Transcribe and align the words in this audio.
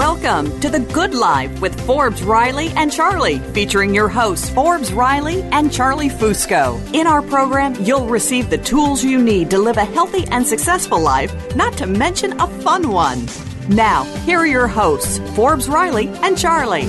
Welcome 0.00 0.58
to 0.60 0.70
The 0.70 0.80
Good 0.80 1.12
Life 1.12 1.60
with 1.60 1.78
Forbes 1.84 2.22
Riley 2.22 2.68
and 2.68 2.90
Charlie, 2.90 3.38
featuring 3.52 3.94
your 3.94 4.08
hosts, 4.08 4.48
Forbes 4.48 4.94
Riley 4.94 5.42
and 5.52 5.70
Charlie 5.70 6.08
Fusco. 6.08 6.80
In 6.94 7.06
our 7.06 7.20
program, 7.20 7.74
you'll 7.84 8.06
receive 8.06 8.48
the 8.48 8.56
tools 8.56 9.04
you 9.04 9.22
need 9.22 9.50
to 9.50 9.58
live 9.58 9.76
a 9.76 9.84
healthy 9.84 10.24
and 10.28 10.46
successful 10.46 10.98
life, 10.98 11.54
not 11.54 11.74
to 11.74 11.86
mention 11.86 12.40
a 12.40 12.46
fun 12.62 12.88
one. 12.88 13.28
Now, 13.68 14.04
here 14.24 14.38
are 14.38 14.46
your 14.46 14.68
hosts, 14.68 15.18
Forbes 15.36 15.68
Riley 15.68 16.08
and 16.22 16.38
Charlie. 16.38 16.86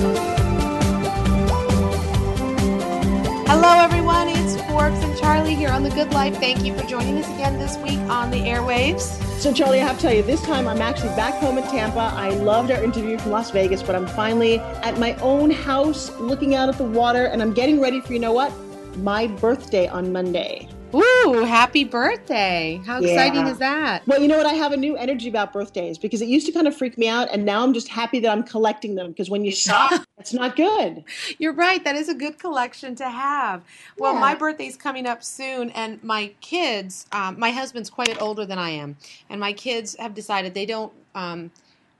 Hello, 3.54 3.80
everyone. 3.80 4.30
It's 4.30 4.58
Forbes 4.62 5.04
and 5.04 5.14
Charlie 5.18 5.54
here 5.54 5.68
on 5.68 5.82
The 5.82 5.90
Good 5.90 6.14
Life. 6.14 6.34
Thank 6.38 6.64
you 6.64 6.74
for 6.74 6.86
joining 6.86 7.18
us 7.18 7.28
again 7.34 7.58
this 7.58 7.76
week 7.76 7.98
on 8.08 8.30
the 8.30 8.38
airwaves. 8.38 9.02
So, 9.40 9.52
Charlie, 9.52 9.78
I 9.78 9.86
have 9.86 9.96
to 9.96 10.02
tell 10.02 10.14
you, 10.14 10.22
this 10.22 10.40
time 10.40 10.66
I'm 10.66 10.80
actually 10.80 11.10
back 11.16 11.34
home 11.34 11.58
in 11.58 11.64
Tampa. 11.64 12.14
I 12.16 12.30
loved 12.30 12.70
our 12.70 12.82
interview 12.82 13.18
from 13.18 13.32
Las 13.32 13.50
Vegas, 13.50 13.82
but 13.82 13.94
I'm 13.94 14.06
finally 14.06 14.58
at 14.58 14.98
my 14.98 15.16
own 15.16 15.50
house 15.50 16.18
looking 16.18 16.54
out 16.54 16.70
at 16.70 16.78
the 16.78 16.84
water, 16.84 17.26
and 17.26 17.42
I'm 17.42 17.52
getting 17.52 17.78
ready 17.78 18.00
for, 18.00 18.14
you 18.14 18.20
know 18.20 18.32
what? 18.32 18.54
My 18.96 19.26
birthday 19.26 19.86
on 19.86 20.14
Monday. 20.14 20.66
Ooh, 20.94 21.44
happy 21.46 21.84
birthday. 21.84 22.80
How 22.84 23.00
Yeah. 23.00 23.08
exciting 23.08 23.46
is 23.46 23.58
that? 23.58 24.02
Well, 24.06 24.20
you 24.20 24.28
know 24.28 24.36
what? 24.36 24.46
I 24.46 24.52
have 24.54 24.72
a 24.72 24.76
new 24.76 24.96
energy 24.96 25.28
about 25.28 25.52
birthdays 25.52 25.96
because 25.96 26.20
it 26.20 26.28
used 26.28 26.46
to 26.46 26.52
kind 26.52 26.66
of 26.66 26.76
freak 26.76 26.98
me 26.98 27.08
out, 27.08 27.28
and 27.32 27.44
now 27.44 27.62
I'm 27.62 27.72
just 27.72 27.88
happy 27.88 28.20
that 28.20 28.30
I'm 28.30 28.42
collecting 28.42 28.94
them 28.94 29.08
because 29.08 29.30
when 29.30 29.44
you 29.44 29.52
stop, 29.52 30.04
it's 30.18 30.34
not 30.34 30.56
good. 30.56 31.04
You're 31.38 31.54
right. 31.54 31.82
That 31.84 31.96
is 31.96 32.08
a 32.08 32.14
good 32.14 32.38
collection 32.38 32.94
to 32.96 33.08
have. 33.08 33.62
Well, 33.98 34.14
Yeah. 34.14 34.20
my 34.20 34.34
birthday's 34.34 34.76
coming 34.76 35.06
up 35.06 35.22
soon, 35.22 35.70
and 35.70 36.02
my 36.04 36.32
kids, 36.40 37.06
um, 37.12 37.38
my 37.38 37.50
husband's 37.50 37.88
quite 37.88 38.08
a 38.08 38.12
bit 38.12 38.22
older 38.22 38.44
than 38.44 38.58
I 38.58 38.70
am, 38.70 38.96
and 39.30 39.40
my 39.40 39.52
kids 39.52 39.96
have 39.98 40.14
decided 40.14 40.52
they 40.52 40.66
don't 40.66 40.92
um, 41.14 41.50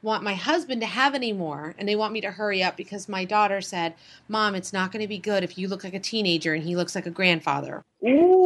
want 0.03 0.25
my 0.25 0.35
husband 0.35 0.81
to 0.81 0.87
have 0.87 1.15
any 1.15 1.33
more, 1.33 1.75
and 1.79 1.89
they 1.89 1.97
want 1.97 2.13
me 2.13 2.21
to 2.21 2.31
hurry 2.33 2.63
up 2.63 2.77
because 2.77 3.09
my 3.09 3.25
daughter 3.25 3.61
said, 3.61 3.95
Mom, 4.29 4.55
it's 4.55 4.73
not 4.73 4.91
going 4.91 5.03
to 5.03 5.09
be 5.09 5.19
good 5.19 5.45
if 5.45 5.57
you 5.57 5.69
look 5.69 5.85
like 5.85 5.95
a 5.95 6.01
teenager 6.01 6.55
and 6.55 6.65
he 6.65 6.75
looks 6.75 6.95
like 6.95 7.07
a 7.07 7.11
grandfather. 7.11 7.83
Ooh, 8.05 8.42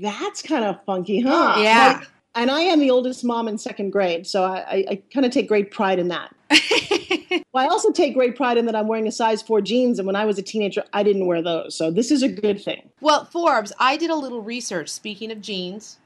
that's 0.00 0.42
kind 0.42 0.64
of 0.64 0.82
funky, 0.84 1.20
huh? 1.20 1.56
Yeah. 1.58 1.98
Like, 1.98 2.08
and 2.34 2.50
I 2.50 2.60
am 2.60 2.78
the 2.78 2.90
oldest 2.90 3.24
mom 3.24 3.48
in 3.48 3.58
second 3.58 3.90
grade, 3.90 4.26
so 4.26 4.44
I, 4.44 4.58
I, 4.58 4.84
I 4.90 5.02
kind 5.12 5.26
of 5.26 5.32
take 5.32 5.48
great 5.48 5.70
pride 5.70 5.98
in 5.98 6.08
that. 6.08 6.34
Well, 7.52 7.64
I 7.64 7.68
also 7.68 7.90
take 7.90 8.14
great 8.14 8.36
pride 8.36 8.58
in 8.58 8.66
that 8.66 8.76
I'm 8.76 8.88
wearing 8.88 9.06
a 9.06 9.12
size 9.12 9.40
four 9.40 9.60
jeans, 9.60 9.98
and 9.98 10.06
when 10.06 10.16
I 10.16 10.26
was 10.26 10.38
a 10.38 10.42
teenager, 10.42 10.84
I 10.92 11.02
didn't 11.02 11.26
wear 11.26 11.42
those. 11.42 11.74
So 11.74 11.90
this 11.90 12.10
is 12.10 12.22
a 12.22 12.28
good 12.28 12.62
thing. 12.62 12.90
Well, 13.00 13.24
Forbes, 13.24 13.72
I 13.78 13.96
did 13.96 14.10
a 14.10 14.14
little 14.14 14.42
research, 14.42 14.88
speaking 14.90 15.32
of 15.32 15.40
jeans, 15.40 15.98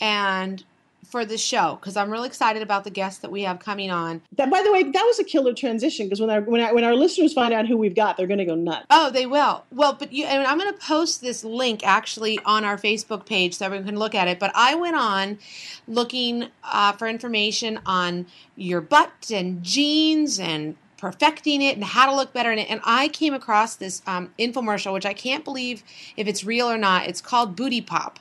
and 0.00 0.64
for 1.10 1.24
the 1.24 1.38
show, 1.38 1.78
because 1.80 1.96
I'm 1.96 2.10
really 2.10 2.26
excited 2.28 2.62
about 2.62 2.84
the 2.84 2.90
guests 2.90 3.20
that 3.20 3.30
we 3.30 3.42
have 3.42 3.58
coming 3.58 3.90
on. 3.90 4.20
That, 4.36 4.50
by 4.50 4.62
the 4.62 4.70
way, 4.70 4.82
that 4.82 5.04
was 5.04 5.18
a 5.18 5.24
killer 5.24 5.54
transition 5.54 6.06
because 6.06 6.20
when 6.20 6.30
our 6.30 6.40
when 6.42 6.60
our, 6.60 6.74
when 6.74 6.84
our 6.84 6.94
listeners 6.94 7.32
find 7.32 7.54
out 7.54 7.66
who 7.66 7.76
we've 7.76 7.94
got, 7.94 8.16
they're 8.16 8.26
going 8.26 8.38
to 8.38 8.44
go 8.44 8.54
nuts. 8.54 8.86
Oh, 8.90 9.10
they 9.10 9.26
will. 9.26 9.64
Well, 9.72 9.94
but 9.94 10.12
you, 10.12 10.24
and 10.24 10.46
I'm 10.46 10.58
going 10.58 10.72
to 10.72 10.78
post 10.78 11.20
this 11.20 11.44
link 11.44 11.86
actually 11.86 12.38
on 12.44 12.64
our 12.64 12.76
Facebook 12.76 13.26
page 13.26 13.54
so 13.54 13.66
everyone 13.66 13.86
can 13.86 13.98
look 13.98 14.14
at 14.14 14.28
it. 14.28 14.38
But 14.38 14.52
I 14.54 14.74
went 14.74 14.96
on 14.96 15.38
looking 15.86 16.48
uh, 16.64 16.92
for 16.92 17.08
information 17.08 17.80
on 17.86 18.26
your 18.56 18.80
butt 18.80 19.30
and 19.32 19.62
jeans 19.62 20.38
and 20.38 20.76
perfecting 20.98 21.62
it 21.62 21.76
and 21.76 21.84
how 21.84 22.06
to 22.06 22.14
look 22.14 22.32
better 22.32 22.52
in 22.52 22.58
it. 22.58 22.68
And 22.68 22.80
I 22.84 23.08
came 23.08 23.32
across 23.32 23.76
this 23.76 24.02
um, 24.06 24.34
infomercial, 24.38 24.92
which 24.92 25.06
I 25.06 25.14
can't 25.14 25.44
believe 25.44 25.82
if 26.16 26.26
it's 26.26 26.44
real 26.44 26.70
or 26.70 26.76
not. 26.76 27.06
It's 27.06 27.20
called 27.20 27.56
Booty 27.56 27.80
Pop. 27.80 28.18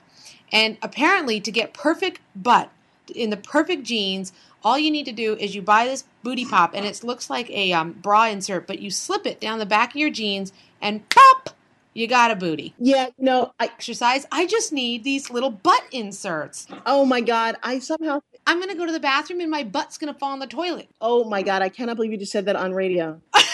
And 0.51 0.77
apparently, 0.81 1.41
to 1.41 1.51
get 1.51 1.73
perfect 1.73 2.21
butt 2.33 2.71
in 3.11 3.29
the 3.29 3.37
perfect 3.37 3.83
jeans, 3.83 4.33
all 4.63 4.77
you 4.77 4.91
need 4.91 5.05
to 5.05 5.11
do 5.11 5.35
is 5.35 5.55
you 5.55 5.61
buy 5.61 5.85
this 5.85 6.03
booty 6.23 6.45
pop, 6.45 6.71
and 6.73 6.85
it 6.85 7.03
looks 7.03 7.29
like 7.29 7.49
a 7.49 7.73
um, 7.73 7.93
bra 7.93 8.25
insert, 8.25 8.67
but 8.67 8.79
you 8.79 8.91
slip 8.91 9.25
it 9.25 9.39
down 9.39 9.59
the 9.59 9.65
back 9.65 9.91
of 9.91 9.95
your 9.95 10.09
jeans, 10.09 10.51
and 10.81 11.07
pop, 11.09 11.51
you 11.93 12.07
got 12.07 12.31
a 12.31 12.35
booty. 12.35 12.73
Yeah, 12.77 13.09
no, 13.17 13.53
I 13.59 13.65
Exercise. 13.65 14.25
I 14.31 14.45
just 14.45 14.73
need 14.73 15.03
these 15.03 15.29
little 15.29 15.51
butt 15.51 15.83
inserts. 15.91 16.67
oh 16.85 17.05
my 17.05 17.21
god, 17.21 17.55
I 17.63 17.79
somehow 17.79 18.21
I'm 18.45 18.59
gonna 18.59 18.75
go 18.75 18.85
to 18.85 18.91
the 18.91 18.99
bathroom, 18.99 19.41
and 19.41 19.51
my 19.51 19.63
butt's 19.63 19.97
gonna 19.97 20.13
fall 20.13 20.31
on 20.31 20.39
the 20.39 20.47
toilet. 20.47 20.89
oh 21.01 21.23
my 21.23 21.41
god, 21.43 21.61
I 21.61 21.69
cannot 21.69 21.95
believe 21.95 22.11
you 22.11 22.17
just 22.17 22.31
said 22.31 22.45
that 22.45 22.55
on 22.55 22.73
radio. 22.73 23.21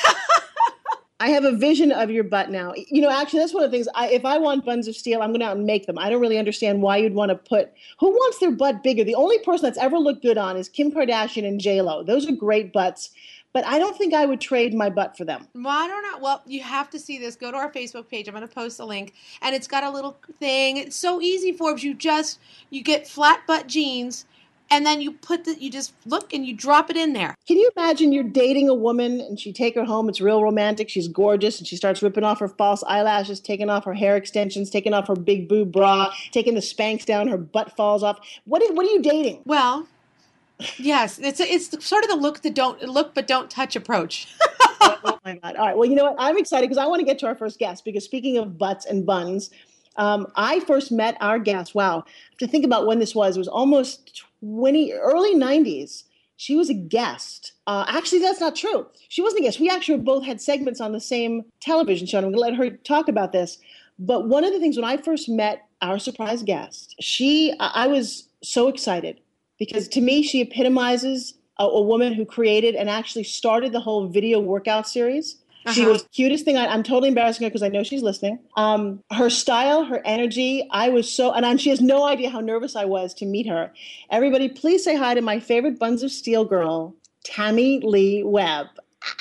I 1.24 1.30
have 1.30 1.46
a 1.46 1.54
vision 1.54 1.94
of 1.94 2.12
your 2.12 2.26
butt 2.26 2.50
now. 2.50 2.74
You 2.76 3.02
know, 3.02 3.10
actually, 3.10 3.40
that's 3.40 3.54
one 3.54 3.64
of 3.64 3.72
the 3.72 3.78
things. 3.78 3.88
I, 3.96 4.10
if 4.10 4.26
I 4.26 4.38
want 4.40 4.66
buns 4.66 4.90
of 4.90 4.96
steel, 4.98 5.22
I'm 5.22 5.30
going 5.30 5.40
to 5.40 5.46
out 5.46 5.56
and 5.56 5.66
make 5.66 5.86
them. 5.86 5.98
I 5.98 6.10
don't 6.10 6.20
really 6.20 6.38
understand 6.38 6.82
why 6.82 6.98
you'd 6.98 7.14
want 7.14 7.30
to 7.30 7.36
put. 7.36 7.72
Who 8.02 8.10
wants 8.12 8.40
their 8.40 8.52
butt 8.52 8.84
bigger? 8.84 9.06
The 9.06 9.16
only 9.16 9.40
person 9.40 9.64
that's 9.64 9.78
ever 9.78 9.98
looked 9.98 10.22
good 10.22 10.38
on 10.38 10.58
is 10.58 10.68
Kim 10.68 10.92
Kardashian 10.92 11.48
and 11.48 11.62
J 11.62 11.82
Lo. 11.82 12.04
Those 12.04 12.28
are 12.28 12.34
great 12.34 12.74
butts, 12.74 13.12
but 13.54 13.66
I 13.66 13.80
don't 13.80 13.98
think 13.98 14.14
I 14.14 14.26
would 14.26 14.42
trade 14.42 14.74
my 14.74 14.90
butt 14.90 15.16
for 15.16 15.24
them. 15.24 15.48
Well, 15.56 15.68
I 15.70 15.88
don't 15.88 16.04
know. 16.04 16.18
Well, 16.20 16.42
you 16.46 16.62
have 16.62 16.90
to 16.90 17.00
see 17.00 17.18
this. 17.18 17.38
Go 17.38 17.52
to 17.52 17.58
our 17.58 17.72
Facebook 17.72 18.10
page. 18.10 18.28
I'm 18.28 18.34
going 18.34 18.46
to 18.46 18.54
post 18.54 18.82
a 18.82 18.86
link, 18.86 19.14
and 19.42 19.56
it's 19.56 19.68
got 19.68 19.86
a 19.86 19.90
little 19.90 20.18
thing. 20.42 20.76
It's 20.76 20.98
so 20.98 21.22
easy, 21.22 21.54
Forbes. 21.54 21.86
You 21.86 21.94
just 21.94 22.38
you 22.70 22.84
get 22.84 23.08
flat 23.08 23.48
butt 23.48 23.68
jeans, 23.68 24.26
and 24.70 24.86
then 24.86 25.02
you 25.02 25.12
put 25.12 25.46
the 25.46 25.56
you 25.62 25.70
just 25.70 25.94
look 26.06 26.34
and 26.34 26.46
you 26.46 26.56
drop 26.56 26.90
it 26.90 26.98
in 26.98 27.14
there. 27.14 27.36
Can 27.48 27.58
you 27.58 27.70
imagine 27.76 28.12
you're 28.12 28.24
dating 28.24 28.70
a 28.70 28.74
woman 28.74 29.22
and 29.22 29.40
she 29.40 29.54
take 29.54 29.76
her 29.76 29.86
home? 29.86 30.10
It's 30.10 30.22
real 30.22 30.42
romantic. 30.42 30.90
She's 30.90 31.08
gorgeous 31.08 31.60
and 31.60 31.68
she 31.68 31.76
starts 31.76 32.02
ripping 32.02 32.24
off 32.24 32.40
her 32.40 32.48
false 32.48 32.84
eyelashes, 32.84 33.40
taking 33.40 33.70
off 33.70 33.86
her 33.86 33.94
hair 33.94 34.16
extensions, 34.16 34.70
taking 34.70 34.94
off 34.94 35.08
her 35.08 35.16
big 35.16 35.48
boob 35.48 35.72
bra, 35.72 36.12
taking 36.32 36.56
the 36.56 36.62
Spanx 36.62 37.06
down. 37.06 37.28
Her 37.28 37.38
butt 37.38 37.76
falls 37.76 38.04
off. 38.04 38.20
What? 38.46 38.62
Is, 38.62 38.72
what 38.72 38.86
are 38.86 38.90
you 38.90 39.02
dating? 39.02 39.42
Well, 39.46 39.88
yes, 40.78 41.20
it's 41.20 41.40
it's 41.40 41.86
sort 41.86 42.04
of 42.04 42.10
the 42.10 42.16
look 42.16 42.42
that 42.42 42.56
don't 42.56 42.82
look 42.84 43.14
but 43.14 43.28
don't 43.28 43.50
touch 43.50 43.76
approach. 43.76 44.28
oh 44.82 45.20
my 45.26 45.36
god! 45.38 45.56
All 45.56 45.68
right. 45.68 45.78
Well, 45.78 45.90
you 45.90 45.96
know 45.96 46.04
what? 46.04 46.16
I'm 46.18 46.38
excited 46.38 46.68
because 46.68 46.78
I 46.78 46.88
want 46.88 47.00
to 47.00 47.06
get 47.06 47.20
to 47.20 47.28
our 47.28 47.36
first 47.36 47.60
guest. 47.60 47.86
Because 47.86 48.04
speaking 48.04 48.38
of 48.38 48.58
butts 48.58 48.86
and 48.86 49.06
buns, 49.06 49.50
um, 49.98 50.28
I 50.36 50.60
first 50.62 50.92
met 50.92 51.18
our 51.22 51.40
guest. 51.40 51.76
Wow, 51.76 52.04
I 52.06 52.10
have 52.32 52.38
to 52.40 52.48
think 52.48 52.66
about 52.66 52.88
when 52.88 53.00
this 53.00 53.14
was. 53.14 53.36
It 53.36 53.40
was 53.40 53.48
almost 53.48 54.24
20, 54.44 54.94
early 54.94 55.36
90s. 55.36 56.04
She 56.36 56.56
was 56.56 56.70
a 56.70 56.74
guest. 56.74 57.54
Uh, 57.68 57.86
actually, 57.88 58.20
that's 58.20 58.42
not 58.42 58.56
true. 58.56 58.86
She 59.08 59.22
wasn't 59.22 59.42
a 59.42 59.44
guest. 59.44 59.60
We 59.60 59.70
actually 59.70 60.00
both 60.00 60.26
had 60.26 60.42
segments 60.42 60.82
on 60.82 60.92
the 60.92 61.00
same 61.00 61.46
television 61.62 62.08
show. 62.08 62.18
And 62.18 62.26
I'm 62.26 62.34
going 62.34 62.54
to 62.54 62.60
let 62.60 62.72
her 62.72 62.78
talk 62.78 63.08
about 63.08 63.32
this. 63.32 63.60
But 64.00 64.28
one 64.28 64.44
of 64.44 64.52
the 64.52 64.60
things 64.60 64.76
when 64.76 64.86
I 64.86 64.98
first 64.98 65.30
met 65.30 65.68
our 65.82 66.00
surprise 66.00 66.44
guest, 66.44 66.96
she, 67.00 67.54
I 67.60 67.86
I 67.86 67.88
was 67.88 68.28
so 68.42 68.68
excited 68.68 69.22
because 69.60 69.88
to 69.90 70.02
me, 70.02 70.24
she 70.24 70.42
epitomizes 70.42 71.36
a, 71.60 71.66
a 71.66 71.82
woman 71.82 72.14
who 72.14 72.26
created 72.26 72.76
and 72.76 72.90
actually 72.90 73.24
started 73.24 73.72
the 73.72 73.80
whole 73.80 74.08
video 74.08 74.40
workout 74.40 74.88
series. 74.88 75.38
She 75.72 75.82
Uh-huh. 75.82 75.92
was 75.94 76.04
the 76.04 76.10
cutest 76.10 76.46
thing. 76.46 76.58
I, 76.58 76.68
I'm 76.68 76.84
totally 76.84 77.08
embarrassing 77.10 77.44
her 77.46 77.50
because 77.50 77.64
I 77.64 77.70
know 77.70 77.84
she's 77.84 78.02
listening. 78.04 78.40
Um, 78.58 79.02
her 79.12 79.30
style, 79.30 79.86
her 79.86 80.02
energy, 80.06 80.68
I 80.72 80.90
was 80.90 81.10
so, 81.12 81.32
and 81.32 81.46
I, 81.46 81.56
she 81.56 81.70
has 81.70 81.80
no 81.82 82.06
idea 82.06 82.30
how 82.30 82.40
nervous 82.42 82.76
I 82.76 82.86
was 82.86 83.14
to 83.16 83.26
meet 83.26 83.48
her. 83.48 83.72
Everybody, 84.12 84.50
please 84.50 84.84
say 84.84 84.96
hi 84.96 85.14
to 85.14 85.22
my 85.22 85.40
favorite 85.40 85.80
Buns 85.80 86.04
of 86.04 86.12
Steel 86.12 86.44
girl, 86.46 86.96
Tamilee 87.26 88.24
Webb. 88.26 88.68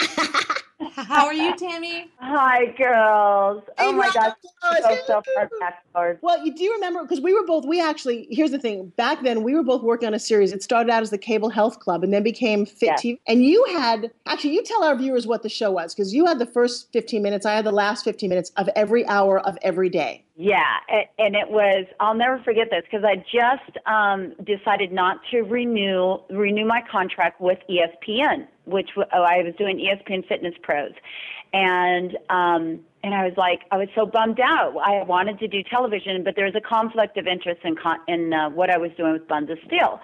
How 0.90 1.26
are 1.26 1.34
you, 1.34 1.56
Tammy? 1.56 2.11
Hi, 2.19 2.67
girls. 2.76 3.62
Hey, 3.79 3.87
oh 3.87 3.93
my 3.93 4.11
gosh, 4.12 4.32
so 4.43 4.79
so 4.81 4.88
Hello. 5.06 5.23
far 5.34 5.50
backwards. 5.61 6.20
Well, 6.23 6.44
you 6.44 6.55
do 6.55 6.70
remember 6.73 7.02
because 7.02 7.20
we 7.20 7.32
were 7.34 7.44
both. 7.46 7.64
We 7.64 7.81
actually 7.81 8.26
here's 8.31 8.50
the 8.50 8.58
thing. 8.58 8.93
Back 8.96 9.23
then, 9.23 9.43
we 9.43 9.55
were 9.55 9.62
both 9.62 9.82
working 9.82 10.06
on 10.06 10.14
a 10.14 10.19
series. 10.19 10.52
It 10.52 10.62
started 10.62 10.90
out 10.90 11.02
as 11.02 11.11
the 11.11 11.19
Cable 11.19 11.49
Health 11.50 11.79
Club, 11.81 12.02
and 12.02 12.12
then 12.12 12.23
became 12.23 12.67
Fit 12.67 12.87
Yes. 12.87 13.02
TV. 13.02 13.19
And 13.26 13.44
you 13.44 13.64
had 13.73 14.11
actually, 14.26 14.55
you 14.55 14.62
tell 14.62 14.82
our 14.82 14.96
viewers 14.96 15.26
what 15.26 15.43
the 15.43 15.49
show 15.49 15.70
was 15.70 15.94
because 15.94 16.12
you 16.12 16.26
had 16.26 16.38
the 16.38 16.46
first 16.46 16.93
15 16.93 17.23
minutes. 17.23 17.46
I 17.46 17.55
had 17.55 17.64
the 17.64 17.73
last 17.73 18.05
15 18.05 18.28
minutes 18.28 18.50
of 18.56 18.69
every 18.75 19.06
hour 19.06 19.40
of 19.40 19.56
every 19.62 19.88
day. 19.88 20.25
Yeah, 20.34 20.79
and 21.19 21.37
it 21.37 21.50
was. 21.50 21.84
I'll 22.00 22.14
never 22.14 22.38
forget 22.43 22.69
this 22.70 22.84
because 22.90 23.05
I 23.05 23.17
just 23.17 23.76
um, 23.87 24.32
decided 24.44 24.90
not 24.90 25.20
to 25.31 25.43
renew 25.43 26.19
renew 26.31 26.64
my 26.64 26.82
contract 26.90 27.38
with 27.38 27.58
ESPN, 27.69 28.46
which 28.64 28.90
oh, 28.96 29.05
I 29.12 29.43
was 29.43 29.55
doing 29.58 29.76
ESPN 29.76 30.26
Fitness 30.26 30.55
Pros, 30.62 30.93
and 31.52 32.17
um, 32.31 32.81
and 33.05 33.14
I 33.14 33.26
was 33.26 33.34
like, 33.37 33.61
I 33.70 33.76
was 33.76 33.88
so 33.94 34.06
bummed 34.06 34.40
out. 34.40 34.75
I 34.82 35.02
wanted 35.02 35.38
to 35.40 35.49
do 35.49 35.62
television, 35.62 36.25
but 36.25 36.35
there 36.35 36.46
was 36.46 36.55
a 36.55 36.62
conflict 36.62 37.19
of 37.19 37.26
interest 37.26 37.61
in 37.62 37.76
con- 37.76 38.00
in 38.08 38.32
uh, 38.32 38.49
what 38.49 38.70
I 38.70 38.78
was 38.78 38.90
doing 38.96 39.12
with 39.12 39.28
Buns 39.28 39.50
of 39.50 39.58
Steel. 39.67 40.00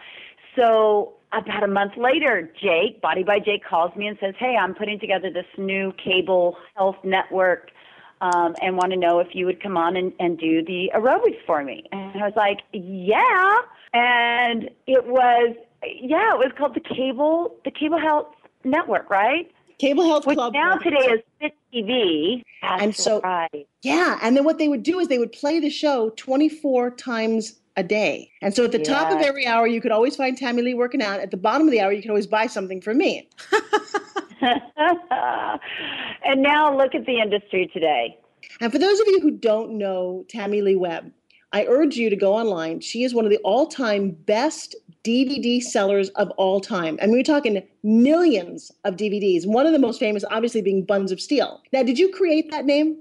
So 0.57 1.15
about 1.33 1.63
a 1.63 1.69
month 1.69 1.93
later, 1.97 2.51
Jake, 2.61 3.01
Body 3.01 3.23
by 3.23 3.39
Jake, 3.39 3.65
calls 3.65 3.97
me 3.97 4.07
and 4.07 4.19
says, 4.21 4.35
"Hey, 4.39 4.57
I'm 4.61 4.75
putting 4.75 5.01
together 5.01 5.31
this 5.31 5.47
new 5.57 5.95
cable 6.05 6.59
health 6.77 6.97
network." 7.03 7.71
Um, 8.21 8.57
and 8.61 8.77
want 8.77 8.91
to 8.93 8.99
know 8.99 9.21
if 9.21 9.29
you 9.33 9.47
would 9.47 9.63
come 9.63 9.77
on 9.77 9.97
and, 9.97 10.13
and 10.19 10.39
do 10.39 10.65
the 10.65 10.91
aerobics 10.95 11.39
for 11.47 11.63
me. 11.63 11.85
And 11.93 12.21
I 12.23 12.27
was 12.27 12.33
like, 12.37 12.59
yeah. 12.73 13.59
And 13.95 14.71
it 14.87 15.07
was, 15.07 15.55
yeah, 15.85 16.33
it 16.35 16.39
was 16.39 16.53
called 16.59 16.75
the 16.75 16.81
Cable, 16.81 17.55
the 17.65 17.71
Cable 17.71 17.99
Health 17.99 18.27
Network, 18.65 19.09
right? 19.09 19.51
Cable 19.79 20.05
Health 20.07 20.27
Which 20.27 20.37
Club. 20.37 20.53
now 20.53 20.77
today 20.77 20.97
is 20.99 21.21
Fit 21.41 21.55
TV. 21.73 22.43
That's 22.63 22.83
And 22.83 22.97
so- 22.97 23.21
right. 23.21 23.67
Yeah, 23.83 24.19
and 24.21 24.37
then 24.37 24.43
what 24.45 24.59
they 24.59 24.67
would 24.67 24.83
do 24.83 24.99
is 24.99 25.07
they 25.07 25.19
would 25.19 25.31
play 25.33 25.61
the 25.61 25.71
show 25.71 26.11
24 26.17 26.91
times 26.97 27.61
a 27.79 27.83
day. 27.85 28.33
And 28.43 28.55
so 28.55 28.65
at 28.65 28.73
the 28.73 28.81
top 28.81 29.13
of 29.13 29.21
every 29.21 29.47
hour, 29.47 29.69
you 29.69 29.81
could 29.81 29.93
always 29.93 30.17
find 30.17 30.37
Tamilee 30.37 30.77
working 30.77 31.01
out. 31.01 31.21
At 31.21 31.31
the 31.31 31.37
bottom 31.37 31.69
of 31.69 31.71
the 31.71 31.81
hour, 31.81 31.93
you 31.93 32.03
could 32.03 32.11
always 32.11 32.27
buy 32.27 32.49
something 32.49 32.81
from 32.81 32.99
me. 32.99 33.29
and 34.41 36.43
now 36.43 36.77
look 36.77 36.97
at 36.97 37.07
the 37.07 37.21
industry 37.21 37.71
today. 37.73 38.19
And 38.61 38.73
for 38.73 38.81
those 38.81 38.99
of 38.99 39.07
you 39.07 39.21
who 39.21 39.31
don't 39.31 39.79
know 39.79 40.27
Tamilee 40.29 40.77
Webb, 40.77 41.13
I 41.53 41.67
urge 41.67 41.97
you 41.97 42.11
to 42.11 42.17
go 42.17 42.35
online. 42.35 42.81
She 42.81 43.05
is 43.05 43.15
one 43.15 43.25
of 43.25 43.31
the 43.31 43.39
all 43.39 43.69
time 43.69 44.11
best 44.11 44.75
DVD 45.05 45.63
sellers 45.63 46.09
of 46.11 46.31
all 46.31 46.61
time. 46.61 46.99
I 47.01 47.07
mean, 47.07 47.15
we're 47.15 47.23
talking 47.23 47.63
millions 47.85 48.73
of 48.85 48.97
DVDs. 48.97 49.47
One 49.47 49.67
of 49.67 49.73
the 49.73 49.79
most 49.79 50.01
famous, 50.01 50.25
obviously, 50.31 50.63
being 50.63 50.85
Buns 50.85 51.13
of 51.13 51.21
Steel. 51.21 51.63
Now, 51.73 51.85
did 51.85 51.99
you 51.99 52.13
create 52.13 52.51
that 52.51 52.67
name? 52.67 52.97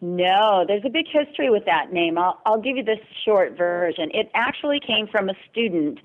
No, 0.00 0.64
there's 0.66 0.84
a 0.84 0.90
big 0.90 1.06
history 1.10 1.50
with 1.50 1.64
that 1.66 1.92
name. 1.92 2.18
I'll, 2.18 2.40
I'll 2.46 2.60
give 2.60 2.76
you 2.76 2.84
this 2.84 3.00
short 3.24 3.56
version. 3.56 4.10
It 4.14 4.30
actually 4.34 4.80
came 4.80 5.08
from 5.08 5.28
a 5.28 5.34
student 5.50 5.98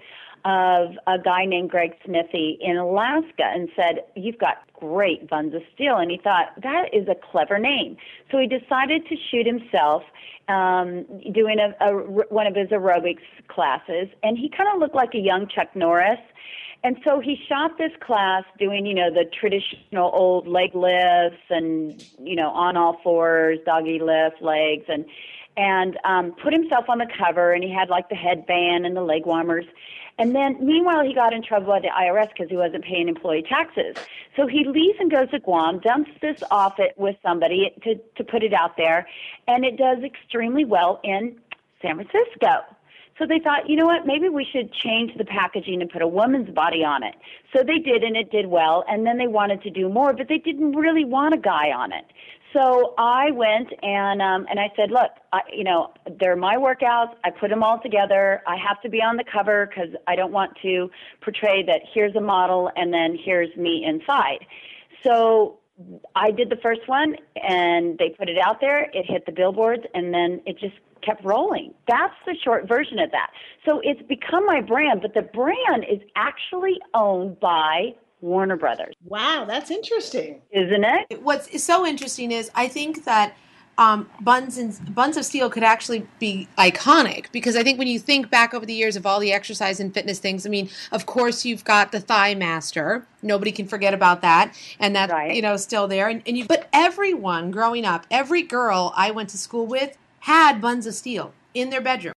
of 0.46 0.92
a 1.08 1.18
guy 1.24 1.46
named 1.46 1.70
Greg 1.70 1.94
Smithey 2.04 2.58
in 2.60 2.76
Alaska 2.76 3.44
and 3.46 3.70
said, 3.76 4.04
You've 4.16 4.40
got 4.40 4.58
great 4.74 5.30
buns 5.30 5.54
of 5.54 5.62
steel. 5.74 5.98
And 5.98 6.12
he 6.12 6.18
thought, 6.18 6.54
That 6.62 6.94
is 6.94 7.08
a 7.08 7.16
clever 7.16 7.60
name. 7.60 7.96
So 8.32 8.40
he 8.40 8.48
decided 8.48 9.08
to 9.08 9.16
shoot 9.32 9.46
himself 9.46 10.04
um, 10.50 11.06
doing 11.32 11.58
a, 11.60 11.86
a, 11.86 11.94
one 11.94 12.48
of 12.48 12.56
his 12.56 12.70
aerobics 12.70 13.22
classes. 13.48 14.10
And 14.24 14.38
he 14.38 14.50
kind 14.50 14.70
of 14.74 14.80
looked 14.80 14.96
like 14.96 15.14
a 15.14 15.20
young 15.20 15.48
Chuck 15.48 15.76
Norris. 15.76 16.20
And 16.84 16.98
so 17.06 17.22
he 17.22 17.40
shot 17.48 17.78
this 17.78 17.94
class 18.02 18.44
doing, 18.60 18.86
you 18.86 18.94
know, 18.94 19.10
the 19.10 19.24
traditional 19.40 20.12
old 20.14 20.48
leg 20.48 20.76
lifts 20.76 21.44
and, 21.50 22.04
you 22.20 22.36
know, 22.36 22.50
on 22.50 22.76
all 22.76 23.00
fours, 23.04 23.60
doggy 23.66 24.00
lift, 24.00 24.42
legs, 24.42 24.86
and 24.88 25.06
and 25.56 26.00
um, 26.04 26.34
put 26.44 26.52
himself 26.52 26.86
on 26.90 26.98
the 26.98 27.08
cover. 27.18 27.54
And 27.54 27.64
he 27.64 27.72
had 27.72 27.90
like 27.90 28.10
the 28.10 28.16
headband 28.16 28.86
and 28.86 28.98
the 28.98 29.02
leg 29.02 29.26
warmers. 29.26 29.66
And 30.20 30.36
then, 30.36 30.58
meanwhile, 30.64 31.04
he 31.04 31.14
got 31.14 31.34
in 31.34 31.42
trouble 31.42 31.68
by 31.68 31.80
the 31.80 31.88
IRS 31.88 32.30
because 32.30 32.50
he 32.50 32.58
wasn't 32.58 32.84
paying 32.84 33.08
employee 33.08 33.44
taxes. 33.48 33.96
So 34.36 34.46
he 34.46 34.66
leaves 34.66 34.98
and 35.00 35.10
goes 35.10 35.30
to 35.32 35.40
Guam, 35.40 35.80
dumps 35.80 36.12
this 36.22 36.44
off 36.52 36.80
it 36.80 36.94
with 36.98 37.16
somebody 37.24 37.74
to 37.84 37.96
to 38.18 38.24
put 38.24 38.44
it 38.44 38.54
out 38.54 38.78
there, 38.78 39.08
and 39.48 39.64
it 39.64 39.78
does 39.78 40.04
extremely 40.04 40.66
well 40.66 41.00
in 41.04 41.40
San 41.82 41.96
Francisco. 41.96 42.66
So 43.20 43.26
they 43.28 43.40
thought, 43.40 43.70
you 43.70 43.76
know 43.76 43.86
what, 43.86 44.08
maybe 44.08 44.28
we 44.28 44.46
should 44.46 44.74
change 44.74 45.16
the 45.18 45.26
packaging 45.26 45.82
and 45.82 45.90
put 45.90 46.02
a 46.02 46.08
woman's 46.08 46.50
body 46.50 46.84
on 46.84 47.04
it. 47.04 47.16
So 47.56 47.64
they 47.64 47.78
did, 47.78 48.04
and 48.04 48.18
it 48.18 48.32
did 48.32 48.48
well. 48.48 48.84
And 48.88 49.06
then 49.06 49.18
they 49.18 49.28
wanted 49.28 49.62
to 49.64 49.70
do 49.70 49.88
more, 49.88 50.14
but 50.14 50.28
they 50.28 50.40
didn't 50.40 50.72
really 50.72 51.06
want 51.06 51.34
a 51.36 51.38
guy 51.38 51.72
on 51.72 51.92
it. 51.92 52.06
So 52.54 52.94
I 53.00 53.32
went 53.32 53.70
and 53.82 54.22
um, 54.22 54.46
and 54.48 54.60
I 54.60 54.72
said, 54.76 54.92
look, 54.92 55.10
I, 55.32 55.42
you 55.52 55.64
know, 55.64 55.92
they're 56.20 56.36
my 56.36 56.56
workouts. 56.56 57.16
I 57.24 57.32
put 57.32 57.50
them 57.50 57.64
all 57.64 57.80
together. 57.80 58.44
I 58.46 58.58
have 58.58 58.80
to 58.82 58.90
be 58.90 59.02
on 59.02 59.18
the 59.18 59.24
cover 59.24 59.66
because 59.66 59.90
I 60.08 60.16
don't 60.16 60.32
want 60.32 60.52
to 60.62 60.92
portray 61.22 61.64
that 61.64 61.82
here's 61.92 62.16
a 62.16 62.22
model 62.22 62.70
and 62.76 62.94
then 62.94 63.18
here's 63.20 63.56
me 63.58 63.84
inside. 63.84 64.46
So 65.04 65.58
I 66.16 66.30
did 66.30 66.50
the 66.52 66.58
first 66.58 66.88
one, 66.88 67.16
and 67.36 67.98
they 67.98 68.10
put 68.10 68.30
it 68.30 68.38
out 68.38 68.62
there. 68.62 68.84
It 68.94 69.06
hit 69.08 69.26
the 69.26 69.32
billboards, 69.32 69.84
and 69.96 70.14
then 70.14 70.42
it 70.46 70.60
just 70.60 70.76
kept 71.06 71.24
rolling. 71.26 71.74
That's 71.88 72.14
the 72.26 72.36
short 72.44 72.68
version 72.68 73.00
of 73.00 73.12
that. 73.12 73.32
So 73.66 73.82
it's 73.84 74.02
become 74.04 74.46
my 74.46 74.62
brand, 74.62 75.02
but 75.02 75.14
the 75.14 75.22
brand 75.22 75.86
is 75.90 76.00
actually 76.16 76.80
owned 76.94 77.40
by 77.40 77.96
Warner 78.22 78.56
Brothers, 78.56 78.96
Wow, 79.06 79.44
that's 79.46 79.70
interesting. 79.70 80.42
isn't 80.52 80.86
it? 80.86 81.22
What's 81.22 81.62
so 81.62 81.86
interesting 81.86 82.32
is 82.32 82.50
I 82.56 82.70
think 82.70 83.04
that 83.04 83.36
um, 83.78 84.08
buns 84.22 84.58
and 84.60 84.94
buns 84.96 85.18
of 85.18 85.26
steel 85.26 85.50
could 85.50 85.64
actually 85.64 86.08
be 86.20 86.48
iconic 86.60 87.26
because 87.32 87.56
I 87.58 87.64
think 87.64 87.80
when 87.80 87.88
you 87.88 87.98
think 88.00 88.30
back 88.30 88.54
over 88.54 88.66
the 88.66 88.74
years 88.74 88.96
of 88.96 89.06
all 89.06 89.20
the 89.20 89.34
exercise 89.34 89.80
and 89.82 89.94
fitness 89.94 90.20
things, 90.20 90.46
I 90.46 90.50
mean, 90.50 90.70
of 90.94 91.06
course 91.08 91.44
you've 91.44 91.64
got 91.66 91.92
the 91.92 92.00
Thigh 92.00 92.36
Master. 92.36 93.06
Nobody 93.24 93.52
can 93.52 93.68
forget 93.68 93.94
about 93.94 94.22
that, 94.22 94.54
and 94.80 94.96
that 94.96 95.10
Right. 95.10 95.36
you 95.36 95.42
know 95.42 95.58
still 95.58 95.88
there. 95.88 96.08
And, 96.08 96.22
and 96.28 96.38
you, 96.38 96.46
but 96.46 96.70
everyone 96.72 97.52
growing 97.52 97.84
up, 97.84 98.06
every 98.12 98.44
girl 98.44 98.94
I 98.96 99.12
went 99.12 99.30
to 99.30 99.38
school 99.38 99.66
with 99.66 99.98
had 100.24 100.62
buns 100.62 100.88
of 100.88 100.94
steel 100.94 101.34
in 101.54 101.70
their 101.70 101.82
bedroom 101.82 102.14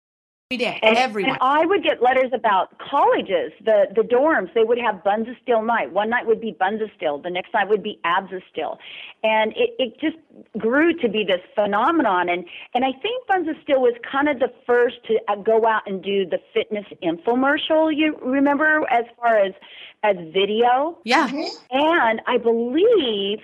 every 0.51 0.63
day. 0.63 0.79
And, 0.83 0.95
everyone. 0.95 1.31
and 1.31 1.39
I 1.41 1.65
would 1.65 1.83
get 1.83 2.03
letters 2.03 2.31
about 2.35 2.77
colleges, 2.77 3.51
the 3.63 3.87
the 3.95 4.03
dorms. 4.03 4.53
They 4.53 4.63
would 4.63 4.77
have 4.77 5.03
buns 5.03 5.27
of 5.27 5.33
steel 5.41 5.63
night. 5.63 5.91
One 5.91 6.11
night 6.11 6.27
would 6.27 6.39
be 6.39 6.51
buns 6.51 6.83
of 6.83 6.89
steel. 6.95 7.17
The 7.17 7.31
next 7.31 7.51
night 7.51 7.67
would 7.67 7.81
be 7.81 7.99
abs 8.03 8.31
of 8.31 8.43
steel, 8.51 8.77
and 9.23 9.53
it, 9.53 9.71
it 9.79 9.99
just 9.99 10.17
grew 10.55 10.93
to 10.93 11.09
be 11.09 11.23
this 11.23 11.41
phenomenon. 11.55 12.29
And 12.29 12.45
and 12.75 12.85
I 12.85 12.91
think 12.91 13.25
buns 13.27 13.47
of 13.49 13.55
steel 13.63 13.81
was 13.81 13.95
kind 14.09 14.29
of 14.29 14.37
the 14.37 14.53
first 14.67 14.97
to 15.07 15.19
uh, 15.27 15.37
go 15.37 15.65
out 15.65 15.81
and 15.87 16.03
do 16.03 16.27
the 16.27 16.37
fitness 16.53 16.85
infomercial. 17.01 17.91
You 17.91 18.19
remember 18.21 18.83
as 18.91 19.05
far 19.17 19.35
as 19.39 19.53
as 20.03 20.15
video. 20.31 20.99
yeah. 21.03 21.27
And 21.71 22.21
I 22.27 22.37
believe 22.37 23.39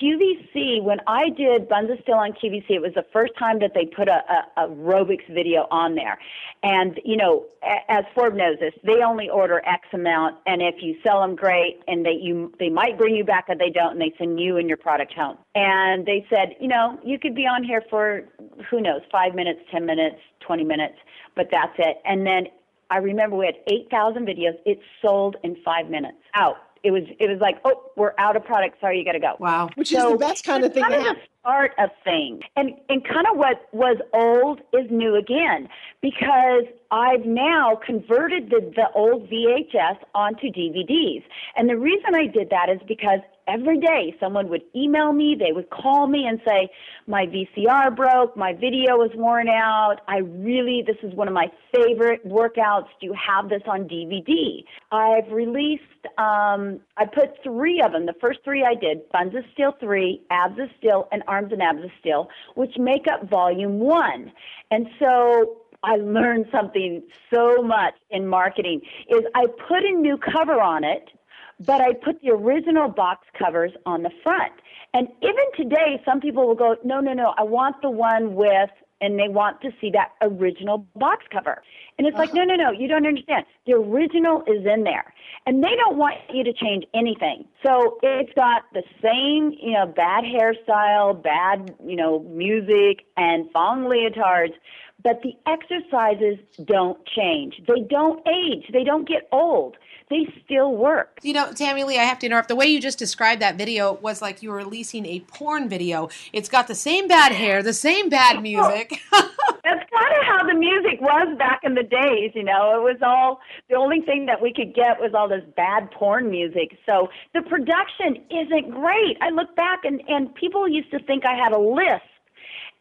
QVC, 0.00 0.82
when 0.82 0.98
I 1.06 1.30
did 1.30 1.68
Buns 1.68 1.90
of 1.90 1.98
Steel 2.02 2.16
on 2.16 2.32
QVC, 2.32 2.70
it 2.70 2.82
was 2.82 2.92
the 2.94 3.04
first 3.12 3.32
time 3.38 3.58
that 3.60 3.72
they 3.74 3.86
put 3.86 4.08
a, 4.08 4.22
a, 4.56 4.68
aerobics 4.68 5.26
video 5.32 5.66
on 5.70 5.94
there. 5.94 6.18
And, 6.62 7.00
you 7.04 7.16
know, 7.16 7.46
as 7.88 8.04
Forbes 8.14 8.36
knows 8.36 8.58
this, 8.60 8.74
they 8.84 9.02
only 9.04 9.28
order 9.28 9.62
X 9.66 9.86
amount, 9.92 10.36
and 10.46 10.60
if 10.60 10.76
you 10.80 10.96
sell 11.02 11.20
them, 11.20 11.36
great, 11.36 11.80
and 11.88 12.04
they, 12.04 12.18
you, 12.20 12.52
they 12.58 12.68
might 12.68 12.98
bring 12.98 13.14
you 13.14 13.24
back 13.24 13.46
if 13.48 13.58
they 13.58 13.70
don't, 13.70 13.92
and 13.92 14.00
they 14.00 14.14
send 14.18 14.38
you 14.38 14.56
and 14.58 14.68
your 14.68 14.78
product 14.78 15.14
home. 15.14 15.38
And 15.54 16.04
they 16.04 16.26
said, 16.28 16.56
you 16.60 16.68
know, 16.68 16.98
you 17.04 17.18
could 17.18 17.34
be 17.34 17.46
on 17.46 17.64
here 17.64 17.82
for, 17.88 18.22
who 18.70 18.80
knows, 18.80 19.02
five 19.10 19.34
minutes, 19.34 19.60
10 19.70 19.86
minutes, 19.86 20.16
20 20.40 20.64
minutes, 20.64 20.96
but 21.34 21.48
that's 21.50 21.74
it. 21.78 21.98
And 22.04 22.26
then 22.26 22.46
I 22.90 22.98
remember 22.98 23.36
we 23.36 23.46
had 23.46 23.56
8,000 23.66 24.26
videos. 24.26 24.54
It 24.64 24.78
sold 25.02 25.36
in 25.42 25.56
five 25.64 25.88
minutes. 25.90 26.18
Out. 26.34 26.56
It 26.86 26.92
was 26.92 27.02
it 27.18 27.28
was 27.28 27.40
like, 27.40 27.56
oh, 27.64 27.82
we're 27.96 28.14
out 28.16 28.36
of 28.36 28.44
product. 28.44 28.80
Sorry, 28.80 28.96
you 28.96 29.04
got 29.04 29.12
to 29.12 29.18
go. 29.18 29.34
Wow. 29.40 29.68
Which 29.74 29.92
is 29.92 30.00
the 30.04 30.16
best 30.16 30.44
kind 30.44 30.64
of 30.64 30.72
thing 30.72 30.84
Kind 30.84 30.94
to 30.94 31.10
of 31.10 31.16
the 31.16 31.22
start 31.40 31.72
of 31.80 31.90
things, 32.04 32.42
and 32.54 32.74
and 32.88 33.04
kind 33.04 33.26
of 33.28 33.36
what 33.36 33.66
was 33.72 33.96
old 34.14 34.60
is 34.72 34.88
new 34.88 35.16
again 35.16 35.68
because 36.00 36.62
I've 36.92 37.26
now 37.26 37.76
converted 37.84 38.50
the 38.50 38.72
the 38.76 38.86
old 38.94 39.28
VHS 39.28 39.98
onto 40.14 40.46
DVDs, 40.46 41.24
and 41.56 41.68
the 41.68 41.76
reason 41.76 42.14
I 42.14 42.28
did 42.28 42.50
that 42.50 42.68
is 42.68 42.78
because 42.86 43.18
every 43.46 43.78
day 43.78 44.14
someone 44.20 44.48
would 44.48 44.62
email 44.74 45.12
me, 45.12 45.36
they 45.38 45.52
would 45.52 45.70
call 45.70 46.06
me 46.06 46.26
and 46.26 46.40
say, 46.46 46.68
my 47.06 47.26
VCR 47.26 47.94
broke, 47.94 48.36
my 48.36 48.52
video 48.52 49.02
is 49.02 49.10
worn 49.14 49.48
out. 49.48 49.96
I 50.08 50.18
really, 50.18 50.82
this 50.86 50.96
is 51.02 51.14
one 51.14 51.28
of 51.28 51.34
my 51.34 51.46
favorite 51.74 52.26
workouts. 52.26 52.88
Do 53.00 53.06
you 53.06 53.14
have 53.14 53.48
this 53.48 53.62
on 53.66 53.88
DVD? 53.88 54.64
I've 54.90 55.30
released, 55.30 55.82
um, 56.18 56.80
I 56.96 57.06
put 57.06 57.42
three 57.42 57.80
of 57.80 57.92
them. 57.92 58.06
The 58.06 58.14
first 58.20 58.40
three 58.44 58.64
I 58.64 58.74
did, 58.74 59.08
Buns 59.10 59.34
of 59.34 59.44
Steel 59.52 59.74
3, 59.80 60.22
Abs 60.30 60.58
of 60.58 60.68
Steel, 60.78 61.08
and 61.12 61.22
Arms 61.28 61.52
and 61.52 61.62
Abs 61.62 61.84
of 61.84 61.90
Steel, 62.00 62.28
which 62.54 62.76
make 62.78 63.06
up 63.08 63.28
volume 63.28 63.78
one. 63.78 64.32
And 64.70 64.86
so 64.98 65.58
I 65.82 65.96
learned 65.96 66.46
something 66.50 67.02
so 67.32 67.62
much 67.62 67.94
in 68.10 68.26
marketing 68.26 68.80
is 69.08 69.22
I 69.34 69.46
put 69.46 69.84
a 69.84 69.92
new 69.92 70.18
cover 70.18 70.60
on 70.60 70.84
it 70.84 71.10
but 71.60 71.80
I 71.80 71.92
put 71.94 72.20
the 72.22 72.30
original 72.30 72.88
box 72.88 73.26
covers 73.38 73.72
on 73.86 74.02
the 74.02 74.10
front. 74.22 74.52
And 74.94 75.08
even 75.22 75.44
today, 75.56 76.00
some 76.04 76.20
people 76.20 76.46
will 76.46 76.54
go, 76.54 76.76
no, 76.84 77.00
no, 77.00 77.12
no, 77.12 77.34
I 77.36 77.42
want 77.42 77.80
the 77.82 77.90
one 77.90 78.34
with, 78.34 78.70
and 79.00 79.18
they 79.18 79.28
want 79.28 79.60
to 79.60 79.70
see 79.78 79.90
that 79.90 80.12
original 80.22 80.86
box 80.96 81.24
cover. 81.30 81.62
And 81.98 82.06
it's 82.06 82.16
like, 82.16 82.30
uh-huh. 82.30 82.44
no, 82.44 82.54
no, 82.56 82.64
no, 82.64 82.70
you 82.70 82.88
don't 82.88 83.06
understand. 83.06 83.44
The 83.66 83.74
original 83.74 84.42
is 84.46 84.64
in 84.64 84.84
there. 84.84 85.12
And 85.44 85.62
they 85.62 85.76
don't 85.76 85.96
want 85.98 86.16
you 86.32 86.42
to 86.44 86.52
change 86.52 86.84
anything. 86.94 87.44
So 87.62 87.98
it's 88.02 88.32
got 88.34 88.62
the 88.72 88.82
same, 89.02 89.52
you 89.60 89.72
know, 89.72 89.86
bad 89.86 90.24
hairstyle, 90.24 91.22
bad, 91.22 91.74
you 91.84 91.96
know, 91.96 92.20
music, 92.20 93.04
and 93.16 93.50
thong 93.52 93.84
leotards. 93.84 94.54
but 95.02 95.22
the 95.22 95.34
exercises 95.46 96.38
don't 96.64 96.98
change. 97.06 97.60
They 97.68 97.80
don't 97.88 98.26
age. 98.26 98.64
They 98.72 98.82
don't 98.82 99.06
get 99.06 99.28
old. 99.30 99.76
They 100.08 100.32
still 100.44 100.76
work. 100.76 101.18
You 101.22 101.32
know, 101.32 101.52
Tammy 101.52 101.82
Lee, 101.82 101.98
I 101.98 102.04
have 102.04 102.20
to 102.20 102.26
interrupt. 102.26 102.46
The 102.46 102.54
way 102.54 102.66
you 102.66 102.80
just 102.80 102.98
described 102.98 103.42
that 103.42 103.56
video 103.56 103.94
was 103.94 104.22
like 104.22 104.40
you 104.40 104.50
were 104.50 104.56
releasing 104.56 105.04
a 105.04 105.18
porn 105.20 105.68
video. 105.68 106.10
It's 106.32 106.48
got 106.48 106.68
the 106.68 106.76
same 106.76 107.08
bad 107.08 107.32
hair, 107.32 107.60
the 107.60 107.72
same 107.72 108.08
bad 108.08 108.36
oh, 108.36 108.40
music. 108.40 109.00
That's 109.12 109.82
kind 109.90 110.14
of 110.20 110.24
how 110.24 110.46
the 110.46 110.54
music 110.54 111.00
was 111.00 111.36
back 111.38 111.62
in 111.64 111.74
the 111.74 111.82
days, 111.82 112.30
you 112.36 112.44
know. 112.44 112.76
It 112.76 112.82
was 112.82 112.98
all 113.02 113.40
the 113.68 113.74
only 113.74 114.00
thing 114.00 114.26
that 114.26 114.40
we 114.40 114.52
could 114.52 114.76
get 114.76 115.00
was 115.00 115.10
all 115.12 115.28
this 115.28 115.42
bad 115.56 115.90
porn 115.90 116.30
music. 116.30 116.78
So 116.86 117.08
the 117.34 117.42
production 117.42 118.22
isn't 118.30 118.70
great. 118.70 119.16
I 119.20 119.30
look 119.30 119.56
back 119.56 119.84
and 119.84 120.00
and 120.08 120.32
people 120.36 120.68
used 120.68 120.92
to 120.92 121.00
think 121.00 121.24
I 121.26 121.34
had 121.34 121.52
a 121.52 121.58
list. 121.58 122.04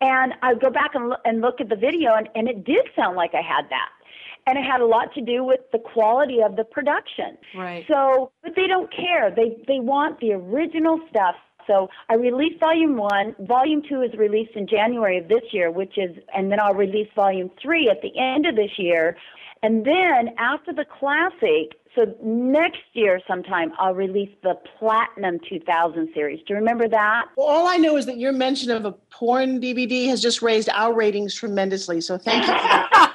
And 0.02 0.34
I 0.44 0.54
go 0.56 0.70
back 0.70 0.94
and 0.94 1.10
look, 1.10 1.22
and 1.26 1.42
look 1.42 1.60
at 1.60 1.70
the 1.70 1.76
video 1.76 2.14
and 2.14 2.30
and 2.36 2.48
it 2.48 2.64
did 2.64 2.86
sound 2.96 3.18
like 3.18 3.34
I 3.34 3.42
had 3.42 3.68
that 3.72 3.90
and 4.48 4.58
it 4.58 4.64
had 4.64 4.82
a 4.82 4.86
lot 4.86 5.14
to 5.16 5.22
do 5.22 5.44
with 5.44 5.62
the 5.72 5.80
quality 5.80 6.40
of 6.42 6.56
the 6.56 6.64
production. 6.64 7.38
Right. 7.56 7.86
So, 7.88 8.32
but 8.44 8.54
they 8.56 8.68
don't 8.68 8.92
care. 8.94 9.34
They 9.36 9.58
they 9.68 9.80
want 9.80 10.20
the 10.20 10.34
original 10.34 11.00
stuff. 11.10 11.36
So 11.68 11.90
I 12.10 12.16
released 12.16 12.60
volume 12.60 12.96
one. 12.96 13.36
Volume 13.40 13.82
two 13.88 14.02
is 14.02 14.14
released 14.18 14.52
in 14.56 14.68
January 14.68 15.18
of 15.18 15.28
this 15.28 15.42
year, 15.52 15.72
which 15.72 15.98
is, 15.98 16.16
and 16.36 16.52
then 16.52 16.60
I'll 16.60 16.76
release 16.76 17.08
volume 17.16 17.50
three 17.62 17.90
at 17.90 18.02
the 18.02 18.12
end 18.20 18.46
of 18.46 18.56
this 18.56 18.72
year. 18.78 19.18
And 19.64 19.84
then 19.84 20.36
after 20.38 20.74
the 20.74 20.86
classic, 20.86 21.74
so 21.96 22.14
next 22.22 22.84
year 22.94 23.20
sometime 23.28 23.72
I'll 23.80 23.96
release 23.96 24.30
the 24.44 24.56
Platinum 24.78 25.40
2000 25.50 26.10
series. 26.14 26.40
Do 26.40 26.54
you 26.54 26.56
remember 26.58 26.88
that? 26.88 27.26
Well, 27.36 27.48
all 27.48 27.68
I 27.68 27.78
know 27.78 27.98
is 27.98 28.06
that 28.06 28.18
your 28.18 28.32
mention 28.32 28.70
of 28.70 28.86
a 28.86 28.92
porn 28.92 29.60
DVD 29.60 30.08
has 30.08 30.22
just 30.22 30.44
raised 30.44 30.70
our 30.70 30.94
ratings 30.94 31.34
tremendously. 31.34 32.02
So 32.02 32.18
thank 32.18 32.46
you 32.46 32.54
for 32.54 32.60
that. 32.60 33.15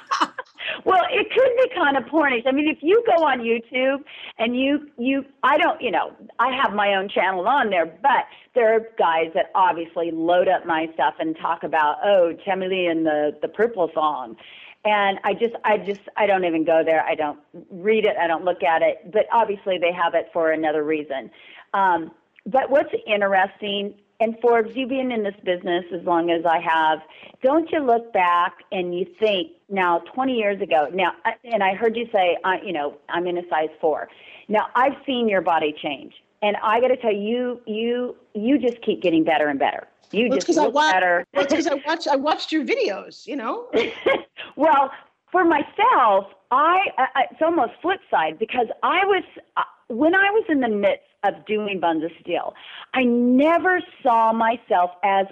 Well, 0.85 1.03
it 1.11 1.27
could 1.31 1.69
be 1.69 1.75
kind 1.75 1.97
of 1.97 2.03
pornish. 2.05 2.43
I 2.47 2.51
mean, 2.51 2.67
if 2.67 2.79
you 2.81 3.03
go 3.05 3.23
on 3.23 3.39
YouTube 3.39 4.03
and 4.37 4.59
you 4.59 4.89
you 4.97 5.25
I 5.43 5.57
don't, 5.57 5.81
you 5.81 5.91
know, 5.91 6.13
I 6.39 6.55
have 6.55 6.73
my 6.73 6.95
own 6.95 7.09
channel 7.09 7.47
on 7.47 7.69
there, 7.69 7.85
but 7.85 8.25
there 8.55 8.75
are 8.75 8.81
guys 8.97 9.31
that 9.35 9.51
obviously 9.55 10.11
load 10.11 10.47
up 10.47 10.65
my 10.65 10.89
stuff 10.93 11.15
and 11.19 11.37
talk 11.37 11.63
about, 11.63 11.97
oh, 12.03 12.33
Lee 12.45 12.87
and 12.87 13.05
the 13.05 13.37
the 13.41 13.47
purple 13.47 13.89
song. 13.93 14.35
And 14.83 15.19
I 15.23 15.33
just 15.33 15.53
I 15.63 15.77
just 15.77 16.01
I 16.17 16.25
don't 16.25 16.45
even 16.45 16.65
go 16.65 16.83
there. 16.83 17.03
I 17.03 17.15
don't 17.15 17.39
read 17.69 18.05
it, 18.05 18.17
I 18.17 18.27
don't 18.27 18.43
look 18.43 18.63
at 18.63 18.81
it, 18.81 19.11
but 19.11 19.27
obviously 19.31 19.77
they 19.77 19.91
have 19.91 20.15
it 20.15 20.29
for 20.33 20.51
another 20.51 20.83
reason. 20.83 21.29
Um 21.73 22.11
but 22.45 22.71
what's 22.71 22.93
interesting 23.05 23.95
and 24.21 24.37
Forbes, 24.39 24.75
you've 24.75 24.89
been 24.89 25.11
in 25.11 25.23
this 25.23 25.35
business 25.43 25.83
as 25.91 26.03
long 26.05 26.29
as 26.29 26.45
I 26.45 26.59
have. 26.59 26.99
Don't 27.41 27.69
you 27.71 27.79
look 27.79 28.13
back 28.13 28.53
and 28.71 28.97
you 28.97 29.07
think, 29.19 29.53
now, 29.71 29.99
20 30.13 30.33
years 30.33 30.61
ago, 30.61 30.89
now, 30.93 31.13
and 31.43 31.63
I 31.63 31.73
heard 31.73 31.95
you 31.95 32.07
say, 32.13 32.37
uh, 32.43 32.57
you 32.63 32.73
know, 32.73 32.97
I'm 33.09 33.25
in 33.25 33.37
a 33.37 33.43
size 33.49 33.69
four. 33.79 34.09
Now, 34.47 34.67
I've 34.75 34.93
seen 35.05 35.29
your 35.29 35.41
body 35.41 35.73
change, 35.81 36.13
and 36.41 36.57
I 36.61 36.81
got 36.81 36.89
to 36.89 36.97
tell 36.97 37.13
you, 37.13 37.61
you, 37.65 38.15
you 38.33 38.59
just 38.59 38.81
keep 38.81 39.01
getting 39.01 39.23
better 39.23 39.47
and 39.47 39.57
better. 39.57 39.87
You 40.11 40.27
well, 40.29 40.37
just 40.39 40.49
look 40.49 40.65
I 40.65 40.67
watch, 40.67 40.93
better. 40.93 41.25
Well, 41.33 41.45
because 41.47 41.67
I 41.67 41.75
watched, 41.85 42.07
I 42.07 42.15
watched 42.17 42.51
your 42.51 42.65
videos. 42.65 43.25
You 43.25 43.37
know. 43.37 43.69
well, 44.55 44.91
for 45.31 45.45
myself, 45.45 46.25
I, 46.51 46.79
I 46.97 47.23
it's 47.31 47.41
almost 47.41 47.71
flip 47.81 48.01
side 48.09 48.37
because 48.37 48.67
I 48.83 49.05
was 49.05 49.23
uh, 49.55 49.61
when 49.87 50.13
I 50.13 50.29
was 50.31 50.43
in 50.49 50.59
the 50.59 50.67
midst 50.67 51.05
of 51.23 51.45
doing 51.45 51.79
Buns 51.79 52.03
of 52.03 52.11
Steel, 52.19 52.53
I 52.93 53.03
never 53.03 53.79
saw 54.03 54.33
myself 54.33 54.91
as 55.03 55.27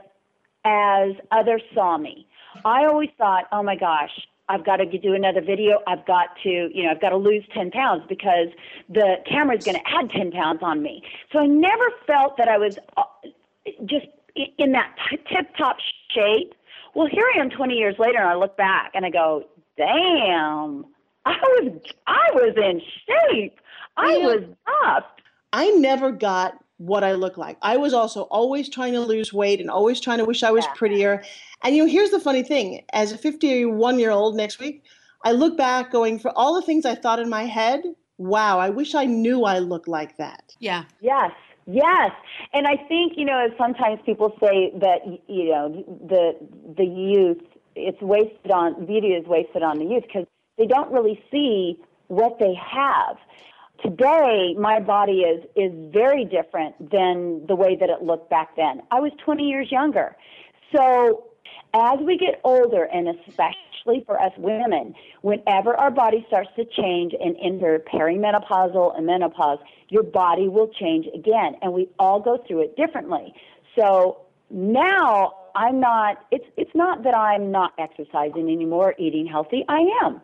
as 0.64 1.12
others 1.32 1.62
saw 1.74 1.98
me. 1.98 2.28
I 2.66 2.86
always 2.86 3.10
thought, 3.18 3.46
oh 3.52 3.64
my 3.64 3.76
gosh, 3.76 4.12
I've 4.50 4.66
got 4.66 4.78
to 4.78 4.86
do 4.86 5.14
another 5.14 5.42
video. 5.42 5.80
I've 5.86 6.06
got 6.06 6.30
to, 6.44 6.50
you 6.50 6.84
know, 6.84 6.90
I've 6.92 7.02
got 7.02 7.10
to 7.10 7.18
lose 7.18 7.44
10 7.54 7.72
pounds 7.72 8.04
because 8.10 8.48
the 8.90 9.18
camera 9.30 9.58
is 9.58 9.64
going 9.64 9.78
to 9.78 9.88
add 9.88 10.10
10 10.10 10.32
pounds 10.32 10.60
on 10.64 10.82
me. 10.82 11.04
So 11.32 11.40
I 11.40 11.46
never 11.46 11.86
felt 12.08 12.36
that 12.38 12.48
I 12.48 12.58
was 12.58 12.78
uh, 12.98 13.04
just 13.86 14.08
in 14.58 14.72
that 14.72 14.96
tip 15.32 15.56
top 15.56 15.78
shape. 16.10 16.56
Well, 16.96 17.08
here 17.08 17.26
I 17.36 17.40
am 17.40 17.52
20 17.52 17.76
years 17.76 17.96
later, 18.00 18.18
and 18.18 18.28
I 18.28 18.36
look 18.36 18.58
back 18.58 18.92
and 18.96 19.06
I 19.06 19.12
go, 19.12 19.44
damn, 19.78 20.86
I 21.26 21.38
was, 21.62 21.80
I 22.08 22.30
was 22.34 22.56
in 22.58 22.82
shape. 23.08 23.60
I 23.98 24.18
was 24.18 24.44
buff. 24.66 25.04
I 25.54 25.70
never 25.72 26.12
got 26.12 26.58
what 26.80 27.04
I 27.04 27.12
look 27.14 27.38
like. 27.38 27.58
I 27.62 27.78
was 27.78 27.94
also 27.94 28.22
always 28.24 28.70
trying 28.70 28.94
to 28.94 29.02
lose 29.02 29.32
weight 29.34 29.60
and 29.62 29.70
always 29.70 30.00
trying 30.00 30.18
to 30.20 30.26
wish 30.26 30.44
I 30.44 30.52
was 30.52 30.66
Yeah. 30.66 30.74
prettier. 30.76 31.24
And 31.64 31.76
you 31.76 31.84
know, 31.84 31.90
here's 31.90 32.10
the 32.10 32.20
funny 32.20 32.42
thing: 32.44 32.84
as 32.94 33.12
a 33.12 33.18
51 33.18 34.00
year 34.00 34.12
old 34.12 34.36
next 34.36 34.60
week, 34.60 34.84
I 35.24 35.34
look 35.34 35.58
back, 35.58 35.92
going 35.92 36.18
for 36.20 36.32
all 36.38 36.56
the 36.56 36.62
things 36.62 36.86
I 36.86 36.96
thought 36.96 37.20
in 37.20 37.30
my 37.30 37.44
head. 37.46 37.82
Wow, 38.18 38.60
I 38.60 38.70
wish 38.70 38.96
I 38.96 39.06
knew 39.06 39.44
I 39.46 39.60
looked 39.60 39.88
like 39.88 40.18
that. 40.18 40.56
yeah. 40.60 40.84
Yes, 41.02 41.32
yes, 41.68 42.12
and 42.54 42.66
I 42.68 42.76
think 42.88 43.14
you 43.18 43.26
know 43.26 43.48
sometimes 43.58 44.00
people 44.06 44.34
say 44.42 44.72
that 44.80 45.00
you 45.28 45.46
know 45.52 45.84
the 46.08 46.36
the 46.78 46.86
youth 46.86 47.42
it's 47.76 48.02
wasted 48.02 48.52
on 48.52 48.86
beauty 48.86 49.10
is 49.10 49.26
wasted 49.28 49.64
on 49.64 49.80
the 49.80 49.86
youth 49.86 50.04
because 50.04 50.26
they 50.58 50.66
don't 50.66 50.92
really 50.92 51.22
see 51.32 51.80
what 52.08 52.40
they 52.40 52.54
have. 52.56 53.16
Today, 53.84 54.56
my 54.58 54.80
body 54.80 55.22
is 55.22 55.44
is 55.56 55.72
very 55.94 56.26
different 56.26 56.92
than 56.92 57.46
the 57.48 57.56
way 57.56 57.78
that 57.80 57.90
it 57.90 58.04
looked 58.04 58.30
back 58.30 58.56
then. 58.56 58.82
I 58.92 59.00
was 59.00 59.12
20 59.24 59.44
years 59.44 59.72
younger, 59.72 60.16
so 60.76 61.30
as 61.74 62.00
we 62.00 62.18
get 62.18 62.42
older, 62.44 62.84
and 62.84 63.08
especially 63.08 64.04
for 64.06 64.22
us 64.22 64.32
women, 64.38 64.96
whenever 65.22 65.76
our 65.76 65.92
body 65.92 66.26
starts 66.28 66.50
to 66.56 66.66
change 66.66 67.14
and 67.20 67.36
enter 67.42 67.80
perimenopausal 67.94 68.98
and 68.98 69.06
menopause, 69.06 69.60
your 69.90 70.04
body 70.04 70.48
will 70.48 70.68
change 70.68 71.06
again, 71.14 71.56
and 71.62 71.74
we 71.74 71.90
all 72.00 72.20
go 72.20 72.38
through 72.48 72.62
it 72.62 72.76
differently. 72.76 73.34
So 73.78 74.22
now 74.50 75.34
I'm 75.56 75.80
not. 75.80 76.26
It's 76.32 76.46
it's 76.58 76.76
not 76.76 77.04
that 77.04 77.16
I'm 77.16 77.52
not 77.52 77.74
exercising 77.78 78.50
anymore, 78.50 78.96
eating 78.98 79.26
healthy. 79.26 79.64
I 79.68 79.86
am, 80.04 80.22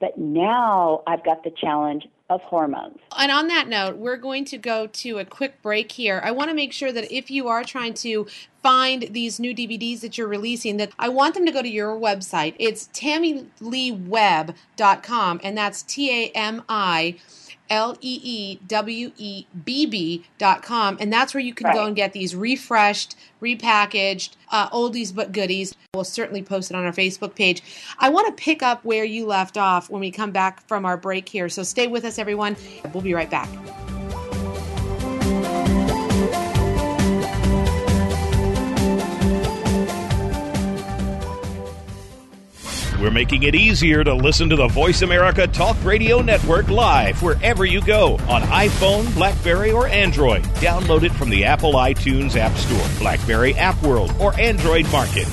but 0.00 0.18
now 0.18 1.02
I've 1.06 1.24
got 1.24 1.44
the 1.44 1.50
challenge 1.50 2.04
of 2.34 2.42
hormones. 2.42 2.98
And 3.18 3.30
on 3.30 3.48
that 3.48 3.68
note, 3.68 3.96
we're 3.96 4.16
going 4.16 4.44
to 4.46 4.56
go 4.58 4.86
to 4.86 5.18
a 5.18 5.24
quick 5.24 5.60
break 5.62 5.92
here. 5.92 6.20
I 6.24 6.30
want 6.30 6.50
to 6.50 6.54
make 6.54 6.72
sure 6.72 6.92
that 6.92 7.12
if 7.12 7.30
you 7.30 7.48
are 7.48 7.64
trying 7.64 7.94
to 7.94 8.26
find 8.62 9.08
these 9.10 9.40
new 9.40 9.54
DVDs 9.54 10.00
that 10.00 10.18
you're 10.18 10.28
releasing, 10.28 10.78
that 10.78 10.92
I 10.98 11.08
want 11.08 11.34
them 11.34 11.46
to 11.46 11.52
go 11.52 11.62
to 11.62 11.68
your 11.68 11.98
website. 11.98 12.54
It's 12.58 12.88
tamileewebb.com, 12.88 15.40
and 15.42 15.58
that's 15.58 15.82
T 15.82 16.10
A 16.10 16.28
M 16.30 16.62
I. 16.68 17.16
L 17.70 17.96
E 18.00 18.20
E 18.22 18.58
W 18.66 19.12
E 19.16 19.46
B 19.64 19.86
B 19.86 20.24
dot 20.38 20.62
com, 20.62 20.96
and 21.00 21.12
that's 21.12 21.34
where 21.34 21.42
you 21.42 21.54
can 21.54 21.72
go 21.72 21.86
and 21.86 21.96
get 21.96 22.12
these 22.12 22.34
refreshed, 22.34 23.16
repackaged, 23.40 24.36
uh, 24.50 24.68
oldies 24.70 25.14
but 25.14 25.32
goodies. 25.32 25.74
We'll 25.94 26.04
certainly 26.04 26.42
post 26.42 26.70
it 26.70 26.76
on 26.76 26.84
our 26.84 26.92
Facebook 26.92 27.34
page. 27.34 27.62
I 27.98 28.08
want 28.10 28.26
to 28.26 28.42
pick 28.42 28.62
up 28.62 28.84
where 28.84 29.04
you 29.04 29.26
left 29.26 29.56
off 29.56 29.90
when 29.90 30.00
we 30.00 30.10
come 30.10 30.32
back 30.32 30.66
from 30.68 30.84
our 30.84 30.96
break 30.96 31.28
here, 31.28 31.48
so 31.48 31.62
stay 31.62 31.86
with 31.86 32.04
us, 32.04 32.18
everyone. 32.18 32.56
We'll 32.92 33.02
be 33.02 33.14
right 33.14 33.30
back. 33.30 33.48
We're 43.02 43.10
making 43.10 43.42
it 43.42 43.56
easier 43.56 44.04
to 44.04 44.14
listen 44.14 44.48
to 44.50 44.54
the 44.54 44.68
Voice 44.68 45.02
America 45.02 45.48
Talk 45.48 45.76
Radio 45.84 46.22
Network 46.22 46.68
live 46.68 47.20
wherever 47.20 47.64
you 47.64 47.80
go 47.80 48.12
on 48.28 48.42
iPhone, 48.42 49.12
Blackberry, 49.16 49.72
or 49.72 49.88
Android. 49.88 50.44
Download 50.60 51.02
it 51.02 51.10
from 51.10 51.28
the 51.28 51.44
Apple 51.44 51.72
iTunes 51.72 52.36
App 52.36 52.56
Store, 52.56 52.98
Blackberry 53.00 53.54
App 53.56 53.82
World, 53.82 54.14
or 54.20 54.38
Android 54.38 54.88
Market. 54.92 55.26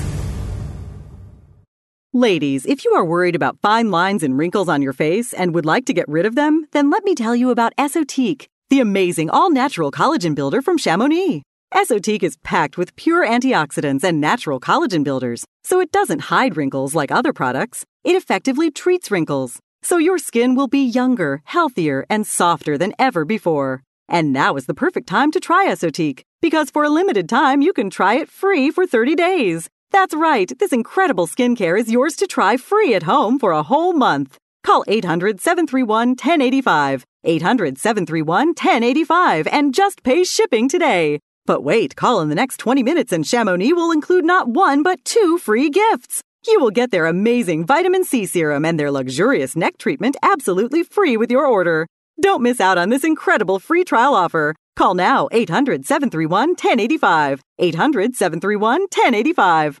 Ladies, 2.12 2.66
if 2.66 2.84
you 2.84 2.90
are 2.94 3.04
worried 3.04 3.36
about 3.36 3.60
fine 3.60 3.92
lines 3.92 4.24
and 4.24 4.36
wrinkles 4.36 4.68
on 4.68 4.82
your 4.82 4.92
face 4.92 5.32
and 5.32 5.54
would 5.54 5.64
like 5.64 5.86
to 5.86 5.92
get 5.92 6.08
rid 6.08 6.26
of 6.26 6.34
them, 6.34 6.66
then 6.72 6.90
let 6.90 7.04
me 7.04 7.14
tell 7.14 7.36
you 7.36 7.50
about 7.50 7.72
Esotique, 7.78 8.46
the 8.70 8.80
amazing 8.80 9.30
all 9.30 9.48
natural 9.48 9.92
collagen 9.92 10.34
builder 10.34 10.60
from 10.60 10.76
Chamonix. 10.76 11.44
Esotique 11.72 12.24
is 12.24 12.36
packed 12.38 12.76
with 12.76 12.96
pure 12.96 13.24
antioxidants 13.24 14.02
and 14.02 14.20
natural 14.20 14.58
collagen 14.58 15.04
builders, 15.04 15.44
so 15.62 15.78
it 15.78 15.92
doesn't 15.92 16.22
hide 16.22 16.56
wrinkles 16.56 16.96
like 16.96 17.12
other 17.12 17.32
products. 17.32 17.84
It 18.02 18.16
effectively 18.16 18.72
treats 18.72 19.08
wrinkles, 19.08 19.60
so 19.80 19.96
your 19.96 20.18
skin 20.18 20.56
will 20.56 20.66
be 20.66 20.84
younger, 20.84 21.42
healthier, 21.44 22.04
and 22.10 22.26
softer 22.26 22.76
than 22.76 22.92
ever 22.98 23.24
before. 23.24 23.84
And 24.08 24.32
now 24.32 24.56
is 24.56 24.66
the 24.66 24.74
perfect 24.74 25.08
time 25.08 25.30
to 25.30 25.38
try 25.38 25.68
Esotique, 25.68 26.22
because 26.42 26.70
for 26.70 26.82
a 26.82 26.90
limited 26.90 27.28
time 27.28 27.62
you 27.62 27.72
can 27.72 27.88
try 27.88 28.14
it 28.14 28.28
free 28.28 28.72
for 28.72 28.84
30 28.84 29.14
days. 29.14 29.68
That's 29.92 30.14
right, 30.14 30.52
this 30.58 30.72
incredible 30.72 31.28
skincare 31.28 31.78
is 31.78 31.90
yours 31.90 32.16
to 32.16 32.26
try 32.26 32.56
free 32.56 32.94
at 32.94 33.04
home 33.04 33.38
for 33.38 33.52
a 33.52 33.62
whole 33.62 33.92
month. 33.92 34.38
Call 34.64 34.82
800 34.88 35.40
731 35.40 36.10
1085, 36.10 37.04
800 37.22 37.78
731 37.78 38.48
1085, 38.48 39.46
and 39.46 39.72
just 39.72 40.02
pay 40.02 40.24
shipping 40.24 40.68
today. 40.68 41.20
But 41.46 41.62
wait, 41.62 41.96
call 41.96 42.20
in 42.20 42.28
the 42.28 42.34
next 42.34 42.58
20 42.58 42.82
minutes 42.82 43.12
and 43.12 43.26
Chamonix 43.26 43.72
will 43.72 43.90
include 43.90 44.24
not 44.24 44.48
one 44.48 44.82
but 44.82 45.04
two 45.04 45.38
free 45.38 45.70
gifts. 45.70 46.22
You 46.46 46.60
will 46.60 46.70
get 46.70 46.90
their 46.90 47.06
amazing 47.06 47.66
vitamin 47.66 48.04
C 48.04 48.24
serum 48.24 48.64
and 48.64 48.78
their 48.78 48.90
luxurious 48.90 49.56
neck 49.56 49.78
treatment 49.78 50.16
absolutely 50.22 50.82
free 50.82 51.16
with 51.16 51.30
your 51.30 51.46
order. 51.46 51.86
Don't 52.20 52.42
miss 52.42 52.60
out 52.60 52.78
on 52.78 52.88
this 52.88 53.04
incredible 53.04 53.58
free 53.58 53.84
trial 53.84 54.14
offer. 54.14 54.54
Call 54.76 54.94
now 54.94 55.28
800 55.32 55.86
731 55.86 56.50
1085. 56.50 57.40
800 57.58 58.14
731 58.14 58.80
1085. 58.82 59.80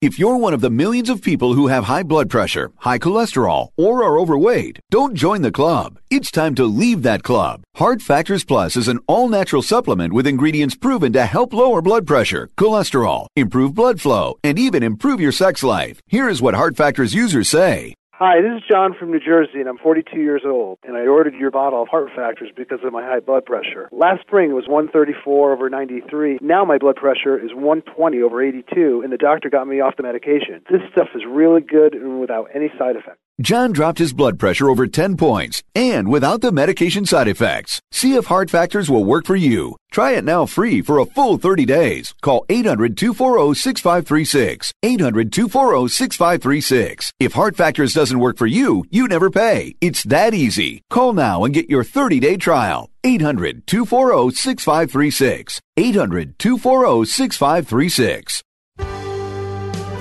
If 0.00 0.16
you're 0.16 0.36
one 0.36 0.54
of 0.54 0.60
the 0.60 0.70
millions 0.70 1.10
of 1.10 1.22
people 1.22 1.54
who 1.54 1.66
have 1.66 1.86
high 1.86 2.04
blood 2.04 2.30
pressure, 2.30 2.70
high 2.76 3.00
cholesterol, 3.00 3.70
or 3.76 4.04
are 4.04 4.16
overweight, 4.16 4.78
don't 4.92 5.12
join 5.16 5.42
the 5.42 5.50
club. 5.50 5.98
It's 6.08 6.30
time 6.30 6.54
to 6.54 6.66
leave 6.66 7.02
that 7.02 7.24
club. 7.24 7.64
Heart 7.74 8.00
Factors 8.02 8.44
Plus 8.44 8.76
is 8.76 8.86
an 8.86 9.00
all 9.08 9.28
natural 9.28 9.60
supplement 9.60 10.12
with 10.12 10.28
ingredients 10.28 10.76
proven 10.76 11.12
to 11.14 11.24
help 11.26 11.52
lower 11.52 11.82
blood 11.82 12.06
pressure, 12.06 12.48
cholesterol, 12.56 13.26
improve 13.34 13.74
blood 13.74 14.00
flow, 14.00 14.38
and 14.44 14.56
even 14.56 14.84
improve 14.84 15.20
your 15.20 15.32
sex 15.32 15.64
life. 15.64 16.00
Here 16.06 16.28
is 16.28 16.40
what 16.40 16.54
Heart 16.54 16.76
Factors 16.76 17.12
users 17.12 17.48
say. 17.48 17.94
Hi, 18.20 18.42
this 18.42 18.50
is 18.56 18.68
John 18.68 18.94
from 18.98 19.12
New 19.12 19.20
Jersey, 19.20 19.60
and 19.60 19.68
I'm 19.68 19.78
42 19.78 20.18
years 20.18 20.42
old. 20.44 20.80
And 20.82 20.96
I 20.96 21.06
ordered 21.06 21.34
your 21.34 21.52
bottle 21.52 21.80
of 21.80 21.86
Heart 21.86 22.08
Factors 22.16 22.50
because 22.56 22.80
of 22.82 22.92
my 22.92 23.00
high 23.00 23.20
blood 23.20 23.44
pressure. 23.44 23.88
Last 23.92 24.22
spring 24.22 24.50
it 24.50 24.54
was 24.54 24.66
134 24.66 25.52
over 25.52 25.70
93. 25.70 26.38
Now 26.42 26.64
my 26.64 26.78
blood 26.78 26.96
pressure 26.96 27.38
is 27.38 27.54
120 27.54 28.20
over 28.20 28.42
82, 28.42 29.02
and 29.04 29.12
the 29.12 29.18
doctor 29.18 29.48
got 29.48 29.68
me 29.68 29.78
off 29.78 29.96
the 29.96 30.02
medication. 30.02 30.62
This 30.68 30.80
stuff 30.90 31.10
is 31.14 31.22
really 31.28 31.60
good 31.60 31.94
and 31.94 32.20
without 32.20 32.48
any 32.52 32.72
side 32.76 32.96
effects. 32.96 33.20
John 33.40 33.70
dropped 33.70 34.00
his 34.00 34.12
blood 34.12 34.36
pressure 34.36 34.68
over 34.68 34.88
10 34.88 35.16
points 35.16 35.62
and 35.72 36.08
without 36.08 36.40
the 36.40 36.50
medication 36.50 37.06
side 37.06 37.28
effects. 37.28 37.80
See 37.92 38.14
if 38.14 38.26
Heart 38.26 38.50
Factors 38.50 38.90
will 38.90 39.04
work 39.04 39.26
for 39.26 39.36
you. 39.36 39.76
Try 39.92 40.16
it 40.16 40.24
now 40.24 40.44
free 40.44 40.82
for 40.82 40.98
a 40.98 41.04
full 41.04 41.38
30 41.38 41.64
days. 41.64 42.12
Call 42.20 42.44
800-240-6536. 42.48 44.72
800-240-6536. 44.84 47.12
If 47.20 47.34
Heart 47.34 47.54
Factors 47.54 47.94
doesn't 47.94 48.18
work 48.18 48.38
for 48.38 48.48
you, 48.48 48.84
you 48.90 49.06
never 49.06 49.30
pay. 49.30 49.76
It's 49.80 50.02
that 50.04 50.34
easy. 50.34 50.82
Call 50.90 51.12
now 51.12 51.44
and 51.44 51.54
get 51.54 51.70
your 51.70 51.84
30-day 51.84 52.38
trial. 52.38 52.90
800-240-6536. 53.04 55.60
800-240-6536. 55.78 58.42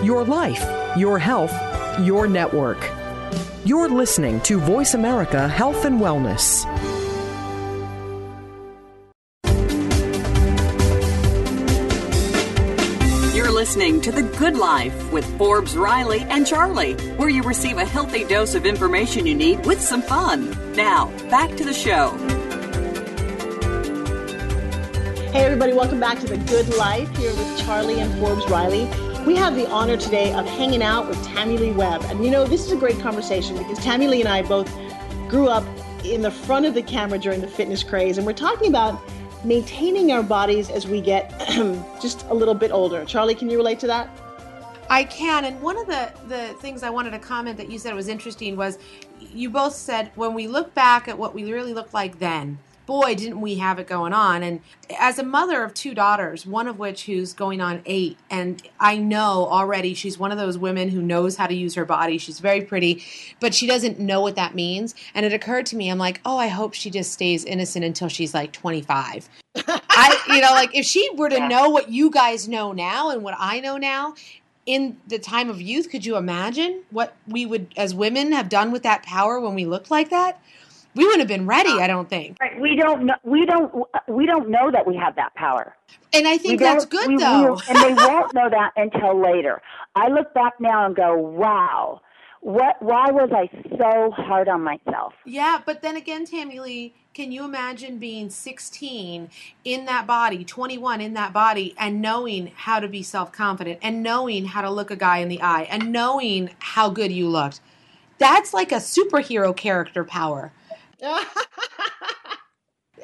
Your 0.03 0.24
life, 0.24 0.65
your 0.98 1.20
health, 1.20 1.53
your 2.00 2.27
network. 2.27 2.96
You're 3.67 3.89
listening 3.89 4.39
to 4.43 4.62
Voice 4.62 4.93
America 4.93 5.45
Health 5.45 5.83
and 5.83 6.00
Wellness. 6.00 6.63
You're 13.36 13.51
listening 13.51 14.00
to 14.00 14.13
The 14.13 14.21
Good 14.39 14.55
Life 14.55 15.12
with 15.12 15.25
Forbes, 15.38 15.75
Riley, 15.75 16.21
and 16.29 16.47
Charlie, 16.47 16.93
where 17.17 17.27
you 17.27 17.43
receive 17.43 17.77
a 17.77 17.83
healthy 17.83 18.24
dose 18.24 18.55
of 18.55 18.65
information 18.65 19.25
you 19.25 19.36
need 19.36 19.65
with 19.65 19.81
some 19.81 20.01
fun. 20.01 20.50
Now, 20.71 21.12
back 21.29 21.53
to 21.57 21.65
the 21.65 21.74
show. 21.74 22.12
Hey, 25.33 25.43
everybody, 25.43 25.74
welcome 25.74 26.00
back 26.00 26.19
to 26.19 26.25
The 26.25 26.38
Good 26.38 26.74
Life 26.77 27.13
here 27.17 27.31
with 27.31 27.59
Charlie 27.59 28.00
and 28.00 28.17
Forbes 28.17 28.50
Riley. 28.50 28.89
We 29.27 29.36
have 29.36 29.57
the 29.57 29.69
honor 29.69 29.98
today 29.98 30.31
of 30.31 30.46
hanging 30.46 30.81
out 30.81 31.10
with 31.10 31.17
Tamilee 31.27 31.75
Webb. 31.75 32.01
And 32.05 32.24
you 32.24 32.31
know, 32.31 32.46
this 32.46 32.65
is 32.65 32.72
a 32.72 32.77
great 32.77 32.98
conversation 33.01 33.57
because 33.57 33.77
Tamilee 33.79 34.22
and 34.22 34.29
I 34.29 34.41
both 34.41 34.74
grew 35.27 35.50
up 35.50 35.65
in 36.05 36.22
the 36.22 36.31
front 36.31 36.65
of 36.65 36.74
the 36.74 36.81
camera 36.81 37.19
during 37.19 37.41
the 37.41 37.47
fitness 37.47 37.84
craze. 37.84 38.17
And 38.17 38.25
we're 38.25 38.32
talking 38.32 38.69
about 38.69 38.97
maintaining 39.43 40.13
our 40.13 40.23
bodies 40.23 40.69
as 40.69 40.88
we 40.88 41.01
get 41.01 41.38
just 42.01 42.25
a 42.30 42.34
little 42.34 42.54
bit 42.54 42.71
older. 42.71 43.04
Charlie, 43.04 43.36
can 43.36 43.49
you 43.49 43.58
relate 43.58 43.82
to 43.82 43.88
that? 43.88 44.10
I 44.89 45.04
can. 45.04 45.43
And 45.43 45.62
one 45.62 45.78
of 45.78 45.88
the, 45.88 46.10
the 46.30 46.54
things 46.62 46.82
I 46.82 46.89
wanted 46.89 47.12
to 47.12 47.19
comment 47.19 47.58
that 47.58 47.69
you 47.69 47.80
said 47.80 47.93
was 47.95 48.08
interesting 48.08 48.56
was 48.56 48.80
you 49.19 49.49
both 49.49 49.73
said 49.73 50.10
when 50.15 50.36
we 50.36 50.47
look 50.47 50.73
back 50.73 51.10
at 51.10 51.17
what 51.17 51.36
we 51.36 51.51
really 51.51 51.73
looked 51.73 51.93
like 51.93 52.17
then, 52.19 52.60
boy, 52.88 53.13
didn't 53.13 53.41
we 53.41 53.56
have 53.56 53.78
it 53.78 53.86
going 53.86 54.13
on. 54.13 54.41
And 54.41 54.62
as 54.97 55.19
a 55.19 55.23
mother 55.23 55.62
of 55.62 55.73
two 55.76 55.93
daughters, 55.93 56.45
one 56.47 56.67
of 56.67 56.80
which 56.80 57.06
who's 57.06 57.34
going 57.34 57.62
on 57.62 57.82
eight, 57.86 58.17
and 58.32 58.63
I 58.80 58.97
know 58.97 59.45
already 59.52 59.93
she's 59.93 60.17
one 60.17 60.32
of 60.32 60.38
those 60.38 60.58
women 60.58 60.89
who 60.89 61.02
knows 61.02 61.36
how 61.36 61.47
to 61.47 61.54
use 61.54 61.76
her 61.76 61.86
body. 61.86 62.17
She's 62.17 62.39
very 62.39 62.62
pretty, 62.62 63.04
but 63.39 63.54
she 63.54 63.67
doesn't 63.67 64.00
know 64.00 64.21
what 64.21 64.38
that 64.38 64.56
means. 64.56 64.95
And 65.13 65.26
it 65.26 65.34
occurred 65.34 65.67
to 65.67 65.76
me, 65.76 65.91
I'm 65.91 66.00
like, 66.00 66.21
oh, 66.26 66.38
I 66.38 66.47
hope 66.47 66.73
she 66.73 66.89
just 66.89 67.12
stays 67.12 67.43
innocent 67.43 67.84
until 67.84 68.08
she's 68.08 68.34
like 68.34 68.54
25. 68.54 69.30
I, 69.67 70.23
you 70.30 70.41
know, 70.41 70.52
like 70.52 70.73
if 70.73 70.86
she 70.86 71.10
were 71.15 71.30
to 71.30 71.45
know 71.47 71.69
what 71.69 71.91
you 71.91 72.10
guys 72.10 72.47
know 72.47 72.71
now 72.71 73.10
and 73.10 73.21
what 73.21 73.36
I 73.38 73.60
know 73.60 73.78
now, 73.78 74.15
in 74.65 74.97
the 75.08 75.19
time 75.19 75.50
of 75.50 75.62
youth, 75.62 75.89
could 75.89 76.06
you 76.06 76.17
imagine 76.17 76.84
what 76.91 77.15
we 77.26 77.45
would, 77.45 77.73
as 77.78 77.93
women, 77.93 78.34
have 78.34 78.50
done 78.50 78.71
with 78.71 78.84
that 78.84 79.04
power 79.04 79.39
when 79.39 79.56
we 79.56 79.65
looked 79.65 79.91
like 79.91 80.10
that? 80.10 80.41
We 80.97 81.05
wouldn't 81.05 81.19
have 81.19 81.27
been 81.27 81.45
ready. 81.45 81.69
Uh, 81.69 81.79
I 81.79 81.88
don't 81.88 82.10
think. 82.10 82.38
Right. 82.41 82.60
We 82.60 82.75
don't 82.75 83.05
know. 83.05 83.15
We 83.23 83.45
don't. 83.45 83.86
We 84.07 84.25
don't 84.25 84.49
know 84.49 84.71
that 84.71 84.86
we 84.88 84.95
have 84.97 85.15
that 85.15 85.33
power. 85.36 85.75
And 86.12 86.27
I 86.27 86.38
think 86.38 86.60
that's 86.60 86.86
good 86.86 87.07
we, 87.07 87.17
though. 87.17 87.53
We, 87.53 87.62
and 87.69 87.77
they 87.77 87.93
won't 87.93 88.33
know 88.33 88.49
that 88.49 88.71
until 88.75 89.21
later. 89.21 89.62
I 89.95 90.07
look 90.10 90.33
back 90.33 90.53
now 90.60 90.88
and 90.88 90.95
go, 90.95 91.15
"Wow, 91.15 92.01
what? 92.41 92.81
Why 92.81 93.12
was 93.12 93.29
I 93.31 93.47
so 93.77 94.12
hard 94.12 94.49
on 94.49 94.63
myself?" 94.63 95.13
Yeah, 95.23 95.62
but 95.63 95.83
then 95.83 95.95
again, 95.95 96.25
Tamilee, 96.25 96.93
can 97.13 97.31
you 97.31 97.45
imagine 97.45 97.99
being 97.99 98.31
16 98.31 99.29
in 99.65 99.86
that 99.86 100.07
body, 100.07 100.43
21 100.43 100.99
in 100.99 101.13
that 101.13 101.31
body, 101.31 101.75
and 101.77 102.01
knowing 102.01 102.51
how 102.55 102.79
to 102.79 102.88
be 102.88 103.03
self 103.03 103.31
confident, 103.31 103.77
and 103.83 104.01
knowing 104.01 104.45
how 104.45 104.62
to 104.62 104.71
look 104.71 104.89
a 104.89 104.95
guy 104.95 105.17
in 105.19 105.29
the 105.29 105.41
eye, 105.43 105.67
and 105.69 105.91
knowing 105.91 106.49
how 106.60 106.89
good 106.89 107.12
you 107.12 107.29
looked? 107.29 107.62
That's 108.17 108.51
like 108.51 108.71
a 108.71 108.77
superhero 108.77 109.55
character 109.55 110.03
power. 110.03 110.51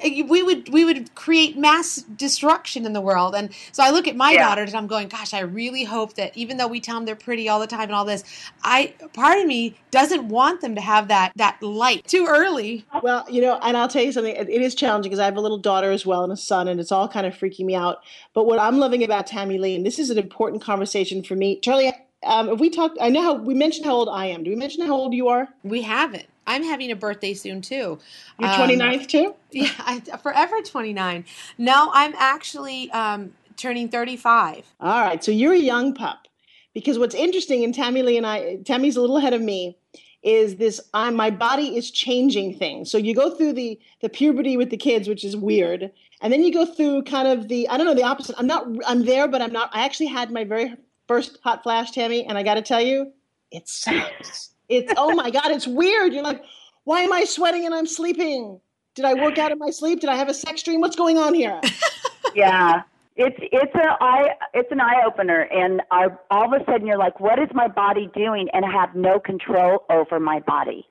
we 0.03 0.43
would 0.43 0.69
we 0.69 0.83
would 0.83 1.13
create 1.15 1.57
mass 1.57 1.97
destruction 1.97 2.85
in 2.85 2.93
the 2.93 3.01
world. 3.01 3.35
And 3.35 3.53
so 3.71 3.83
i 3.83 3.89
look 3.89 4.07
at 4.07 4.15
my 4.15 4.31
yeah. 4.31 4.47
daughters 4.47 4.69
and 4.71 4.77
i'm 4.77 4.87
going 4.87 5.07
gosh 5.07 5.33
i 5.33 5.39
really 5.39 5.83
hope 5.83 6.13
that 6.15 6.35
even 6.35 6.57
though 6.57 6.67
we 6.67 6.79
tell 6.79 6.95
them 6.95 7.05
they're 7.05 7.15
pretty 7.15 7.47
all 7.47 7.59
the 7.59 7.67
time 7.67 7.83
and 7.83 7.93
all 7.93 8.05
this 8.05 8.23
i 8.63 8.93
part 9.13 9.39
of 9.39 9.45
me 9.45 9.75
doesn't 9.91 10.27
want 10.27 10.61
them 10.61 10.75
to 10.75 10.81
have 10.81 11.07
that 11.07 11.31
that 11.35 11.61
light. 11.61 12.05
Too 12.07 12.25
early. 12.27 12.85
Well 13.01 13.25
you 13.29 13.41
know 13.41 13.59
and 13.61 13.77
i'll 13.77 13.87
tell 13.87 14.03
you 14.03 14.11
something 14.11 14.35
it 14.35 14.49
is 14.49 14.75
challenging 14.75 15.09
because 15.09 15.19
i 15.19 15.25
have 15.25 15.37
a 15.37 15.41
little 15.41 15.57
daughter 15.57 15.91
as 15.91 16.05
well 16.05 16.23
and 16.23 16.33
a 16.33 16.37
son 16.37 16.67
and 16.67 16.79
it's 16.79 16.91
all 16.91 17.07
kind 17.07 17.25
of 17.25 17.33
freaking 17.33 17.65
me 17.65 17.75
out. 17.75 17.99
But 18.33 18.45
what 18.45 18.59
i'm 18.59 18.79
loving 18.79 19.03
about 19.03 19.27
Tamilee 19.27 19.75
and 19.75 19.85
this 19.85 19.99
is 19.99 20.09
an 20.09 20.17
important 20.17 20.61
conversation 20.61 21.23
for 21.23 21.35
me 21.35 21.59
charlie 21.59 21.93
um, 22.25 22.49
if 22.49 22.59
we 22.59 22.69
talked 22.69 22.97
i 23.01 23.09
know 23.09 23.21
how 23.21 23.33
we 23.33 23.53
mentioned 23.53 23.85
how 23.85 23.93
old 23.93 24.09
i 24.09 24.25
am 24.25 24.43
do 24.43 24.49
we 24.49 24.55
mention 24.55 24.85
how 24.85 24.93
old 24.93 25.13
you 25.13 25.27
are 25.27 25.47
we 25.63 25.81
haven't 25.81 26.27
I'm 26.45 26.63
having 26.63 26.91
a 26.91 26.95
birthday 26.95 27.33
soon 27.33 27.61
too. 27.61 27.99
You're 28.39 28.49
29th 28.49 28.99
um, 28.99 29.05
too? 29.05 29.35
Yeah, 29.51 29.69
I, 29.79 29.99
forever 30.21 30.61
29. 30.61 31.25
No, 31.57 31.89
I'm 31.93 32.13
actually 32.17 32.91
um, 32.91 33.33
turning 33.55 33.87
35. 33.89 34.65
All 34.79 35.01
right, 35.01 35.23
so 35.23 35.31
you're 35.31 35.53
a 35.53 35.59
young 35.59 35.93
pup. 35.93 36.27
Because 36.73 36.97
what's 36.97 37.13
interesting, 37.13 37.63
and 37.63 37.73
Tamilee 37.73 38.17
and 38.17 38.25
I, 38.25 38.57
Tammy's 38.65 38.95
a 38.95 39.01
little 39.01 39.17
ahead 39.17 39.33
of 39.33 39.41
me, 39.41 39.77
is 40.23 40.55
this 40.55 40.81
uh, 40.93 41.11
my 41.11 41.29
body 41.29 41.77
is 41.77 41.91
changing 41.91 42.57
things. 42.57 42.89
So 42.89 42.97
you 42.97 43.13
go 43.13 43.35
through 43.35 43.53
the 43.53 43.79
the 44.01 44.09
puberty 44.09 44.57
with 44.57 44.71
the 44.71 44.77
kids, 44.77 45.07
which 45.07 45.23
is 45.23 45.37
weird, 45.37 45.91
and 46.21 46.33
then 46.33 46.41
you 46.43 46.51
go 46.51 46.65
through 46.65 47.03
kind 47.03 47.27
of 47.27 47.47
the 47.47 47.67
I 47.67 47.77
don't 47.77 47.85
know 47.85 47.93
the 47.93 48.03
opposite. 48.03 48.35
I'm 48.39 48.47
not 48.47 48.65
I'm 48.87 49.05
there, 49.05 49.27
but 49.27 49.41
I'm 49.41 49.51
not. 49.51 49.69
I 49.71 49.85
actually 49.85 50.07
had 50.07 50.31
my 50.31 50.45
very 50.45 50.73
first 51.07 51.39
hot 51.43 51.63
flash, 51.63 51.91
Tammy, 51.91 52.25
and 52.25 52.37
I 52.37 52.43
got 52.43 52.55
to 52.55 52.61
tell 52.61 52.81
you, 52.81 53.11
it 53.51 53.67
sucks. 53.67 54.51
It's 54.69 54.93
oh 54.97 55.13
my 55.13 55.29
god, 55.29 55.51
it's 55.51 55.67
weird. 55.67 56.13
You're 56.13 56.23
like, 56.23 56.43
why 56.85 57.01
am 57.01 57.13
I 57.13 57.25
sweating 57.25 57.65
and 57.65 57.73
I'm 57.73 57.85
sleeping? 57.85 58.59
Did 58.95 59.05
I 59.05 59.13
work 59.13 59.37
out 59.37 59.51
in 59.51 59.59
my 59.59 59.69
sleep? 59.69 59.99
Did 59.99 60.09
I 60.09 60.15
have 60.15 60.29
a 60.29 60.33
sex 60.33 60.63
dream? 60.63 60.81
What's 60.81 60.95
going 60.95 61.17
on 61.17 61.33
here? 61.33 61.59
yeah. 62.35 62.83
It's 63.15 63.37
it's 63.39 63.75
a 63.75 64.03
eye 64.03 64.29
it's 64.53 64.71
an 64.71 64.81
eye 64.81 65.03
opener 65.05 65.41
and 65.41 65.81
I, 65.91 66.07
all 66.31 66.51
of 66.53 66.59
a 66.59 66.65
sudden 66.65 66.87
you're 66.87 66.97
like 66.97 67.19
what 67.19 67.37
is 67.37 67.49
my 67.53 67.67
body 67.67 68.09
doing 68.15 68.49
and 68.53 68.65
I 68.65 68.71
have 68.71 68.95
no 68.95 69.19
control 69.19 69.85
over 69.89 70.19
my 70.19 70.39
body. 70.39 70.87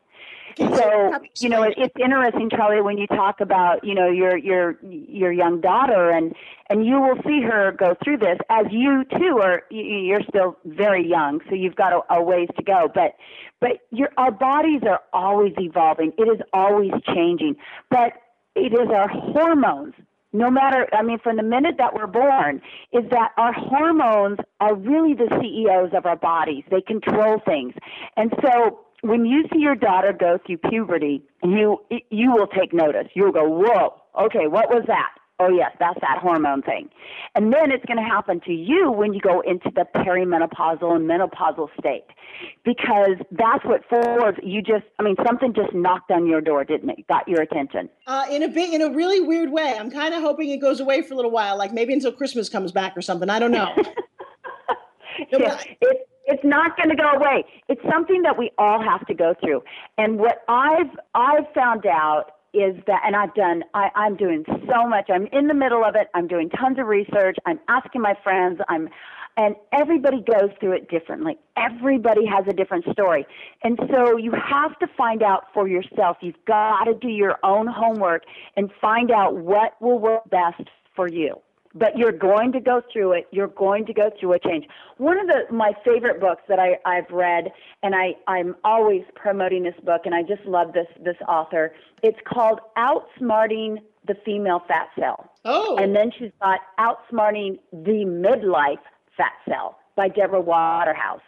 So 0.59 1.13
you 1.39 1.49
know, 1.49 1.63
it, 1.63 1.75
it's 1.77 1.95
interesting, 2.03 2.51
Charlie, 2.51 2.83
when 2.83 2.99
you 2.99 3.07
talk 3.07 3.41
about 3.41 3.85
you 3.85 3.95
know 3.95 4.09
your 4.09 4.37
your 4.37 4.79
your 4.83 5.33
young 5.33 5.61
daughter, 5.61 6.11
and 6.11 6.35
and 6.69 6.87
you 6.87 7.01
will 7.01 7.17
see 7.27 7.43
her 7.43 7.73
go 7.73 7.95
through 8.03 8.19
this 8.19 8.39
as 8.49 8.67
you 8.71 9.05
too 9.19 9.41
are. 9.43 9.63
You're 9.71 10.23
still 10.29 10.59
very 10.65 11.07
young, 11.07 11.41
so 11.49 11.55
you've 11.55 11.77
got 11.77 11.93
a, 11.93 12.15
a 12.15 12.23
ways 12.23 12.49
to 12.57 12.63
go. 12.63 12.91
But 12.93 13.17
but 13.61 13.79
your 13.91 14.11
our 14.17 14.31
bodies 14.31 14.83
are 14.89 15.01
always 15.13 15.55
evolving. 15.59 16.13
It 16.19 16.29
is 16.29 16.41
always 16.53 16.93
changing. 17.15 17.57
But 17.91 18.13
it 18.55 18.73
is 18.73 18.89
our 18.95 19.09
hormones 19.09 19.95
no 20.33 20.51
matter 20.51 20.89
i 20.93 21.03
mean 21.03 21.19
from 21.19 21.37
the 21.37 21.43
minute 21.43 21.77
that 21.79 21.95
we're 21.95 22.07
born 22.07 22.61
is 22.93 23.05
that 23.11 23.31
our 23.37 23.53
hormones 23.53 24.39
are 24.61 24.75
really 24.75 25.15
the 25.15 25.29
ceos 25.41 25.91
of 25.95 26.07
our 26.07 26.17
bodies 26.17 26.65
they 26.71 26.81
control 26.81 27.41
things 27.47 27.75
and 28.17 28.33
so 28.43 28.81
when 29.03 29.25
you 29.25 29.45
see 29.53 29.61
your 29.61 29.75
daughter 29.75 30.13
go 30.13 30.39
through 30.47 30.59
puberty 30.59 31.23
you 31.43 31.79
you 32.11 32.33
will 32.33 32.47
take 32.47 32.73
notice 32.73 33.09
you'll 33.15 33.33
go 33.33 33.49
whoa 33.49 33.95
okay 34.21 34.47
what 34.47 34.69
was 34.71 34.85
that 34.87 35.11
oh 35.41 35.49
yes 35.49 35.71
that's 35.79 36.01
that 36.01 36.19
hormone 36.19 36.63
thing 36.63 36.89
and 37.35 37.53
then 37.53 37.71
it's 37.71 37.85
going 37.85 37.97
to 37.97 38.03
happen 38.03 38.41
to 38.41 38.53
you 38.53 38.91
when 38.91 39.13
you 39.13 39.21
go 39.21 39.41
into 39.41 39.71
the 39.75 39.85
perimenopausal 39.95 40.97
and 40.97 41.09
menopausal 41.09 41.69
state 41.79 42.05
because 42.65 43.17
that's 43.33 43.65
what 43.65 43.83
Forbes. 43.89 44.39
You 44.43 44.63
just, 44.63 44.85
I 44.99 45.03
mean, 45.03 45.17
something 45.27 45.55
just 45.55 45.75
knocked 45.75 46.11
on 46.11 46.27
your 46.27 46.41
door, 46.41 46.65
didn't 46.65 46.91
it? 46.91 47.07
Got 47.09 47.29
your 47.29 47.43
attention. 47.43 47.89
Uh, 48.07 48.27
in 48.31 48.43
a 48.43 48.49
bit, 48.49 48.73
in 48.73 48.83
a 48.83 48.91
really 48.91 49.21
weird 49.21 49.51
way. 49.51 49.77
I'm 49.79 49.91
kind 49.91 50.15
of 50.15 50.23
hoping 50.23 50.51
it 50.51 50.59
goes 50.61 50.81
away 50.81 51.03
for 51.03 51.15
a 51.15 51.17
little 51.17 51.31
while, 51.31 51.57
like 51.57 51.73
maybe 51.73 51.93
until 51.93 52.13
Christmas 52.13 52.49
comes 52.49 52.73
back 52.73 52.97
or 52.97 53.03
something. 53.03 53.31
I 53.31 53.39
don't 53.39 53.53
know. 53.53 53.73
no, 55.33 55.39
yeah, 55.39 55.63
it, 55.81 56.09
it's 56.27 56.45
not 56.45 56.77
going 56.77 56.91
to 56.91 56.97
go 56.97 57.11
away. 57.11 57.45
It's 57.69 57.83
something 57.91 58.23
that 58.23 58.39
we 58.39 58.51
all 58.59 58.83
have 58.83 59.07
to 59.07 59.15
go 59.15 59.35
through. 59.41 59.63
And 59.99 60.19
what 60.19 60.43
I've 60.49 60.91
I've 61.15 61.53
found 61.55 61.87
out 61.87 62.33
is 62.55 62.77
that, 62.87 63.01
and 63.07 63.17
I've 63.17 63.35
done, 63.35 63.65
I, 63.73 63.89
I'm 63.95 64.17
doing 64.17 64.45
so 64.47 64.87
much. 64.87 65.09
I'm 65.09 65.27
in 65.33 65.49
the 65.49 65.55
middle 65.55 65.85
of 65.85 65.95
it. 65.95 66.09
I'm 66.15 66.29
doing 66.29 66.51
tons 66.51 66.79
of 66.79 66.87
research. 66.87 67.37
I'm 67.47 67.59
asking 67.69 68.03
my 68.03 68.15
friends. 68.23 68.61
I'm 68.69 68.89
and 69.37 69.57
everybody 69.73 70.23
goes 70.23 70.51
through 70.61 70.73
it 70.73 70.91
differently. 70.91 71.39
Everybody 71.57 72.27
has 72.27 72.45
a 72.49 72.53
different 72.53 72.85
story. 72.93 73.27
And 73.65 73.81
so 73.91 74.19
you 74.19 74.33
have 74.33 74.79
to 74.81 74.87
find 74.97 75.23
out 75.23 75.45
for 75.55 75.67
yourself. 75.67 76.19
You've 76.21 76.45
got 76.47 76.85
to 76.85 76.95
do 76.95 77.09
your 77.09 77.39
own 77.43 77.67
homework 77.67 78.25
and 78.57 78.71
find 78.79 79.11
out 79.11 79.37
what 79.37 79.81
will 79.81 79.99
work 79.99 80.29
best 80.29 80.69
for 80.95 81.09
you. 81.09 81.41
But 81.75 81.97
you're 81.97 82.13
going 82.13 82.53
to 82.53 82.61
go 82.61 82.83
through 82.93 83.13
it. 83.13 83.29
You're 83.31 83.49
going 83.49 83.87
to 83.87 83.95
go 83.95 84.11
through 84.19 84.35
a 84.35 84.39
change. 84.39 84.67
One 84.99 85.19
of 85.19 85.27
the 85.27 85.45
my 85.51 85.73
favorite 85.85 86.21
books 86.21 86.43
that 86.49 86.59
I, 86.59 86.79
I've 86.85 87.11
read, 87.11 87.53
and 87.83 87.95
I, 87.95 88.15
I'm 88.27 88.57
always 88.63 89.05
promoting 89.15 89.63
this 89.63 89.75
book, 89.83 90.03
and 90.05 90.15
I 90.15 90.23
just 90.23 90.45
love 90.45 90.73
this 90.75 90.89
this 91.03 91.17
author. 91.27 91.73
It's 92.03 92.19
called 92.27 92.61
Outsmarting 92.77 93.79
the 94.07 94.15
Female 94.25 94.63
Fat 94.69 94.89
Cell. 94.99 95.31
Oh. 95.45 95.77
And 95.77 95.95
then 95.95 96.11
she's 96.19 96.33
got 96.41 96.61
Outsmarting 96.79 97.59
the 97.73 98.05
Midlife 98.05 98.83
Fat 99.17 99.33
Cell 99.49 99.79
by 99.97 100.09
Deborah 100.09 100.41
Waterhouse. 100.41 101.21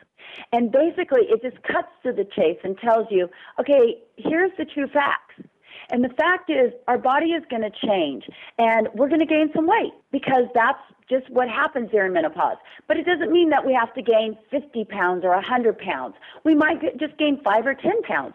And 0.52 0.72
basically, 0.72 1.22
it 1.22 1.42
just 1.42 1.62
cuts 1.62 1.88
to 2.04 2.12
the 2.12 2.24
chase 2.24 2.58
and 2.64 2.78
tells 2.78 3.06
you, 3.10 3.28
okay, 3.60 3.98
here's 4.16 4.50
the 4.58 4.64
true 4.64 4.88
facts. 4.88 5.34
And 5.90 6.02
the 6.04 6.08
fact 6.10 6.50
is, 6.50 6.72
our 6.88 6.98
body 6.98 7.32
is 7.32 7.42
going 7.50 7.62
to 7.62 7.70
change 7.86 8.24
and 8.58 8.88
we're 8.94 9.08
going 9.08 9.20
to 9.20 9.26
gain 9.26 9.50
some 9.54 9.66
weight 9.66 9.92
because 10.12 10.44
that's 10.54 10.78
just 11.08 11.28
what 11.30 11.48
happens 11.48 11.90
during 11.90 12.12
menopause. 12.12 12.56
But 12.88 12.96
it 12.96 13.04
doesn't 13.04 13.30
mean 13.30 13.50
that 13.50 13.64
we 13.64 13.74
have 13.74 13.92
to 13.94 14.02
gain 14.02 14.38
50 14.50 14.84
pounds 14.86 15.24
or 15.24 15.30
100 15.30 15.78
pounds. 15.78 16.14
We 16.44 16.54
might 16.54 16.80
just 16.98 17.16
gain 17.18 17.40
5 17.42 17.66
or 17.66 17.74
10 17.74 18.02
pounds. 18.02 18.34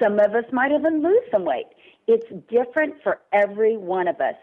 Some 0.00 0.18
of 0.18 0.34
us 0.34 0.44
might 0.52 0.72
even 0.72 1.02
lose 1.02 1.22
some 1.30 1.44
weight. 1.44 1.66
It's 2.06 2.26
different 2.48 2.94
for 3.02 3.20
every 3.32 3.76
one 3.76 4.08
of 4.08 4.20
us. 4.20 4.34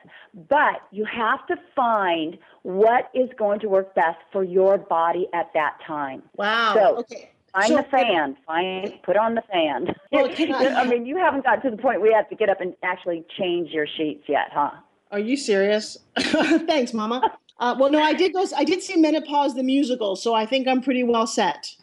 But 0.50 0.82
you 0.92 1.06
have 1.06 1.46
to 1.48 1.56
find 1.76 2.38
what 2.64 3.10
is 3.14 3.30
going 3.38 3.60
to 3.62 3.68
work 3.70 3.94
best 3.94 4.20
for 4.32 4.44
your 4.44 4.78
body 4.78 5.28
at 5.34 5.52
that 5.54 5.78
time. 5.86 6.24
Wow. 6.36 6.74
So, 6.76 6.98
okay. 7.00 7.32
Find 7.54 7.68
So- 7.68 7.78
the 7.78 7.84
fan. 7.84 8.38
Find 8.46 8.94
put 9.04 9.18
on 9.18 9.36
the 9.36 9.42
fan. 9.52 9.88
Well, 10.12 10.30
I- 10.38 10.82
I 10.82 10.88
mean, 10.88 11.06
you 11.06 11.18
haven't 11.18 11.44
got 11.44 11.62
to 11.64 11.70
the 11.70 11.78
point 11.78 12.02
where 12.02 12.10
you 12.12 12.16
have 12.16 12.30
to 12.30 12.36
get 12.36 12.50
up 12.50 12.62
and 12.62 12.74
actually 12.84 13.24
change 13.38 13.72
your 13.72 13.86
sheets 13.88 14.24
yet, 14.28 14.50
huh? 14.52 14.72
Are 15.12 15.20
you 15.20 15.38
serious? 15.38 15.98
Thanks, 16.20 16.94
Mama. 16.94 17.38
Uh, 17.60 17.76
well, 17.80 17.90
no, 17.90 18.02
I 18.02 18.14
did 18.14 18.34
go. 18.34 18.46
I 18.56 18.64
did 18.64 18.84
see 18.84 18.98
Menopause 18.98 19.56
the 19.56 19.64
musical, 19.64 20.16
so 20.16 20.34
I 20.36 20.46
think 20.46 20.68
I'm 20.68 20.82
pretty 20.82 21.04
well 21.04 21.26
set. 21.26 21.74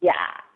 Yeah, 0.00 0.12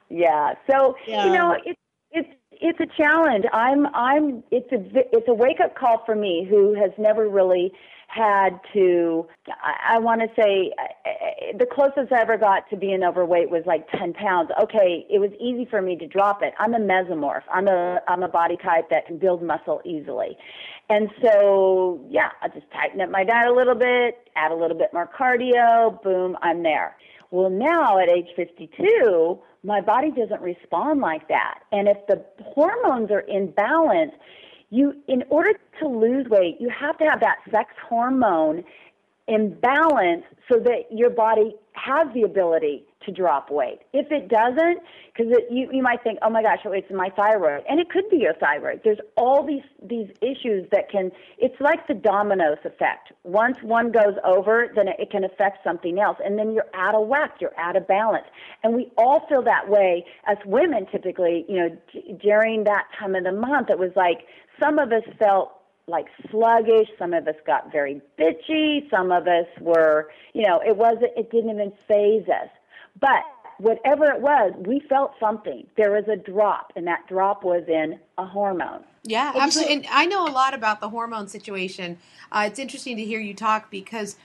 yeah. 0.09 0.55
So 0.71 0.97
Yeah. 1.07 1.27
you 1.27 1.33
know, 1.33 1.57
it's 1.65 1.81
it's 2.13 2.29
it's 2.53 2.81
a 2.81 2.87
challenge. 2.97 3.45
I'm 3.53 3.87
I'm 3.95 4.43
it's 4.51 4.71
a 4.73 4.79
it's 5.17 5.29
a 5.29 5.35
wake 5.35 5.61
up 5.61 5.75
call 5.77 6.03
for 6.07 6.15
me 6.15 6.47
who 6.49 6.75
has 6.75 6.91
never 6.99 7.29
really 7.29 7.73
had 8.13 8.61
to. 8.73 9.27
I, 9.49 9.97
I 9.97 9.99
want 9.99 10.21
to 10.21 10.29
say 10.41 10.73
uh, 10.79 11.59
the 11.59 11.67
closest 11.67 12.13
I 12.13 12.21
ever 12.21 12.37
got 12.37 12.69
to 12.71 12.77
being 12.77 13.03
overweight 13.05 13.51
was 13.51 13.63
like 13.67 13.89
ten 13.91 14.13
pounds. 14.13 14.51
Okay, 14.63 15.07
it 15.09 15.19
was 15.19 15.31
easy 15.41 15.67
for 15.71 15.81
me 15.81 15.97
to 15.97 16.07
drop 16.07 16.43
it. 16.43 16.55
I'm 16.59 16.75
a 16.75 16.81
mesomorph. 16.81 17.43
I'm 17.53 17.69
a 17.69 18.01
I'm 18.09 18.23
a 18.23 18.29
body 18.29 18.57
type 18.57 18.91
that 18.91 19.07
can 19.07 19.19
build 19.19 19.43
muscle 19.43 19.81
easily. 19.85 20.37
And 20.89 21.09
so, 21.23 22.05
yeah, 22.11 22.31
I 22.43 22.49
just 22.49 22.67
tighten 22.73 23.01
up 23.01 23.11
my 23.11 23.23
diet 23.23 23.49
a 23.49 23.55
little 23.55 23.77
bit, 23.77 24.29
add 24.35 24.51
a 24.51 24.57
little 24.57 24.77
bit 24.77 24.93
more 24.93 25.09
cardio, 25.09 26.03
boom, 26.03 26.37
I'm 26.43 26.65
there. 26.65 26.97
Well, 27.31 27.49
now 27.49 28.01
at 28.01 28.09
age 28.09 28.27
52, 28.35 29.39
my 29.63 29.81
body 29.81 30.11
doesn't 30.11 30.41
respond 30.41 31.01
like 31.01 31.29
that. 31.29 31.61
And 31.71 31.87
if 31.87 31.99
the 32.09 32.25
hormones 32.43 33.13
are 33.13 33.21
in 33.21 33.53
balance, 33.53 34.13
you 34.71 34.95
in 35.09 35.25
order 35.31 35.53
to 35.81 35.89
lose 35.89 36.27
weight, 36.29 36.57
you 36.61 36.71
have 36.71 36.97
to 36.99 37.05
have 37.05 37.21
that 37.21 37.39
sex 37.51 37.73
hormone 37.89 38.65
in 39.29 39.55
balance 39.61 40.25
so 40.51 40.59
that 40.59 40.87
your 40.91 41.11
body 41.11 41.55
has 41.75 42.09
the 42.15 42.23
ability 42.23 42.85
to 43.07 43.13
drop 43.13 43.51
weight. 43.51 43.79
If 43.93 44.11
it 44.11 44.29
doesn't, 44.29 44.81
because 45.07 45.33
you, 45.51 45.71
you 45.73 45.83
might 45.83 46.03
think, 46.03 46.19
oh 46.23 46.29
my 46.29 46.43
gosh, 46.43 46.59
oh, 46.67 46.73
it's 46.73 46.91
my 46.91 47.09
thyroid. 47.17 47.63
And 47.69 47.81
it 47.81 47.89
could 47.89 48.09
be 48.11 48.19
your 48.19 48.35
thyroid. 48.35 48.83
There's 48.85 48.99
all 49.17 49.47
these, 49.47 49.63
these 49.83 50.09
issues 50.21 50.69
that 50.73 50.91
can, 50.91 51.11
it's 51.39 51.59
like 51.61 51.87
the 51.87 51.95
dominoes 51.95 52.59
effect. 52.65 53.13
Once 53.25 53.57
one 53.63 53.91
goes 53.91 54.17
over, 54.25 54.69
then 54.75 54.89
it, 54.89 54.97
it 54.99 55.11
can 55.11 55.25
affect 55.25 55.65
something 55.65 55.99
else. 55.99 56.19
And 56.23 56.39
then 56.39 56.53
you're 56.53 56.69
out 56.75 56.95
of 56.95 57.09
whack, 57.09 57.37
you're 57.41 57.59
out 57.59 57.77
of 57.77 57.89
balance. 57.89 58.27
And 58.63 58.75
we 58.75 58.93
all 58.99 59.27
feel 59.29 59.43
that 59.45 59.71
way 59.71 60.05
as 60.27 60.37
women 60.45 60.87
typically, 60.93 61.47
you 61.49 61.57
know, 61.57 61.77
d- 61.93 62.17
during 62.23 62.65
that 62.65 62.85
time 62.99 63.15
of 63.15 63.25
the 63.25 63.33
month. 63.33 63.71
It 63.71 63.79
was 63.79 63.93
like 63.97 64.27
some 64.61 64.79
of 64.79 64.93
us 64.93 65.05
felt 65.19 65.53
like 65.91 66.07
sluggish. 66.31 66.89
Some 66.99 67.13
of 67.13 67.27
us 67.29 67.37
got 67.47 67.71
very 67.71 68.01
bitchy. 68.19 68.89
Some 68.91 69.13
of 69.13 69.27
us 69.27 69.47
were, 69.61 70.11
you 70.33 70.47
know, 70.47 70.61
it 70.67 70.77
wasn't, 70.77 71.13
it 71.17 71.31
didn't 71.31 71.51
even 71.51 71.73
phase 71.87 72.29
us. 72.29 72.49
But 73.01 73.23
whatever 73.59 74.07
it 74.07 74.21
was, 74.21 74.53
we 74.67 74.81
felt 74.89 75.13
something. 75.21 75.67
There 75.77 75.93
was 75.93 76.05
a 76.09 76.17
drop, 76.17 76.73
and 76.77 76.87
that 76.87 77.07
drop 77.09 77.45
was 77.45 77.65
in 77.69 77.99
a 78.19 78.25
hormone. 78.25 78.85
Yeah, 79.03 79.33
absolutely. 79.35 79.75
And 79.75 79.87
I 79.91 80.07
know 80.07 80.27
a 80.27 80.33
lot 80.33 80.55
about 80.55 80.81
the 80.81 80.89
hormone 80.89 81.29
situation. 81.29 81.99
Uh, 82.33 82.45
it's 82.47 82.59
interesting 82.59 82.97
to 82.97 83.05
hear 83.05 83.21
you 83.21 83.35
talk 83.35 83.71
because 83.71 84.17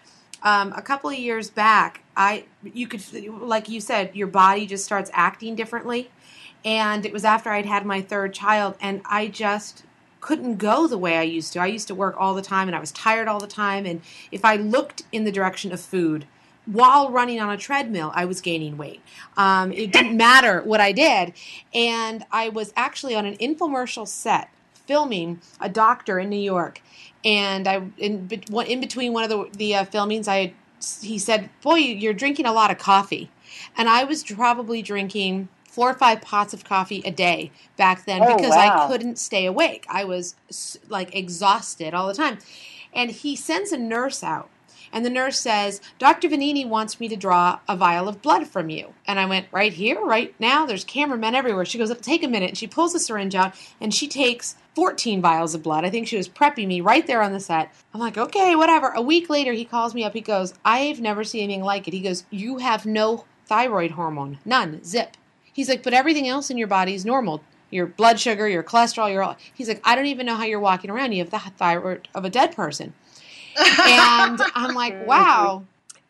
um, 0.44 0.74
a 0.74 0.82
couple 0.82 1.10
of 1.10 1.18
years 1.18 1.50
back, 1.50 2.04
I 2.16 2.46
you 2.64 2.88
could 2.88 3.02
like 3.42 3.70
you 3.70 3.80
said, 3.80 4.16
your 4.16 4.28
body 4.28 4.66
just 4.66 4.86
starts 4.86 5.10
acting 5.14 5.56
differently, 5.56 6.10
and 6.64 7.06
it 7.06 7.14
was 7.14 7.24
after 7.24 7.50
I'd 7.52 7.66
had 7.66 7.86
my 7.86 8.02
third 8.02 8.34
child, 8.34 8.76
and 8.82 9.02
I 9.06 9.28
just 9.28 9.84
couldn't 10.26 10.58
go 10.58 10.88
the 10.88 10.98
way 10.98 11.18
I 11.18 11.22
used 11.22 11.54
to. 11.54 11.60
I 11.60 11.68
used 11.68 11.88
to 11.90 11.94
work 11.94 12.16
all 12.18 12.34
the 12.34 12.42
time, 12.42 12.68
and 12.68 12.76
I 12.76 12.80
was 12.80 12.92
tired 12.92 13.28
all 13.28 13.40
the 13.40 13.46
time, 13.46 13.86
and 13.86 14.02
if 14.32 14.44
I 14.44 14.56
looked 14.56 15.04
in 15.12 15.24
the 15.24 15.32
direction 15.32 15.72
of 15.72 15.80
food. 15.80 16.26
While 16.66 17.12
running 17.12 17.40
on 17.40 17.52
a 17.52 17.58
treadmill, 17.58 18.12
I 18.16 18.26
was 18.26 18.42
gaining 18.42 18.76
weight. 18.76 19.02
Um, 19.38 19.72
it 19.72 19.92
didn't 19.92 20.18
matter 20.28 20.64
what 20.64 20.82
I 20.82 20.94
did. 20.94 21.34
And 21.76 22.26
I 22.32 22.50
was 22.50 22.74
actually 22.76 23.14
on 23.14 23.28
an 23.28 23.38
infomercial 23.38 24.08
set 24.08 24.50
filming 24.88 25.42
a 25.62 25.70
doctor 25.70 26.18
in 26.18 26.30
New 26.30 26.42
York, 26.56 26.82
and 27.24 27.68
I 27.68 27.84
in, 28.00 28.28
in 28.68 28.80
between 28.82 29.14
one 29.14 29.24
of 29.24 29.30
the 29.30 29.48
the 29.56 29.76
uh, 29.76 29.86
filmings, 29.86 30.28
I 30.28 30.56
he 31.04 31.20
said, 31.20 31.52
"Boy, 31.62 31.76
you're 31.76 32.14
drinking 32.14 32.48
a 32.48 32.54
lot 32.54 32.72
of 32.72 32.80
coffee," 32.80 33.30
and 33.78 33.88
I 33.88 34.04
was 34.06 34.24
probably 34.24 34.82
drinking 34.82 35.50
four 35.76 35.90
or 35.92 35.94
five 35.94 36.22
pots 36.22 36.54
of 36.54 36.64
coffee 36.64 37.02
a 37.06 37.12
day 37.12 37.52
back 37.76 38.06
then 38.06 38.24
Oh, 38.24 38.36
because 38.36 38.56
I 38.56 38.88
couldn't 38.88 39.20
stay 39.20 39.46
awake. 39.46 39.86
I 39.90 40.06
was 40.06 40.36
like 40.88 41.14
exhausted 41.14 41.94
all 41.94 42.08
the 42.08 42.14
time, 42.14 42.40
and 42.94 43.12
he 43.12 43.36
sends 43.36 43.72
a 43.74 43.78
nurse 43.78 44.24
out. 44.24 44.50
And 44.94 45.04
the 45.04 45.10
nurse 45.10 45.38
says, 45.38 45.82
Dr. 46.00 46.30
Vanini 46.30 46.66
wants 46.66 47.02
me 47.02 47.10
to 47.10 47.18
draw 47.18 47.60
a 47.68 47.76
vial 47.76 48.08
of 48.08 48.22
blood 48.22 48.48
from 48.48 48.70
you. 48.70 48.94
And 49.06 49.20
I 49.20 49.26
went, 49.26 49.48
Right 49.52 49.74
here, 49.74 50.00
right 50.00 50.34
now? 50.40 50.66
There's 50.66 50.86
cameramen 50.86 51.36
everywhere. 51.36 51.66
She 51.66 51.78
goes, 51.78 51.94
Take 51.98 52.24
a 52.24 52.30
minute. 52.30 52.52
And 52.52 52.58
she 52.58 52.68
pulls 52.68 52.94
the 52.94 53.00
syringe 53.00 53.36
out 53.36 53.56
and 53.82 53.94
she 53.94 54.08
takes 54.08 54.56
14 54.76 55.22
vials 55.22 55.54
of 55.54 55.64
blood. 55.64 55.84
I 55.84 55.90
think 55.90 56.08
she 56.08 56.16
was 56.16 56.30
prepping 56.30 56.68
me 56.68 56.80
right 56.80 57.06
there 57.06 57.22
on 57.22 57.34
the 57.34 57.42
set. 57.42 57.74
I'm 57.94 58.00
like, 58.00 58.18
Okay, 58.18 58.56
whatever. 58.56 58.90
A 58.96 59.02
week 59.02 59.30
later, 59.30 59.52
he 59.52 59.66
calls 59.66 59.94
me 59.94 60.06
up. 60.06 60.14
He 60.14 60.22
goes, 60.22 60.54
I've 60.64 61.02
never 61.02 61.26
seen 61.26 61.44
anything 61.44 61.64
like 61.64 61.90
it. 61.90 61.94
He 61.94 62.00
goes, 62.00 62.24
You 62.30 62.60
have 62.60 62.86
no 62.86 63.26
thyroid 63.48 63.92
hormone. 63.92 64.40
None. 64.46 64.82
Zip. 64.86 65.18
He's 65.56 65.70
like, 65.70 65.82
But 65.84 65.94
everything 65.94 66.28
else 66.28 66.50
in 66.52 66.58
your 66.58 66.68
body 66.68 66.94
is 66.94 67.06
normal. 67.06 67.42
your 67.72 67.88
blood 67.88 68.20
sugar, 68.20 68.48
your 68.48 68.62
cholesterol, 68.64 69.12
your 69.12 69.36
he's 69.54 69.68
like, 69.68 69.82
I 69.84 69.96
don't 69.96 70.06
even 70.06 70.26
know 70.28 70.36
how 70.36 70.44
you're 70.44 70.60
walking 70.60 70.92
around. 70.92 71.14
You 71.14 71.24
have 71.24 71.32
the 71.32 71.40
thyroid 71.40 72.08
of 72.14 72.26
a 72.26 72.30
dead 72.30 72.56
person. 72.56 72.94
and 73.88 74.40
I'm 74.56 74.74
like, 74.76 75.02
wow. 75.08 75.64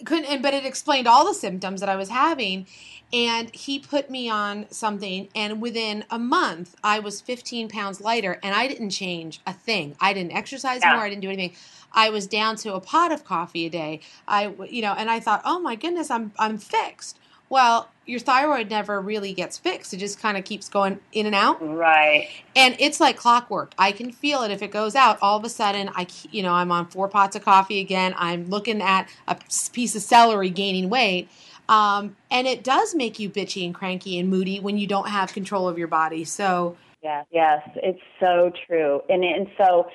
Couldn't 0.03 0.25
and 0.25 0.41
but 0.41 0.53
it 0.53 0.65
explained 0.65 1.07
all 1.07 1.25
the 1.25 1.33
symptoms 1.33 1.79
that 1.79 1.87
I 1.89 1.95
was 1.95 2.09
having. 2.09 2.67
And 3.13 3.53
he 3.55 3.79
put 3.79 4.09
me 4.09 4.29
on 4.29 4.65
something, 4.71 5.29
and 5.35 5.61
within 5.61 6.03
a 6.09 6.19
month, 6.19 6.75
I 6.83 6.99
was 6.99 7.21
15 7.21 7.69
pounds 7.69 8.01
lighter, 8.01 8.39
and 8.43 8.53
I 8.53 8.67
didn't 8.67 8.89
change 8.89 9.39
a 9.47 9.53
thing. 9.53 9.95
I 10.01 10.11
didn't 10.11 10.33
exercise 10.33 10.81
Yeah. 10.81 10.93
more. 10.95 11.03
I 11.05 11.09
didn't 11.09 11.21
do 11.21 11.29
anything. 11.29 11.55
I 11.93 12.09
was 12.09 12.27
down 12.27 12.57
to 12.57 12.73
a 12.73 12.81
pot 12.81 13.13
of 13.13 13.23
coffee 13.23 13.67
a 13.67 13.69
day. 13.69 14.01
I, 14.27 14.53
you 14.69 14.81
know, 14.81 14.93
and 14.97 15.09
I 15.09 15.19
thought, 15.21 15.41
oh 15.45 15.59
my 15.59 15.75
goodness, 15.75 16.09
I'm 16.11 16.33
I'm 16.37 16.57
fixed. 16.57 17.17
Well, 17.47 17.89
your 18.05 18.19
thyroid 18.19 18.69
never 18.69 19.01
really 19.01 19.33
gets 19.33 19.57
fixed. 19.57 19.93
It 19.93 19.97
just 19.97 20.19
kind 20.19 20.37
of 20.37 20.45
keeps 20.45 20.69
going 20.69 20.99
in 21.11 21.25
and 21.25 21.35
out. 21.35 21.57
Right. 21.61 22.29
And 22.55 22.75
it's 22.79 22.99
like 22.99 23.17
clockwork. 23.17 23.73
I 23.77 23.91
can 23.91 24.11
feel 24.11 24.43
it 24.43 24.51
if 24.51 24.61
it 24.61 24.71
goes 24.71 24.95
out. 24.95 25.17
All 25.21 25.37
of 25.37 25.43
a 25.43 25.49
sudden, 25.49 25.89
I 25.95 26.07
you 26.31 26.43
know, 26.43 26.53
I'm 26.53 26.71
on 26.71 26.87
four 26.87 27.07
pots 27.07 27.35
of 27.35 27.43
coffee 27.43 27.79
again. 27.79 28.13
I'm 28.17 28.49
looking 28.49 28.81
at 28.81 29.09
a 29.27 29.37
piece 29.73 29.95
of 29.95 30.01
celery 30.01 30.49
gaining 30.49 30.89
weight. 30.89 31.29
Um, 31.67 32.15
and 32.29 32.45
it 32.45 32.63
does 32.63 32.93
make 32.93 33.19
you 33.19 33.29
bitchy 33.29 33.65
and 33.65 33.73
cranky 33.73 34.19
and 34.19 34.29
moody 34.29 34.59
when 34.59 34.77
you 34.77 34.85
don't 34.85 35.09
have 35.09 35.33
control 35.33 35.67
of 35.67 35.77
your 35.77 35.87
body. 35.87 36.23
So, 36.23 36.77
Yeah, 37.01 37.23
yes, 37.31 37.67
it's 37.75 38.01
so 38.19 38.51
true. 38.67 39.01
And 39.09 39.23
and 39.23 39.47
so, 39.57 39.89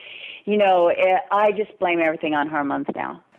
you 0.47 0.57
know, 0.57 0.89
eh, 0.89 1.19
I 1.31 1.53
just 1.53 1.79
blame 1.79 2.01
everything 2.01 2.35
on 2.35 2.49
hormones 2.49 2.87
now. 2.95 3.23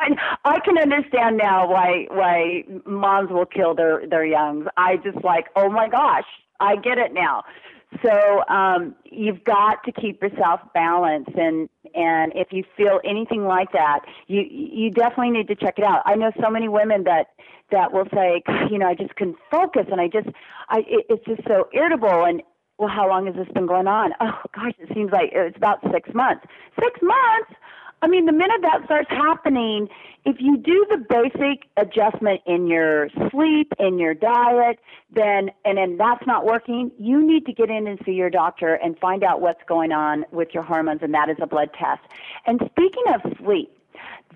I, 0.00 0.08
I 0.44 0.60
can 0.60 0.78
understand 0.78 1.36
now 1.36 1.68
why 1.70 2.06
why 2.10 2.64
moms 2.86 3.30
will 3.30 3.46
kill 3.46 3.74
their 3.74 4.06
their 4.08 4.24
youngs. 4.24 4.66
I 4.76 4.96
just 4.96 5.22
like, 5.24 5.46
oh 5.56 5.68
my 5.70 5.88
gosh, 5.88 6.24
I 6.58 6.76
get 6.76 6.98
it 6.98 7.12
now. 7.12 7.44
So 8.04 8.44
um, 8.48 8.94
you've 9.04 9.42
got 9.44 9.82
to 9.84 9.92
keep 9.92 10.22
yourself 10.22 10.60
balanced, 10.74 11.32
and 11.34 11.68
and 11.94 12.32
if 12.36 12.48
you 12.52 12.64
feel 12.76 13.00
anything 13.04 13.44
like 13.44 13.72
that, 13.72 14.00
you 14.28 14.42
you 14.48 14.90
definitely 14.90 15.32
need 15.32 15.48
to 15.48 15.56
check 15.56 15.74
it 15.78 15.84
out. 15.84 16.02
I 16.06 16.14
know 16.14 16.30
so 16.40 16.50
many 16.50 16.68
women 16.68 17.04
that 17.04 17.26
that 17.72 17.92
will 17.92 18.06
say, 18.14 18.42
you 18.70 18.78
know, 18.78 18.86
I 18.86 18.94
just 18.94 19.14
couldn't 19.16 19.36
focus, 19.50 19.86
and 19.90 20.00
I 20.00 20.06
just, 20.08 20.28
I 20.68 20.78
it, 20.86 21.06
it's 21.08 21.24
just 21.26 21.42
so 21.48 21.68
irritable, 21.72 22.24
and 22.24 22.42
well, 22.78 22.88
how 22.88 23.08
long 23.08 23.26
has 23.26 23.34
this 23.34 23.48
been 23.54 23.66
going 23.66 23.88
on? 23.88 24.12
Oh 24.20 24.38
gosh, 24.54 24.72
it 24.78 24.88
seems 24.94 25.10
like 25.12 25.30
it's 25.32 25.56
about 25.56 25.80
six 25.92 26.10
months. 26.14 26.46
Six 26.80 27.00
months? 27.02 27.52
I 28.02 28.08
mean, 28.08 28.24
the 28.26 28.32
minute 28.32 28.62
that 28.62 28.84
starts 28.84 29.10
happening, 29.10 29.88
if 30.24 30.36
you 30.40 30.56
do 30.56 30.86
the 30.88 30.96
basic 30.96 31.68
adjustment 31.76 32.40
in 32.46 32.66
your 32.66 33.08
sleep, 33.30 33.72
in 33.78 33.98
your 33.98 34.14
diet, 34.14 34.78
then 35.12 35.50
and 35.64 35.76
then 35.76 35.96
that's 35.98 36.26
not 36.26 36.46
working, 36.46 36.90
you 36.98 37.22
need 37.22 37.44
to 37.46 37.52
get 37.52 37.68
in 37.68 37.86
and 37.86 38.00
see 38.04 38.12
your 38.12 38.30
doctor 38.30 38.74
and 38.74 38.98
find 38.98 39.22
out 39.22 39.40
what's 39.40 39.62
going 39.68 39.92
on 39.92 40.24
with 40.30 40.48
your 40.54 40.62
hormones, 40.62 41.00
and 41.02 41.12
that 41.12 41.28
is 41.28 41.36
a 41.42 41.46
blood 41.46 41.70
test. 41.78 42.00
And 42.46 42.60
speaking 42.70 43.04
of 43.14 43.20
sleep, 43.38 43.76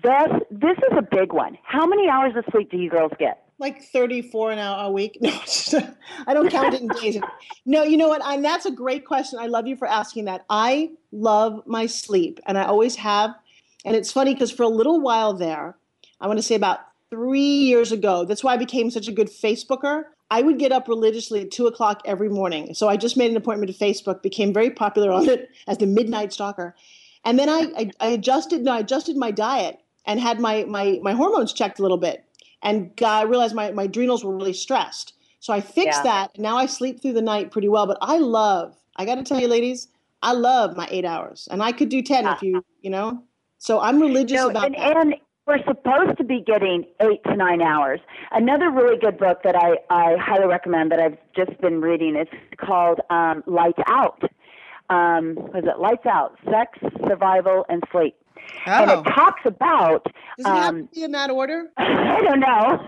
this 0.03 0.31
this 0.51 0.77
is 0.77 0.97
a 0.97 1.01
big 1.01 1.33
one. 1.33 1.57
How 1.63 1.87
many 1.87 2.07
hours 2.07 2.33
of 2.35 2.45
sleep 2.51 2.69
do 2.69 2.77
you 2.77 2.89
girls 2.89 3.13
get? 3.17 3.41
like 3.57 3.81
34 3.83 4.51
an 4.51 4.59
hour 4.59 4.87
a 4.87 4.91
week. 4.91 5.17
No, 5.73 5.93
I 6.27 6.33
don't 6.33 6.49
count 6.51 6.73
it 6.73 6.81
in 6.81 6.87
days. 6.89 7.19
No, 7.65 7.83
you 7.83 7.97
know 7.97 8.09
what? 8.09 8.21
And 8.23 8.43
that's 8.43 8.65
a 8.65 8.71
great 8.71 9.05
question. 9.05 9.39
I 9.39 9.47
love 9.47 9.65
you 9.65 9.75
for 9.75 9.87
asking 9.87 10.25
that. 10.25 10.45
I 10.49 10.91
love 11.11 11.63
my 11.65 11.85
sleep, 11.85 12.39
and 12.45 12.57
I 12.57 12.65
always 12.65 12.95
have. 12.97 13.33
And 13.85 13.95
it's 13.95 14.11
funny 14.11 14.33
because 14.33 14.51
for 14.51 14.63
a 14.63 14.67
little 14.67 14.99
while 14.99 15.33
there, 15.33 15.77
I 16.19 16.27
want 16.27 16.37
to 16.39 16.43
say 16.43 16.55
about 16.55 16.79
three 17.09 17.39
years 17.39 17.91
ago, 17.91 18.25
that's 18.25 18.43
why 18.43 18.53
I 18.53 18.57
became 18.57 18.89
such 18.89 19.07
a 19.07 19.11
good 19.11 19.29
Facebooker. 19.29 20.03
I 20.31 20.41
would 20.41 20.57
get 20.57 20.71
up 20.71 20.87
religiously 20.87 21.41
at 21.41 21.51
two 21.51 21.67
o'clock 21.67 22.01
every 22.03 22.29
morning. 22.29 22.73
So 22.73 22.89
I 22.89 22.97
just 22.97 23.15
made 23.15 23.29
an 23.29 23.37
appointment 23.37 23.71
to 23.71 23.77
Facebook, 23.77 24.23
became 24.23 24.51
very 24.51 24.71
popular 24.71 25.11
on 25.11 25.29
it 25.29 25.49
as 25.67 25.77
the 25.77 25.85
midnight 25.85 26.33
stalker. 26.33 26.75
And 27.23 27.37
then 27.37 27.47
I, 27.47 27.71
I, 27.77 27.91
I 27.99 28.07
adjusted, 28.09 28.63
no, 28.63 28.73
I 28.73 28.79
adjusted 28.79 29.17
my 29.17 29.31
diet 29.31 29.79
and 30.05 30.19
had 30.19 30.39
my, 30.39 30.65
my, 30.65 30.99
my 31.03 31.13
hormones 31.13 31.53
checked 31.53 31.79
a 31.79 31.81
little 31.83 31.97
bit 31.97 32.25
and 32.63 32.95
got, 32.95 33.21
I 33.21 33.29
realized 33.29 33.53
my, 33.53 33.71
my 33.71 33.83
adrenals 33.83 34.23
were 34.25 34.35
really 34.35 34.53
stressed. 34.53 35.13
So 35.39 35.53
I 35.53 35.61
fixed 35.61 35.99
Yeah. 35.99 36.03
that. 36.03 36.39
Now 36.39 36.57
I 36.57 36.65
sleep 36.65 37.01
through 37.01 37.13
the 37.13 37.21
night 37.21 37.51
pretty 37.51 37.69
well. 37.69 37.85
But 37.85 37.99
I 38.01 38.17
love, 38.17 38.75
I 38.95 39.05
got 39.05 39.15
to 39.15 39.23
tell 39.23 39.39
you, 39.39 39.47
ladies, 39.47 39.89
I 40.23 40.33
love 40.33 40.75
my 40.75 40.87
eight 40.89 41.05
hours, 41.05 41.47
and 41.51 41.61
I 41.61 41.71
could 41.71 41.89
do 41.89 42.01
ten 42.01 42.25
if 42.25 42.31
ah. 42.31 42.39
you, 42.41 42.65
you 42.81 42.89
know. 42.89 43.21
So 43.65 43.79
I'm 43.79 43.99
religious 43.99 44.37
No, 44.37 44.49
about 44.51 44.65
and, 44.67 44.75
that. 44.75 44.95
and 44.95 45.15
we're 45.47 45.57
supposed 45.65 46.19
to 46.19 46.23
be 46.23 46.43
getting 46.45 46.85
eight 47.01 47.23
to 47.23 47.35
nine 47.35 47.63
hours. 47.63 47.99
Another 48.31 48.69
really 48.69 48.95
good 48.95 49.17
book 49.17 49.39
that 49.43 49.55
I, 49.55 49.77
I 49.89 50.17
highly 50.19 50.45
recommend 50.45 50.91
that 50.91 50.99
I've 50.99 51.17
just 51.35 51.59
been 51.61 51.81
reading 51.81 52.15
is 52.15 52.27
called 52.63 52.99
um, 53.09 53.41
Lights 53.47 53.79
Out. 53.87 54.21
Um, 54.91 55.33
was 55.51 55.63
it 55.65 55.79
Lights 55.79 56.05
Out? 56.05 56.37
Sex, 56.47 56.77
Survival, 57.09 57.65
and 57.67 57.81
Sleep. 57.91 58.15
And 58.67 58.91
Oh. 58.91 58.99
it 58.99 59.03
talks 59.05 59.41
about. 59.45 60.03
Does 60.37 60.45
it 60.45 60.49
have 60.49 60.75
Um, 60.75 60.87
to 60.87 60.93
be 60.93 61.03
in 61.03 61.11
that 61.13 61.31
order? 61.31 61.63
I 61.77 62.21
don't 62.21 62.41
know, 62.41 62.87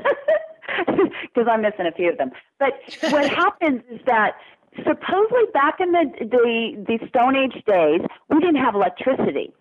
because 1.23 1.47
I'm 1.51 1.63
missing 1.63 1.87
a 1.87 1.91
few 1.91 2.11
of 2.11 2.19
them. 2.19 2.29
But 2.59 2.73
what 3.11 3.27
happens 3.27 3.81
is 3.89 3.99
that 4.05 4.35
supposedly 4.85 5.45
back 5.53 5.79
in 5.79 5.91
the, 5.91 6.05
the 6.19 6.85
the 6.87 7.07
Stone 7.09 7.35
Age 7.35 7.63
days, 7.65 8.01
we 8.29 8.39
didn't 8.39 8.61
have 8.63 8.75
electricity. 8.75 9.53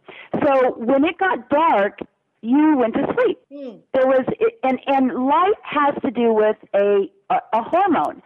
So 0.45 0.75
when 0.79 1.05
it 1.05 1.19
got 1.19 1.49
dark, 1.49 1.99
you 2.43 2.77
went 2.77 2.95
to 2.95 3.15
sleep. 3.15 3.39
Hmm. 3.53 3.79
There 3.95 4.07
was 4.07 4.25
and 4.63 4.81
and 4.87 5.27
light 5.27 5.59
has 5.63 5.95
to 6.03 6.11
do 6.11 6.33
with 6.33 6.57
a 6.75 7.09
a, 7.31 7.37
a 7.53 7.63
hormone. 7.63 8.23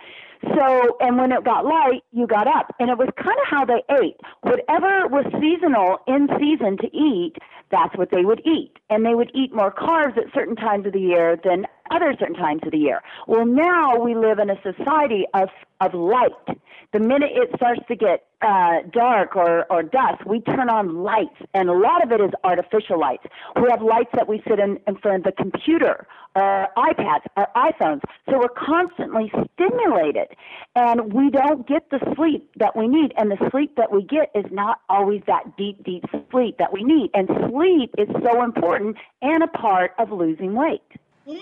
So, 0.56 0.96
and 1.00 1.18
when 1.18 1.32
it 1.32 1.44
got 1.44 1.66
light, 1.66 2.02
you 2.12 2.26
got 2.26 2.46
up. 2.46 2.74
And 2.78 2.88
it 2.88 2.96
was 2.96 3.08
kind 3.16 3.36
of 3.42 3.46
how 3.46 3.66
they 3.66 3.82
ate. 4.02 4.16
Whatever 4.40 5.06
was 5.06 5.26
seasonal 5.38 5.98
in 6.06 6.28
season 6.38 6.78
to 6.78 6.86
eat, 6.96 7.34
that's 7.70 7.94
what 7.96 8.10
they 8.10 8.24
would 8.24 8.40
eat. 8.46 8.72
And 8.88 9.04
they 9.04 9.14
would 9.14 9.30
eat 9.34 9.54
more 9.54 9.70
carbs 9.70 10.16
at 10.16 10.32
certain 10.34 10.56
times 10.56 10.86
of 10.86 10.94
the 10.94 11.00
year 11.00 11.38
than 11.44 11.66
other 11.90 12.14
certain 12.18 12.34
times 12.34 12.62
of 12.64 12.72
the 12.72 12.78
year. 12.78 13.02
Well, 13.26 13.46
now 13.46 13.96
we 13.96 14.14
live 14.14 14.38
in 14.38 14.50
a 14.50 14.60
society 14.62 15.26
of, 15.34 15.48
of 15.80 15.94
light. 15.94 16.58
The 16.92 16.98
minute 16.98 17.30
it 17.34 17.50
starts 17.56 17.80
to 17.88 17.94
get 17.94 18.26
uh, 18.42 18.78
dark 18.92 19.36
or, 19.36 19.70
or 19.70 19.82
dusk, 19.82 20.24
we 20.26 20.40
turn 20.40 20.68
on 20.68 21.02
lights. 21.02 21.36
And 21.54 21.68
a 21.68 21.72
lot 21.72 22.02
of 22.02 22.10
it 22.10 22.20
is 22.20 22.30
artificial 22.42 22.98
lights. 22.98 23.24
We 23.60 23.68
have 23.70 23.82
lights 23.82 24.10
that 24.14 24.28
we 24.28 24.42
sit 24.48 24.58
in, 24.58 24.80
in 24.86 24.96
front 24.96 25.26
of 25.26 25.34
the 25.36 25.42
computer, 25.42 26.06
our 26.34 26.68
iPads, 26.76 27.22
our 27.36 27.48
iPhones. 27.54 28.00
So 28.28 28.38
we're 28.38 28.48
constantly 28.48 29.30
stimulated 29.54 30.28
and 30.74 31.12
we 31.12 31.30
don't 31.30 31.66
get 31.68 31.90
the 31.90 32.00
sleep 32.16 32.50
that 32.56 32.76
we 32.76 32.88
need. 32.88 33.12
And 33.16 33.30
the 33.30 33.50
sleep 33.50 33.76
that 33.76 33.92
we 33.92 34.02
get 34.02 34.30
is 34.34 34.50
not 34.50 34.80
always 34.88 35.22
that 35.26 35.56
deep, 35.56 35.84
deep 35.84 36.04
sleep 36.30 36.56
that 36.58 36.72
we 36.72 36.82
need. 36.82 37.10
And 37.14 37.28
sleep 37.50 37.94
is 37.98 38.08
so 38.24 38.42
important 38.42 38.96
and 39.22 39.42
a 39.42 39.48
part 39.48 39.92
of 39.98 40.10
losing 40.10 40.54
weight. 40.54 40.82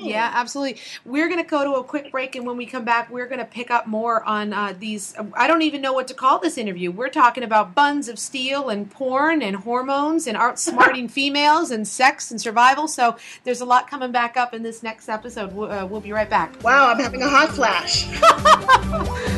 Yeah, 0.00 0.30
absolutely. 0.34 0.80
We're 1.04 1.28
going 1.28 1.42
to 1.42 1.48
go 1.48 1.64
to 1.64 1.78
a 1.80 1.84
quick 1.84 2.10
break, 2.10 2.36
and 2.36 2.46
when 2.46 2.56
we 2.56 2.66
come 2.66 2.84
back, 2.84 3.10
we're 3.10 3.26
going 3.26 3.38
to 3.38 3.44
pick 3.44 3.70
up 3.70 3.86
more 3.86 4.22
on 4.24 4.52
uh, 4.52 4.74
these. 4.78 5.14
I 5.34 5.46
don't 5.46 5.62
even 5.62 5.80
know 5.80 5.92
what 5.92 6.08
to 6.08 6.14
call 6.14 6.38
this 6.38 6.58
interview. 6.58 6.90
We're 6.90 7.08
talking 7.08 7.42
about 7.42 7.74
buns 7.74 8.08
of 8.08 8.18
steel 8.18 8.68
and 8.68 8.90
porn 8.90 9.42
and 9.42 9.56
hormones 9.56 10.26
and 10.26 10.36
outsmarting 10.36 11.10
females 11.10 11.70
and 11.70 11.86
sex 11.86 12.30
and 12.30 12.40
survival. 12.40 12.88
So 12.88 13.16
there's 13.44 13.60
a 13.60 13.66
lot 13.66 13.88
coming 13.90 14.12
back 14.12 14.36
up 14.36 14.54
in 14.54 14.62
this 14.62 14.82
next 14.82 15.08
episode. 15.08 15.52
We'll, 15.52 15.70
uh, 15.70 15.86
we'll 15.86 16.00
be 16.00 16.12
right 16.12 16.28
back. 16.28 16.62
Wow, 16.62 16.88
I'm 16.88 16.98
having 16.98 17.22
a 17.22 17.28
hot 17.28 17.50
flash. 17.50 18.06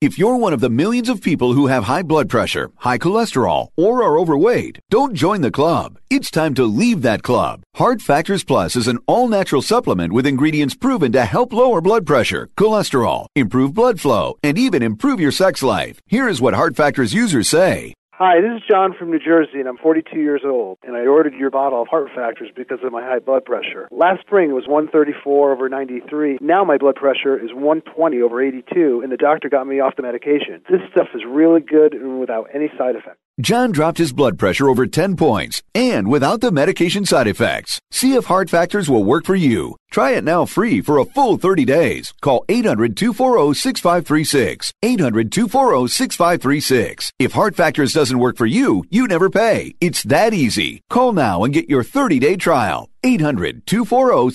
If 0.00 0.16
you're 0.16 0.36
one 0.36 0.52
of 0.52 0.60
the 0.60 0.70
millions 0.70 1.08
of 1.08 1.20
people 1.20 1.54
who 1.54 1.66
have 1.66 1.84
high 1.84 2.04
blood 2.04 2.28
pressure, 2.28 2.70
high 2.76 2.98
cholesterol, 2.98 3.66
or 3.76 4.00
are 4.04 4.16
overweight, 4.16 4.78
don't 4.90 5.12
join 5.12 5.40
the 5.40 5.50
club. 5.50 5.98
It's 6.08 6.30
time 6.30 6.54
to 6.54 6.64
leave 6.64 7.02
that 7.02 7.24
club. 7.24 7.62
Heart 7.74 8.00
Factors 8.00 8.44
Plus 8.44 8.76
is 8.76 8.86
an 8.86 9.00
all 9.08 9.26
natural 9.26 9.60
supplement 9.60 10.12
with 10.12 10.24
ingredients 10.24 10.76
proven 10.76 11.10
to 11.12 11.24
help 11.24 11.52
lower 11.52 11.80
blood 11.80 12.06
pressure, 12.06 12.48
cholesterol, 12.56 13.26
improve 13.34 13.74
blood 13.74 13.98
flow, 13.98 14.38
and 14.44 14.56
even 14.56 14.84
improve 14.84 15.18
your 15.18 15.32
sex 15.32 15.64
life. 15.64 15.98
Here 16.06 16.28
is 16.28 16.40
what 16.40 16.54
Heart 16.54 16.76
Factors 16.76 17.12
users 17.12 17.48
say. 17.48 17.94
Hi, 18.18 18.40
this 18.40 18.50
is 18.56 18.66
John 18.68 18.94
from 18.98 19.12
New 19.12 19.20
Jersey, 19.20 19.60
and 19.60 19.68
I'm 19.68 19.76
42 19.76 20.18
years 20.18 20.42
old. 20.44 20.78
And 20.82 20.96
I 20.96 21.06
ordered 21.06 21.34
your 21.34 21.50
bottle 21.50 21.80
of 21.80 21.86
Heart 21.86 22.08
Factors 22.16 22.50
because 22.52 22.80
of 22.82 22.90
my 22.90 23.00
high 23.00 23.20
blood 23.20 23.44
pressure. 23.44 23.86
Last 23.92 24.22
spring 24.22 24.50
it 24.50 24.54
was 24.54 24.66
134 24.66 25.52
over 25.52 25.68
93. 25.68 26.38
Now 26.40 26.64
my 26.64 26.78
blood 26.78 26.96
pressure 26.96 27.38
is 27.38 27.54
120 27.54 28.20
over 28.20 28.42
82, 28.42 29.02
and 29.04 29.12
the 29.12 29.16
doctor 29.16 29.48
got 29.48 29.68
me 29.68 29.78
off 29.78 29.94
the 29.94 30.02
medication. 30.02 30.62
This 30.68 30.80
stuff 30.90 31.06
is 31.14 31.22
really 31.24 31.60
good 31.60 31.94
and 31.94 32.18
without 32.18 32.48
any 32.52 32.72
side 32.76 32.96
effects. 32.96 33.20
John 33.40 33.70
dropped 33.70 33.98
his 33.98 34.12
blood 34.12 34.36
pressure 34.36 34.68
over 34.68 34.84
10 34.86 35.16
points 35.16 35.62
and 35.72 36.08
without 36.08 36.40
the 36.40 36.50
medication 36.50 37.04
side 37.06 37.28
effects. 37.28 37.78
See 37.92 38.14
if 38.14 38.24
Heart 38.24 38.50
Factors 38.50 38.90
will 38.90 39.04
work 39.04 39.24
for 39.24 39.36
you. 39.36 39.76
Try 39.92 40.10
it 40.12 40.24
now 40.24 40.44
free 40.44 40.80
for 40.80 40.98
a 40.98 41.04
full 41.04 41.38
30 41.38 41.64
days. 41.64 42.12
Call 42.20 42.44
800 42.48 42.96
240 42.96 43.54
6536. 43.54 44.72
800 44.82 45.30
240 45.30 45.86
6536. 45.88 47.12
If 47.20 47.32
Heart 47.32 47.54
Factors 47.54 47.92
doesn't 47.92 48.18
work 48.18 48.36
for 48.36 48.46
you, 48.46 48.84
you 48.90 49.06
never 49.06 49.30
pay. 49.30 49.74
It's 49.80 50.02
that 50.04 50.34
easy. 50.34 50.82
Call 50.90 51.12
now 51.12 51.44
and 51.44 51.54
get 51.54 51.70
your 51.70 51.84
30 51.84 52.18
day 52.18 52.36
trial. 52.36 52.90
800 53.04 53.66
240 53.66 54.34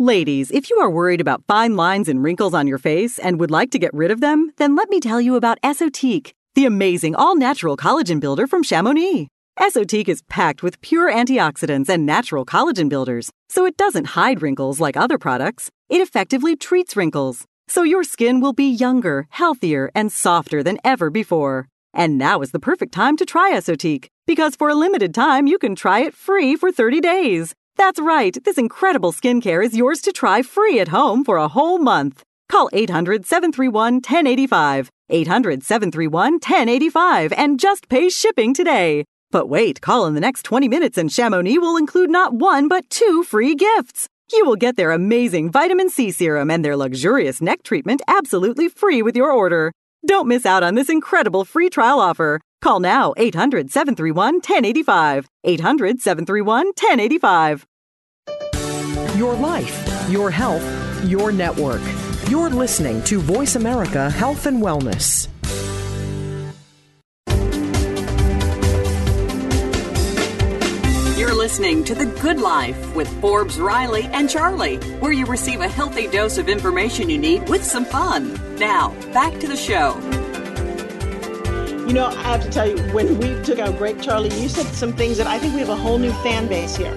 Ladies, 0.00 0.50
if 0.50 0.70
you 0.70 0.78
are 0.78 0.90
worried 0.90 1.20
about 1.20 1.44
fine 1.46 1.76
lines 1.76 2.08
and 2.08 2.20
wrinkles 2.20 2.52
on 2.52 2.66
your 2.66 2.78
face 2.78 3.16
and 3.16 3.38
would 3.38 3.52
like 3.52 3.70
to 3.70 3.78
get 3.78 3.94
rid 3.94 4.10
of 4.10 4.20
them, 4.20 4.50
then 4.56 4.74
let 4.74 4.88
me 4.88 4.98
tell 4.98 5.20
you 5.20 5.36
about 5.36 5.60
Esotique, 5.62 6.32
the 6.56 6.66
amazing 6.66 7.14
all 7.14 7.36
natural 7.36 7.76
collagen 7.76 8.18
builder 8.18 8.48
from 8.48 8.64
Chamonix. 8.64 9.28
Esotique 9.56 10.08
is 10.08 10.22
packed 10.22 10.64
with 10.64 10.80
pure 10.80 11.12
antioxidants 11.12 11.88
and 11.88 12.04
natural 12.04 12.44
collagen 12.44 12.88
builders, 12.88 13.30
so 13.48 13.66
it 13.66 13.76
doesn't 13.76 14.16
hide 14.16 14.42
wrinkles 14.42 14.80
like 14.80 14.96
other 14.96 15.16
products. 15.16 15.70
It 15.88 16.00
effectively 16.00 16.56
treats 16.56 16.96
wrinkles, 16.96 17.46
so 17.68 17.84
your 17.84 18.02
skin 18.02 18.40
will 18.40 18.52
be 18.52 18.68
younger, 18.68 19.28
healthier, 19.30 19.92
and 19.94 20.10
softer 20.10 20.64
than 20.64 20.78
ever 20.82 21.08
before. 21.08 21.68
And 21.94 22.18
now 22.18 22.40
is 22.40 22.50
the 22.50 22.58
perfect 22.58 22.92
time 22.92 23.16
to 23.18 23.24
try 23.24 23.52
Esotique, 23.52 24.08
because 24.26 24.56
for 24.56 24.68
a 24.70 24.74
limited 24.74 25.14
time 25.14 25.46
you 25.46 25.56
can 25.56 25.76
try 25.76 26.00
it 26.00 26.14
free 26.14 26.56
for 26.56 26.72
30 26.72 27.00
days. 27.00 27.54
That's 27.76 27.98
right, 27.98 28.36
this 28.44 28.56
incredible 28.56 29.12
skincare 29.12 29.64
is 29.64 29.76
yours 29.76 30.00
to 30.02 30.12
try 30.12 30.42
free 30.42 30.78
at 30.78 30.88
home 30.88 31.24
for 31.24 31.38
a 31.38 31.48
whole 31.48 31.78
month. 31.78 32.22
Call 32.48 32.70
800 32.72 33.26
731 33.26 33.94
1085, 33.94 34.90
800 35.10 35.64
731 35.64 36.34
1085, 36.34 37.32
and 37.32 37.58
just 37.58 37.88
pay 37.88 38.08
shipping 38.08 38.54
today. 38.54 39.04
But 39.32 39.48
wait, 39.48 39.80
call 39.80 40.06
in 40.06 40.14
the 40.14 40.20
next 40.20 40.44
20 40.44 40.68
minutes 40.68 40.96
and 40.96 41.10
Chamonix 41.10 41.58
will 41.58 41.76
include 41.76 42.10
not 42.10 42.34
one 42.34 42.68
but 42.68 42.88
two 42.90 43.24
free 43.24 43.56
gifts. 43.56 44.08
You 44.32 44.44
will 44.44 44.56
get 44.56 44.76
their 44.76 44.92
amazing 44.92 45.50
vitamin 45.50 45.90
C 45.90 46.12
serum 46.12 46.50
and 46.52 46.64
their 46.64 46.76
luxurious 46.76 47.40
neck 47.40 47.64
treatment 47.64 48.02
absolutely 48.06 48.68
free 48.68 49.02
with 49.02 49.16
your 49.16 49.32
order. 49.32 49.72
Don't 50.06 50.28
miss 50.28 50.44
out 50.44 50.62
on 50.62 50.74
this 50.74 50.90
incredible 50.90 51.46
free 51.46 51.70
trial 51.70 51.98
offer. 51.98 52.40
Call 52.60 52.78
now 52.80 53.14
800 53.16 53.70
731 53.70 54.34
1085. 54.34 55.26
800 55.44 56.00
731 56.00 56.66
1085. 56.66 57.66
Your 59.16 59.34
life, 59.34 60.10
your 60.10 60.30
health, 60.30 60.64
your 61.04 61.32
network. 61.32 61.80
You're 62.28 62.50
listening 62.50 63.02
to 63.04 63.18
Voice 63.20 63.56
America 63.56 64.10
Health 64.10 64.46
and 64.46 64.62
Wellness. 64.62 65.28
You're 71.16 71.32
listening 71.32 71.84
to 71.84 71.94
The 71.94 72.06
Good 72.06 72.40
Life 72.40 72.96
with 72.96 73.06
Forbes, 73.20 73.60
Riley, 73.60 74.02
and 74.12 74.28
Charlie, 74.28 74.78
where 74.98 75.12
you 75.12 75.26
receive 75.26 75.60
a 75.60 75.68
healthy 75.68 76.08
dose 76.08 76.38
of 76.38 76.48
information 76.48 77.08
you 77.08 77.18
need 77.18 77.48
with 77.48 77.62
some 77.62 77.84
fun. 77.84 78.34
Now, 78.56 78.90
back 79.12 79.38
to 79.38 79.46
the 79.46 79.56
show. 79.56 79.96
You 81.86 81.92
know, 81.92 82.06
I 82.06 82.22
have 82.22 82.42
to 82.42 82.50
tell 82.50 82.68
you, 82.68 82.82
when 82.92 83.16
we 83.20 83.40
took 83.44 83.60
our 83.60 83.70
break, 83.70 84.02
Charlie, 84.02 84.34
you 84.40 84.48
said 84.48 84.66
some 84.74 84.92
things 84.92 85.16
that 85.18 85.28
I 85.28 85.38
think 85.38 85.54
we 85.54 85.60
have 85.60 85.68
a 85.68 85.76
whole 85.76 85.98
new 85.98 86.12
fan 86.24 86.48
base 86.48 86.74
here. 86.74 86.96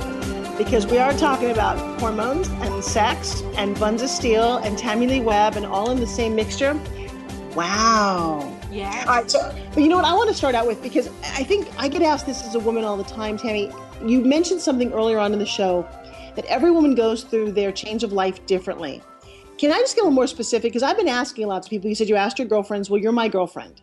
Because 0.57 0.87
we 0.87 0.97
are 0.97 1.13
talking 1.13 1.51
about 1.51 1.77
hormones 1.99 2.47
and 2.47 2.83
sex 2.83 3.43
and 3.55 3.79
Buns 3.79 4.01
of 4.01 4.09
Steel 4.09 4.57
and 4.57 4.79
Tamilee 4.79 5.23
Webb 5.23 5.57
and 5.57 5.65
all 5.67 5.91
in 5.91 5.99
the 5.99 6.07
same 6.07 6.35
mixture. 6.35 6.73
Wow. 7.53 8.56
Yeah. 8.77 9.05
All 9.07 9.15
right, 9.15 9.31
so, 9.31 9.55
but 9.73 9.81
you 9.81 9.89
know 9.89 9.95
what 9.95 10.05
I 10.05 10.13
want 10.13 10.29
to 10.29 10.35
start 10.35 10.53
out 10.53 10.67
with 10.67 10.83
because 10.83 11.07
I 11.23 11.43
think 11.43 11.67
I 11.79 11.87
get 11.87 12.03
asked 12.03 12.27
this 12.27 12.45
as 12.45 12.53
a 12.53 12.59
woman 12.59 12.83
all 12.83 12.95
the 12.95 13.03
time, 13.03 13.35
Tammy. 13.35 13.71
You 14.05 14.21
mentioned 14.21 14.61
something 14.61 14.93
earlier 14.93 15.17
on 15.17 15.33
in 15.33 15.39
the 15.39 15.47
show 15.47 15.87
that 16.35 16.45
every 16.45 16.69
woman 16.69 16.93
goes 16.93 17.23
through 17.23 17.53
their 17.53 17.71
change 17.71 18.03
of 18.03 18.13
life 18.13 18.45
differently. 18.45 19.01
Can 19.57 19.71
I 19.71 19.79
just 19.79 19.95
get 19.95 20.01
a 20.01 20.03
little 20.03 20.13
more 20.13 20.27
specific? 20.27 20.71
Because 20.71 20.83
I've 20.83 20.95
been 20.95 21.07
asking 21.07 21.47
lots 21.47 21.65
of 21.65 21.71
people. 21.71 21.89
You 21.89 21.95
said 21.95 22.07
you 22.07 22.17
asked 22.17 22.37
your 22.37 22.47
girlfriends. 22.47 22.87
Well, 22.87 23.01
you're 23.01 23.11
my 23.11 23.27
girlfriend. 23.27 23.81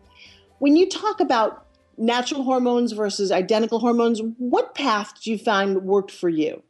When 0.60 0.76
you 0.76 0.88
talk 0.88 1.18
about 1.18 1.66
natural 1.98 2.44
hormones 2.44 2.92
versus 2.92 3.32
identical 3.32 3.80
hormones, 3.80 4.22
what 4.38 4.76
path 4.76 5.12
did 5.16 5.26
you 5.26 5.38
find 5.38 5.82
worked 5.82 6.12
for 6.12 6.28
you? 6.28 6.62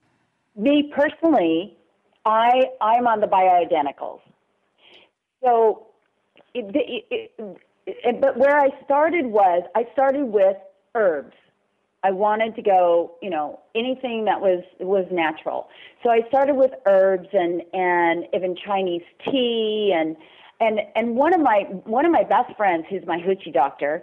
Me 0.57 0.91
personally, 0.97 1.77
I 2.25 2.71
I'm 2.81 3.07
on 3.07 3.21
the 3.21 3.27
bioidenticals. 3.27 4.21
So, 5.43 5.89
it, 6.55 6.75
it, 6.75 7.31
it, 7.39 7.61
but 8.21 8.37
where 8.37 8.59
I 8.59 8.69
started 8.85 9.27
was 9.27 9.63
I 9.75 9.87
started 9.93 10.27
with 10.27 10.57
herbs. 10.95 11.35
I 12.03 12.11
wanted 12.11 12.55
to 12.57 12.63
go, 12.63 13.13
you 13.23 13.31
know, 13.31 13.61
anything 13.75 14.27
that 14.27 14.41
was 14.41 14.63
was 14.81 15.07
natural. 15.11 15.69
So 16.03 16.11
I 16.11 16.21
started 16.29 16.55
with 16.55 16.73
herbs 16.87 17.29
and 17.33 17.63
and 17.73 18.25
even 18.35 18.57
Chinese 18.57 19.03
tea 19.25 19.95
and 19.97 20.17
and 20.61 20.81
and 20.95 21.17
one 21.17 21.35
of 21.35 21.41
my 21.41 21.63
one 21.85 22.05
of 22.05 22.13
my 22.13 22.25
best 22.25 22.57
friends 22.57 22.87
who's 22.89 23.05
my 23.07 23.19
hoochie 23.19 23.53
doctor 23.53 24.03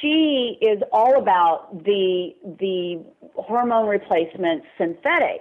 she 0.00 0.58
is 0.60 0.82
all 0.92 1.20
about 1.20 1.84
the 1.84 2.34
the 2.58 3.02
hormone 3.34 3.86
replacement 3.86 4.62
synthetic 4.78 5.40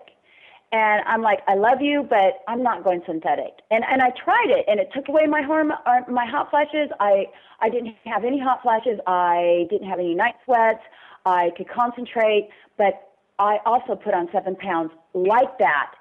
and 0.72 1.04
i'm 1.06 1.22
like 1.22 1.40
i 1.48 1.56
love 1.56 1.82
you 1.82 2.06
but 2.10 2.42
i'm 2.48 2.62
not 2.62 2.84
going 2.84 3.02
synthetic 3.06 3.60
and 3.72 3.84
and 3.90 4.02
i 4.02 4.10
tried 4.24 4.50
it 4.50 4.66
and 4.68 4.80
it 4.80 4.90
took 4.94 5.08
away 5.08 5.26
my 5.26 5.42
hormone 5.42 5.78
uh, 5.86 6.02
my 6.10 6.26
hot 6.26 6.50
flashes 6.50 6.90
i 7.00 7.26
i 7.62 7.70
didn't 7.70 7.96
have 8.06 8.24
any 8.24 8.40
hot 8.40 8.62
flashes 8.62 9.00
i 9.08 9.66
didn't 9.70 9.88
have 9.88 10.00
any 10.00 10.14
night 10.14 10.36
sweats 10.46 10.82
i 11.26 11.52
could 11.58 11.70
concentrate 11.70 12.50
but 12.78 13.12
i 13.40 13.58
also 13.66 13.96
put 13.96 14.14
on 14.14 14.28
seven 14.32 14.56
pounds 14.56 14.92
like 15.14 15.58
that 15.58 15.92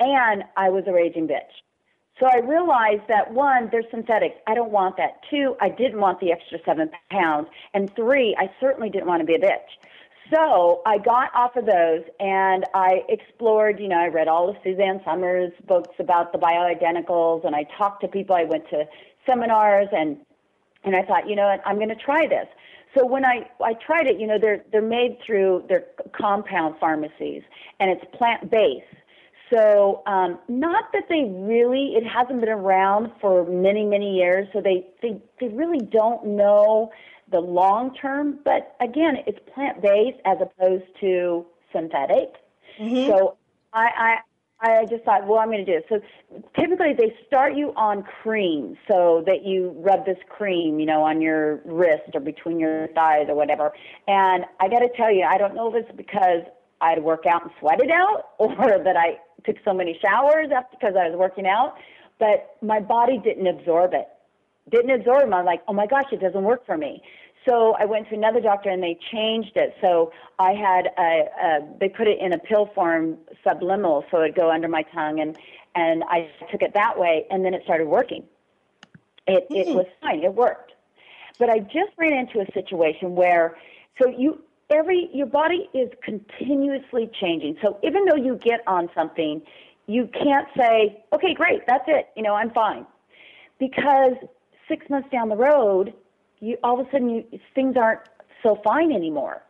and 0.00 0.44
i 0.56 0.68
was 0.68 0.84
a 0.86 0.92
raging 0.92 1.26
bitch 1.26 1.62
so 2.20 2.26
I 2.26 2.38
realized 2.38 3.02
that 3.08 3.32
one, 3.32 3.70
they're 3.72 3.82
synthetics. 3.90 4.36
I 4.46 4.54
don't 4.54 4.70
want 4.70 4.96
that. 4.98 5.20
Two, 5.28 5.56
I 5.60 5.68
didn't 5.68 5.98
want 6.00 6.20
the 6.20 6.30
extra 6.30 6.58
seven 6.64 6.90
pounds. 7.10 7.48
And 7.74 7.94
three, 7.96 8.36
I 8.38 8.48
certainly 8.60 8.88
didn't 8.88 9.08
want 9.08 9.20
to 9.20 9.26
be 9.26 9.34
a 9.34 9.38
bitch. 9.38 9.66
So 10.32 10.80
I 10.86 10.98
got 10.98 11.34
off 11.34 11.56
of 11.56 11.66
those 11.66 12.02
and 12.18 12.64
I 12.74 13.02
explored, 13.08 13.78
you 13.78 13.88
know, 13.88 13.98
I 13.98 14.06
read 14.08 14.26
all 14.26 14.48
of 14.48 14.56
Suzanne 14.64 15.00
Somers' 15.04 15.52
books 15.66 15.94
about 15.98 16.32
the 16.32 16.38
bioidenticals 16.38 17.44
and 17.44 17.54
I 17.54 17.64
talked 17.76 18.00
to 18.02 18.08
people. 18.08 18.34
I 18.34 18.44
went 18.44 18.68
to 18.70 18.86
seminars 19.26 19.88
and 19.92 20.18
and 20.84 20.94
I 20.94 21.02
thought, 21.02 21.28
you 21.28 21.34
know 21.34 21.46
what, 21.46 21.62
I'm 21.66 21.76
going 21.76 21.88
to 21.88 21.94
try 21.94 22.26
this. 22.26 22.46
So 22.96 23.06
when 23.06 23.24
I 23.24 23.48
I 23.62 23.74
tried 23.74 24.06
it, 24.06 24.18
you 24.18 24.26
know, 24.26 24.38
they're 24.38 24.64
they're 24.72 24.82
made 24.82 25.18
through 25.24 25.64
their 25.68 25.84
compound 26.12 26.76
pharmacies 26.80 27.42
and 27.78 27.90
it's 27.90 28.04
plant 28.16 28.50
based. 28.50 28.86
So, 29.52 30.02
um, 30.06 30.38
not 30.48 30.90
that 30.94 31.04
they 31.08 31.24
really, 31.30 31.94
it 31.94 32.04
hasn't 32.04 32.40
been 32.40 32.48
around 32.48 33.12
for 33.20 33.44
many, 33.44 33.84
many 33.84 34.16
years, 34.16 34.48
so 34.52 34.60
they, 34.60 34.86
they, 35.02 35.20
they 35.38 35.48
really 35.48 35.78
don't 35.78 36.24
know 36.26 36.90
the 37.34 37.40
long 37.40 37.94
term, 37.94 38.38
but 38.44 38.76
again, 38.80 39.16
it's 39.26 39.38
plant 39.52 39.82
based 39.82 40.18
as 40.24 40.38
opposed 40.40 40.84
to 41.00 41.44
synthetic. 41.72 42.34
Mm-hmm. 42.80 43.10
So, 43.10 43.36
I, 43.72 43.88
I, 43.98 44.18
I 44.60 44.86
just 44.86 45.04
thought, 45.04 45.26
well, 45.26 45.38
I'm 45.40 45.50
going 45.50 45.64
to 45.64 45.70
do 45.70 45.78
it. 45.78 45.86
So 45.88 46.00
typically 46.58 46.94
they 46.96 47.14
start 47.26 47.54
you 47.54 47.72
on 47.76 48.02
cream 48.02 48.76
so 48.88 49.22
that 49.26 49.44
you 49.44 49.74
rub 49.76 50.06
this 50.06 50.16
cream, 50.28 50.78
you 50.80 50.86
know, 50.86 51.02
on 51.02 51.20
your 51.20 51.56
wrist 51.64 52.10
or 52.14 52.20
between 52.20 52.58
your 52.58 52.88
thighs 52.94 53.26
or 53.28 53.34
whatever. 53.34 53.72
And 54.06 54.44
I 54.60 54.68
got 54.68 54.78
to 54.78 54.88
tell 54.96 55.12
you, 55.12 55.24
I 55.24 55.36
don't 55.36 55.54
know 55.54 55.74
if 55.74 55.84
it's 55.84 55.96
because 55.96 56.42
I'd 56.80 57.02
work 57.02 57.26
out 57.26 57.42
and 57.42 57.50
sweat 57.60 57.80
it 57.80 57.90
out 57.90 58.28
or 58.38 58.56
that 58.56 58.96
I 58.96 59.18
took 59.44 59.56
so 59.64 59.74
many 59.74 59.98
showers 60.00 60.48
after 60.54 60.76
because 60.78 60.94
I 60.98 61.08
was 61.08 61.18
working 61.18 61.46
out, 61.46 61.74
but 62.18 62.56
my 62.62 62.80
body 62.80 63.18
didn't 63.22 63.46
absorb 63.46 63.92
it. 63.92 64.08
Didn't 64.70 64.92
absorb 64.92 65.28
it. 65.28 65.34
I'm 65.34 65.44
like, 65.44 65.62
oh 65.68 65.74
my 65.74 65.86
gosh, 65.86 66.06
it 66.12 66.20
doesn't 66.20 66.42
work 66.42 66.64
for 66.64 66.78
me. 66.78 67.02
So 67.46 67.74
I 67.78 67.84
went 67.84 68.08
to 68.08 68.14
another 68.14 68.40
doctor 68.40 68.70
and 68.70 68.82
they 68.82 68.98
changed 69.12 69.52
it. 69.56 69.76
So 69.80 70.12
I 70.38 70.52
had 70.52 70.86
a, 70.98 71.28
a 71.42 71.78
they 71.78 71.88
put 71.88 72.08
it 72.08 72.18
in 72.18 72.32
a 72.32 72.38
pill 72.38 72.70
form, 72.74 73.18
subliminal, 73.46 74.04
so 74.10 74.22
it'd 74.22 74.34
go 74.34 74.50
under 74.50 74.68
my 74.68 74.82
tongue, 74.82 75.20
and 75.20 75.36
and 75.74 76.04
I 76.04 76.30
took 76.50 76.62
it 76.62 76.72
that 76.74 76.98
way, 76.98 77.26
and 77.30 77.44
then 77.44 77.52
it 77.52 77.62
started 77.64 77.86
working. 77.86 78.24
It 79.26 79.46
it 79.50 79.68
hmm. 79.68 79.74
was 79.74 79.86
fine. 80.00 80.22
It 80.22 80.34
worked. 80.34 80.72
But 81.38 81.50
I 81.50 81.58
just 81.58 81.92
ran 81.98 82.12
into 82.12 82.40
a 82.40 82.46
situation 82.52 83.14
where 83.14 83.56
so 84.00 84.08
you 84.08 84.42
every 84.70 85.10
your 85.12 85.26
body 85.26 85.68
is 85.74 85.90
continuously 86.02 87.10
changing. 87.20 87.58
So 87.62 87.78
even 87.82 88.06
though 88.06 88.16
you 88.16 88.36
get 88.36 88.60
on 88.66 88.88
something, 88.94 89.42
you 89.86 90.08
can't 90.08 90.48
say, 90.56 91.04
"Okay, 91.12 91.34
great, 91.34 91.66
that's 91.66 91.84
it. 91.88 92.08
You 92.16 92.22
know, 92.22 92.34
I'm 92.34 92.50
fine." 92.50 92.86
Because 93.58 94.14
6 94.68 94.90
months 94.90 95.08
down 95.10 95.28
the 95.28 95.36
road, 95.36 95.94
you 96.44 96.56
all 96.62 96.80
of 96.80 96.86
a 96.86 96.90
sudden 96.90 97.08
you, 97.08 97.24
things 97.54 97.76
aren't 97.76 98.00
so 98.42 98.60
fine 98.64 98.92
anymore. 98.92 99.42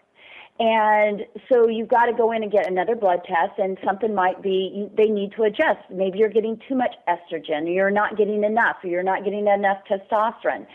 And 0.61 1.23
so 1.53 1.69
you've 1.69 1.89
got 1.89 2.07
to 2.07 2.13
go 2.13 2.31
in 2.31 2.45
and 2.45 2.53
get 2.53 2.69
another 2.69 2.95
blood 2.95 3.23
test, 3.27 3.59
and 3.59 3.77
something 3.85 4.15
might 4.15 4.41
be 4.41 4.73
you, 4.73 4.91
they 4.97 5.11
need 5.11 5.33
to 5.33 5.43
adjust. 5.43 5.81
Maybe 5.91 6.19
you're 6.19 6.29
getting 6.29 6.61
too 6.69 6.77
much 6.77 6.95
estrogen, 7.09 7.65
or 7.67 7.71
you're 7.71 7.91
not 7.91 8.17
getting 8.17 8.45
enough, 8.45 8.77
or 8.85 8.89
you're 8.89 9.03
not 9.03 9.25
getting 9.25 9.49
enough 9.49 9.79
testosterone. 9.91 10.67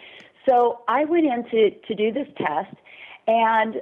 So 0.47 0.82
I 0.89 1.05
went 1.05 1.26
in 1.26 1.45
to, 1.51 1.72
to 1.88 1.95
do 1.95 2.11
this 2.11 2.28
test, 2.38 2.76
and 3.28 3.82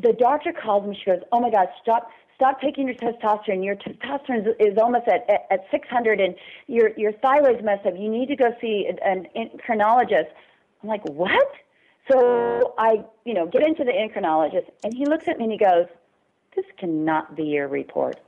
the 0.00 0.12
doctor 0.12 0.52
called 0.52 0.86
me. 0.86 0.96
She 0.96 1.10
goes, 1.10 1.22
"Oh 1.32 1.40
my 1.40 1.50
God, 1.50 1.66
stop! 1.82 2.08
Stop 2.36 2.60
taking 2.60 2.86
your 2.86 2.96
testosterone. 2.96 3.64
Your 3.64 3.74
testosterone 3.74 4.46
is, 4.46 4.54
is 4.60 4.78
almost 4.78 5.08
at, 5.08 5.28
at, 5.28 5.46
at 5.50 5.66
600, 5.72 6.20
and 6.20 6.36
your 6.68 6.90
your 6.96 7.12
thyroid's 7.14 7.64
messed 7.64 7.84
up. 7.84 7.94
You 7.98 8.08
need 8.08 8.28
to 8.28 8.36
go 8.36 8.54
see 8.60 8.88
an 8.88 9.26
endocrinologist." 9.34 10.28
I'm 10.84 10.88
like, 10.88 11.04
"What?" 11.08 11.50
So 12.10 12.74
I, 12.78 13.04
you 13.24 13.34
know, 13.34 13.46
get 13.46 13.62
into 13.62 13.84
the 13.84 13.92
endocrinologist, 13.92 14.68
and 14.84 14.92
he 14.94 15.06
looks 15.06 15.28
at 15.28 15.38
me 15.38 15.44
and 15.44 15.52
he 15.52 15.58
goes, 15.58 15.86
"This 16.56 16.66
cannot 16.78 17.36
be 17.36 17.44
your 17.44 17.68
report. 17.68 18.20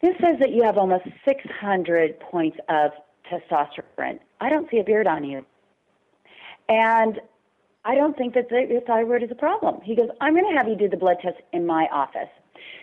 This 0.00 0.16
says 0.20 0.38
that 0.38 0.50
you 0.50 0.62
have 0.62 0.78
almost 0.78 1.04
600 1.26 2.18
points 2.20 2.58
of 2.68 2.92
testosterone. 3.30 4.18
I 4.40 4.48
don't 4.48 4.70
see 4.70 4.78
a 4.78 4.84
beard 4.84 5.06
on 5.06 5.24
you." 5.24 5.44
And 6.68 7.20
I 7.84 7.94
don't 7.94 8.16
think 8.16 8.34
that 8.34 8.50
your 8.50 8.80
thyroid 8.82 9.22
is 9.22 9.30
a 9.30 9.34
problem. 9.34 9.80
He 9.82 9.96
goes, 9.96 10.08
I'm 10.20 10.34
going 10.34 10.50
to 10.50 10.56
have 10.56 10.68
you 10.68 10.76
do 10.76 10.88
the 10.88 10.96
blood 10.96 11.16
test 11.22 11.38
in 11.52 11.66
my 11.66 11.88
office. 11.90 12.28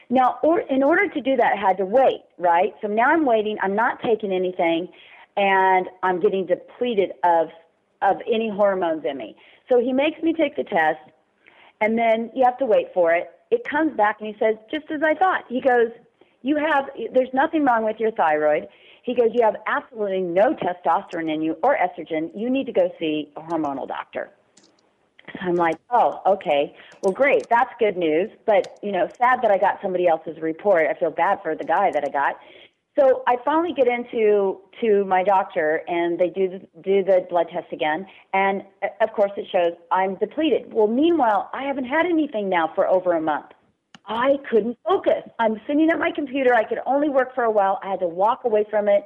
Now, 0.09 0.39
or, 0.41 0.61
in 0.61 0.83
order 0.83 1.07
to 1.07 1.21
do 1.21 1.35
that, 1.35 1.53
I 1.53 1.55
had 1.55 1.77
to 1.77 1.85
wait, 1.85 2.21
right? 2.37 2.73
So 2.81 2.87
now 2.87 3.09
I'm 3.09 3.25
waiting. 3.25 3.57
I'm 3.61 3.75
not 3.75 4.01
taking 4.01 4.31
anything, 4.31 4.89
and 5.35 5.87
I'm 6.01 6.19
getting 6.19 6.47
depleted 6.47 7.11
of 7.23 7.49
of 8.01 8.17
any 8.31 8.49
hormones 8.49 9.03
in 9.05 9.17
me. 9.17 9.35
So 9.69 9.79
he 9.79 9.93
makes 9.93 10.21
me 10.21 10.33
take 10.33 10.55
the 10.55 10.63
test, 10.63 10.99
and 11.81 11.97
then 11.97 12.31
you 12.35 12.43
have 12.45 12.57
to 12.59 12.65
wait 12.65 12.87
for 12.93 13.13
it. 13.13 13.31
It 13.51 13.63
comes 13.63 13.95
back, 13.95 14.17
and 14.19 14.27
he 14.27 14.35
says, 14.39 14.55
just 14.71 14.91
as 14.91 15.01
I 15.03 15.13
thought. 15.13 15.45
He 15.49 15.61
goes, 15.61 15.89
you 16.41 16.57
have, 16.57 16.89
there's 17.13 17.33
nothing 17.33 17.63
wrong 17.65 17.83
with 17.83 17.99
your 17.99 18.11
thyroid. 18.11 18.67
He 19.03 19.15
goes, 19.15 19.29
you 19.33 19.43
have 19.43 19.55
absolutely 19.67 20.21
no 20.21 20.53
testosterone 20.53 21.33
in 21.33 21.41
you 21.41 21.57
or 21.63 21.77
estrogen. 21.77 22.29
You 22.35 22.49
need 22.49 22.65
to 22.65 22.73
go 22.73 22.91
see 22.99 23.31
a 23.37 23.41
hormonal 23.41 23.87
doctor. 23.87 24.29
So 25.33 25.39
I'm 25.41 25.55
like, 25.55 25.77
oh, 25.89 26.21
okay. 26.25 26.75
Well, 27.03 27.13
great. 27.13 27.47
That's 27.49 27.71
good 27.79 27.97
news. 27.97 28.29
But, 28.45 28.79
you 28.81 28.91
know, 28.91 29.07
sad 29.17 29.41
that 29.41 29.51
I 29.51 29.57
got 29.57 29.79
somebody 29.81 30.07
else's 30.07 30.39
report. 30.41 30.87
I 30.89 30.93
feel 30.97 31.11
bad 31.11 31.41
for 31.41 31.55
the 31.55 31.65
guy 31.65 31.91
that 31.91 32.03
I 32.05 32.11
got. 32.11 32.37
So 32.97 33.23
I 33.27 33.37
finally 33.45 33.73
get 33.73 33.87
into 33.87 34.59
to 34.81 35.05
my 35.05 35.23
doctor, 35.23 35.83
and 35.87 36.17
they 36.17 36.29
do 36.29 36.49
the, 36.49 36.59
do 36.81 37.03
the 37.03 37.27
blood 37.29 37.47
test 37.51 37.71
again, 37.71 38.07
and 38.33 38.63
uh, 38.81 38.87
of 39.01 39.13
course 39.13 39.31
it 39.37 39.45
shows 39.51 39.73
I'm 39.91 40.15
depleted. 40.15 40.73
Well, 40.73 40.87
meanwhile, 40.87 41.49
I 41.53 41.63
haven't 41.63 41.85
had 41.85 42.05
anything 42.05 42.49
now 42.49 42.71
for 42.73 42.87
over 42.87 43.13
a 43.13 43.21
month. 43.21 43.47
I 44.07 44.37
couldn't 44.49 44.77
focus. 44.87 45.23
I'm 45.37 45.59
sitting 45.67 45.89
at 45.89 45.99
my 45.99 46.11
computer. 46.11 46.55
I 46.55 46.63
could 46.63 46.79
only 46.85 47.09
work 47.09 47.35
for 47.35 47.43
a 47.43 47.51
while. 47.51 47.79
I 47.83 47.91
had 47.91 47.99
to 47.99 48.07
walk 48.07 48.45
away 48.45 48.65
from 48.69 48.87
it. 48.87 49.05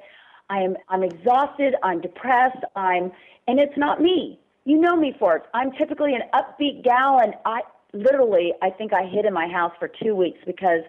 I 0.49 0.59
am 0.59 0.77
I'm 0.89 1.03
exhausted. 1.03 1.75
I'm 1.83 1.99
depressed. 2.01 2.63
I'm 2.75 3.11
and 3.47 3.59
it's 3.59 3.77
not 3.77 4.01
me. 4.01 4.39
You 4.63 4.77
know 4.77 4.95
me, 4.95 5.15
Forbes. 5.17 5.45
I'm 5.53 5.71
typically 5.71 6.13
an 6.13 6.21
upbeat 6.33 6.83
gal, 6.83 7.19
and 7.19 7.33
I 7.45 7.61
literally 7.93 8.53
I 8.61 8.69
think 8.69 8.93
I 8.93 9.05
hid 9.05 9.25
in 9.25 9.33
my 9.33 9.47
house 9.47 9.73
for 9.79 9.87
two 9.87 10.15
weeks 10.15 10.39
because 10.45 10.81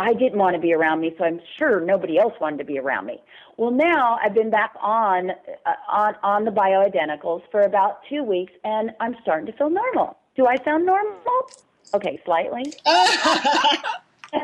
I 0.00 0.14
didn't 0.14 0.38
want 0.38 0.56
to 0.56 0.60
be 0.60 0.72
around 0.72 1.00
me, 1.00 1.14
so 1.18 1.24
I'm 1.24 1.42
sure 1.58 1.78
nobody 1.78 2.18
else 2.18 2.32
wanted 2.40 2.56
to 2.56 2.64
be 2.64 2.78
around 2.78 3.04
me. 3.04 3.20
Well, 3.58 3.70
now 3.70 4.18
I've 4.22 4.32
been 4.32 4.48
back 4.48 4.72
on 4.80 5.30
uh, 5.30 5.74
on 5.92 6.14
on 6.22 6.46
the 6.46 6.50
bioidenticals 6.50 7.42
for 7.50 7.60
about 7.60 8.00
two 8.08 8.24
weeks, 8.24 8.54
and 8.64 8.92
I'm 8.98 9.14
starting 9.20 9.44
to 9.46 9.52
feel 9.52 9.68
normal. 9.68 10.16
Do 10.36 10.46
I 10.46 10.56
sound 10.64 10.86
normal? 10.86 11.50
Okay, 11.92 12.18
slightly. 12.24 12.72
a 12.86 14.40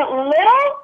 little. 0.00 0.80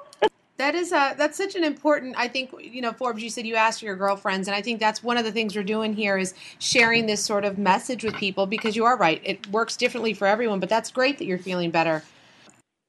That 0.59 0.75
is 0.75 0.93
a 0.93 1.15
that's 1.17 1.39
such 1.39 1.55
an 1.55 1.65
important. 1.65 2.17
I 2.19 2.29
think 2.29 2.51
you 2.61 2.83
know 2.83 2.93
Forbes. 2.93 3.23
You 3.23 3.31
said 3.31 3.47
you 3.47 3.55
asked 3.55 3.83
your 3.83 3.97
girlfriends, 3.97 4.49
and 4.49 4.55
I 4.55 4.61
think 4.61 4.81
that's 4.81 5.03
one 5.03 5.17
of 5.17 5.25
the 5.25 5.33
things 5.33 5.57
we're 5.57 5.63
doing 5.63 5.95
here 5.95 6.19
is 6.19 6.35
sharing 6.59 7.07
this 7.07 7.25
sort 7.25 7.47
of 7.47 7.57
message 7.57 8.05
with 8.05 8.15
people 8.17 8.45
because 8.45 8.77
you 8.77 8.85
are 8.85 8.99
right. 8.99 9.23
It 9.25 9.47
works 9.47 9.79
differently 9.79 10.13
for 10.13 10.27
everyone, 10.27 10.61
but 10.61 10.69
that's 10.69 10.91
great 10.91 11.17
that 11.17 11.25
you're 11.25 11.39
feeling 11.39 11.71
better. 11.71 12.03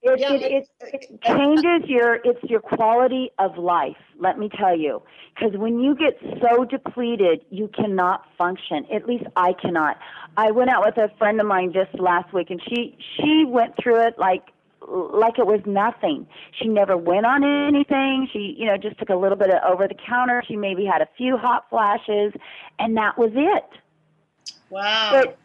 It, 0.04 0.20
yeah, 0.20 0.34
it, 0.34 0.42
it, 0.42 0.70
it, 0.82 1.22
uh, 1.24 1.32
uh, 1.32 1.38
changes 1.38 1.88
your 1.90 2.16
it's 2.24 2.44
your 2.44 2.60
quality 2.60 3.30
of 3.38 3.58
life. 3.58 3.98
Let 4.18 4.40
me 4.40 4.50
tell 4.50 4.76
you, 4.76 5.04
because 5.36 5.56
when 5.58 5.80
you 5.80 5.96
get 5.96 6.18
so 6.42 6.66
depleted, 6.66 7.42
you 7.52 7.68
cannot 7.68 8.26
function. 8.36 8.86
At 8.92 9.08
least 9.08 9.26
I 9.36 9.54
cannot. 9.54 10.00
I 10.38 10.52
went 10.52 10.72
out 10.72 10.84
with 10.84 10.98
a 10.98 11.16
friend 11.18 11.40
of 11.40 11.46
mine 11.46 11.72
just 11.72 12.00
last 12.00 12.34
week, 12.34 12.50
and 12.50 12.60
she 12.68 12.98
she 13.16 13.46
went 13.48 13.76
through 13.82 14.08
it 14.08 14.18
like 14.18 14.44
like 14.88 15.38
it 15.38 15.46
was 15.46 15.62
nothing. 15.66 16.26
She 16.60 16.68
never 16.68 16.98
went 16.98 17.26
on 17.26 17.44
anything. 17.44 18.28
She, 18.34 18.56
you 18.58 18.66
know, 18.66 18.78
just 18.78 18.98
took 18.98 19.10
a 19.10 19.16
little 19.16 19.38
bit 19.38 19.52
of 19.52 19.62
over 19.72 19.88
the 19.88 19.96
counter. 19.96 20.44
She 20.48 20.56
maybe 20.56 20.86
had 20.86 21.02
a 21.02 21.08
few 21.18 21.38
hot 21.38 21.70
flashes, 21.70 22.34
and 22.80 22.98
that 22.98 23.18
was 23.18 23.32
it. 23.36 24.54
Wow. 24.70 25.12
But 25.12 25.38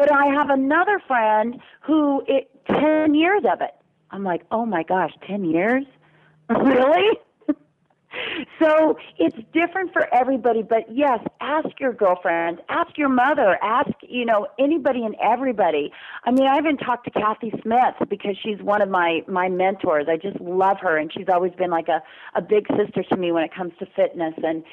but 0.00 0.10
I 0.10 0.32
have 0.32 0.48
another 0.48 0.98
friend 1.06 1.60
who 1.82 2.24
it 2.26 2.50
10 2.68 3.14
years 3.14 3.42
of 3.44 3.60
it. 3.60 3.74
I'm 4.10 4.24
like, 4.24 4.42
"Oh 4.50 4.64
my 4.64 4.82
gosh, 4.82 5.12
10 5.26 5.44
years? 5.44 5.84
really?" 6.48 7.18
so 8.58 8.96
it's 9.18 9.36
different 9.52 9.92
for 9.92 10.12
everybody, 10.12 10.62
but 10.62 10.90
yes, 10.90 11.20
ask 11.42 11.68
your 11.78 11.92
girlfriend, 11.92 12.60
ask 12.70 12.96
your 12.96 13.10
mother, 13.10 13.58
ask, 13.62 13.90
you 14.02 14.24
know, 14.24 14.46
anybody 14.58 15.04
and 15.04 15.14
everybody. 15.22 15.92
I 16.24 16.30
mean, 16.30 16.46
I 16.46 16.56
even 16.56 16.78
talked 16.78 17.04
to 17.04 17.10
Kathy 17.10 17.52
Smith 17.62 18.08
because 18.08 18.36
she's 18.42 18.60
one 18.62 18.80
of 18.80 18.88
my, 18.88 19.20
my 19.28 19.48
mentors. 19.48 20.06
I 20.08 20.16
just 20.16 20.40
love 20.40 20.78
her 20.80 20.96
and 20.96 21.12
she's 21.12 21.28
always 21.32 21.52
been 21.52 21.70
like 21.70 21.88
a, 21.88 22.02
a 22.34 22.40
big 22.42 22.66
sister 22.68 23.04
to 23.10 23.16
me 23.16 23.32
when 23.32 23.44
it 23.44 23.54
comes 23.54 23.72
to 23.78 23.86
fitness 23.94 24.34
and 24.42 24.64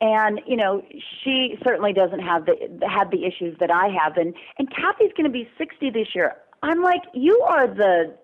and 0.00 0.40
you 0.46 0.56
know 0.56 0.82
she 1.22 1.58
certainly 1.64 1.92
doesn't 1.92 2.20
have 2.20 2.46
the 2.46 2.54
have 2.88 3.10
the 3.10 3.24
issues 3.24 3.56
that 3.60 3.70
I 3.70 3.88
have 4.02 4.16
and 4.16 4.34
and 4.58 4.68
Kathy's 4.70 5.12
going 5.16 5.24
to 5.24 5.30
be 5.30 5.48
60 5.58 5.90
this 5.90 6.08
year. 6.14 6.36
I'm 6.62 6.82
like 6.82 7.02
you 7.14 7.40
are 7.42 7.66
the 7.66 8.16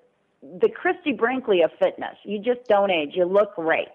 the 0.60 0.68
Christie 0.68 1.12
Brinkley 1.12 1.62
of 1.62 1.70
fitness. 1.78 2.16
You 2.24 2.38
just 2.38 2.64
don't 2.68 2.90
age. 2.90 3.12
You 3.14 3.24
look 3.24 3.54
great. 3.54 3.88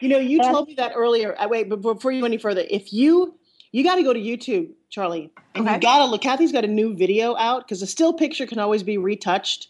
You 0.00 0.08
know, 0.08 0.18
you 0.18 0.40
and, 0.40 0.50
told 0.50 0.68
me 0.68 0.74
that 0.74 0.92
earlier. 0.96 1.36
I 1.38 1.46
wait, 1.46 1.68
but 1.68 1.80
before 1.80 2.10
you 2.10 2.20
go 2.20 2.26
any 2.26 2.38
further, 2.38 2.64
if 2.68 2.92
you 2.92 3.38
you 3.70 3.84
got 3.84 3.96
to 3.96 4.02
go 4.02 4.12
to 4.12 4.20
YouTube, 4.20 4.70
Charlie, 4.90 5.30
and 5.54 5.66
okay. 5.66 5.76
you 5.76 5.80
got 5.80 5.98
to 5.98 6.06
look. 6.06 6.20
Kathy's 6.20 6.52
got 6.52 6.64
a 6.64 6.68
new 6.68 6.94
video 6.94 7.36
out 7.36 7.66
because 7.66 7.82
a 7.82 7.86
still 7.86 8.12
picture 8.12 8.46
can 8.46 8.58
always 8.58 8.82
be 8.82 8.98
retouched. 8.98 9.68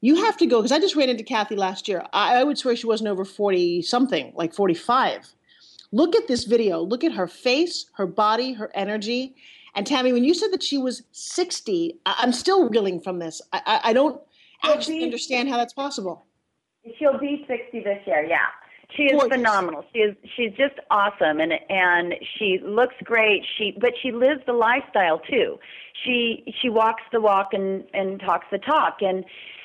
You 0.00 0.24
have 0.24 0.36
to 0.38 0.46
go 0.46 0.58
because 0.58 0.72
I 0.72 0.78
just 0.78 0.96
ran 0.96 1.10
into 1.10 1.24
Kathy 1.24 1.56
last 1.56 1.88
year. 1.88 2.02
I, 2.12 2.40
I 2.40 2.44
would 2.44 2.58
swear 2.58 2.74
she 2.74 2.86
wasn't 2.86 3.08
over 3.08 3.24
forty 3.24 3.82
something, 3.82 4.32
like 4.34 4.54
forty 4.54 4.74
five 4.74 5.35
Look 5.96 6.14
at 6.14 6.28
this 6.28 6.44
video. 6.44 6.82
Look 6.82 7.04
at 7.04 7.12
her 7.12 7.26
face, 7.26 7.86
her 7.94 8.06
body, 8.06 8.52
her 8.52 8.70
energy. 8.74 9.34
And 9.74 9.86
Tammy, 9.86 10.12
when 10.12 10.24
you 10.24 10.34
said 10.34 10.52
that 10.52 10.62
she 10.62 10.76
was 10.76 11.02
60, 11.12 11.98
I- 12.04 12.22
am 12.22 12.32
still 12.32 12.68
reeling 12.68 13.00
from 13.00 13.18
this. 13.18 13.40
I, 13.54 13.62
I, 13.64 13.80
I 13.84 13.92
don't 13.94 14.20
actually 14.62 15.02
understand 15.02 15.48
how 15.48 15.56
that's 15.56 15.72
possible. 15.72 16.26
She'll 16.98 17.18
be 17.18 17.46
60 17.48 17.80
this 17.80 18.02
year, 18.06 18.26
yeah. 18.28 18.48
She 18.94 19.04
is 19.04 19.12
Gorgeous. 19.12 19.38
phenomenal. 19.38 19.86
She 19.92 20.00
is 20.00 20.14
she's 20.36 20.52
just 20.52 20.74
awesome 20.90 21.40
and 21.40 21.54
and 21.70 22.14
she 22.38 22.60
looks 22.62 22.94
great. 23.02 23.42
She 23.56 23.76
but 23.80 23.94
she 24.00 24.12
lives 24.12 24.42
the 24.46 24.52
lifestyle 24.52 25.18
too. 25.18 25.58
She 26.04 26.54
she 26.62 26.68
walks 26.68 27.02
the 27.10 27.20
walk 27.20 27.48
and 27.52 27.84
and 27.94 28.20
talks 28.20 28.46
the 28.52 28.58
talk 28.58 28.98
and 29.00 29.24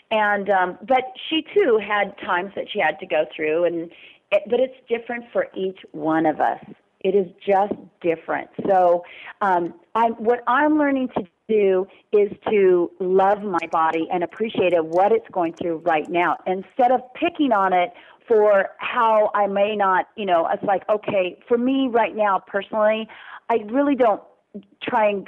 and 0.09 0.49
um 0.49 0.77
but 0.81 1.03
she 1.29 1.45
too 1.53 1.77
had 1.77 2.17
times 2.25 2.51
that 2.55 2.65
she 2.71 2.79
had 2.79 2.99
to 2.99 3.05
go 3.05 3.25
through 3.35 3.65
and 3.65 3.91
it, 4.31 4.43
but 4.49 4.59
it's 4.59 4.75
different 4.87 5.25
for 5.31 5.47
each 5.55 5.79
one 5.91 6.25
of 6.25 6.39
us. 6.39 6.63
It 7.01 7.15
is 7.15 7.27
just 7.45 7.73
different. 8.01 8.49
So, 8.67 9.03
um, 9.41 9.73
I'm, 9.95 10.13
what 10.13 10.43
I'm 10.47 10.77
learning 10.77 11.09
to 11.17 11.23
do 11.49 11.87
is 12.13 12.31
to 12.49 12.91
love 12.99 13.41
my 13.41 13.67
body 13.71 14.07
and 14.13 14.23
appreciate 14.23 14.73
it, 14.73 14.85
what 14.85 15.11
it's 15.11 15.27
going 15.31 15.53
through 15.53 15.77
right 15.77 16.09
now, 16.09 16.37
instead 16.45 16.91
of 16.91 17.01
picking 17.15 17.51
on 17.51 17.73
it 17.73 17.91
for 18.27 18.69
how 18.77 19.31
I 19.33 19.47
may 19.47 19.75
not, 19.75 20.07
you 20.15 20.25
know, 20.25 20.47
it's 20.53 20.63
like, 20.63 20.87
okay, 20.87 21.39
for 21.47 21.57
me 21.57 21.89
right 21.91 22.15
now 22.15 22.39
personally, 22.45 23.07
I 23.49 23.57
really 23.69 23.95
don't 23.95 24.21
try 24.83 25.09
and 25.09 25.27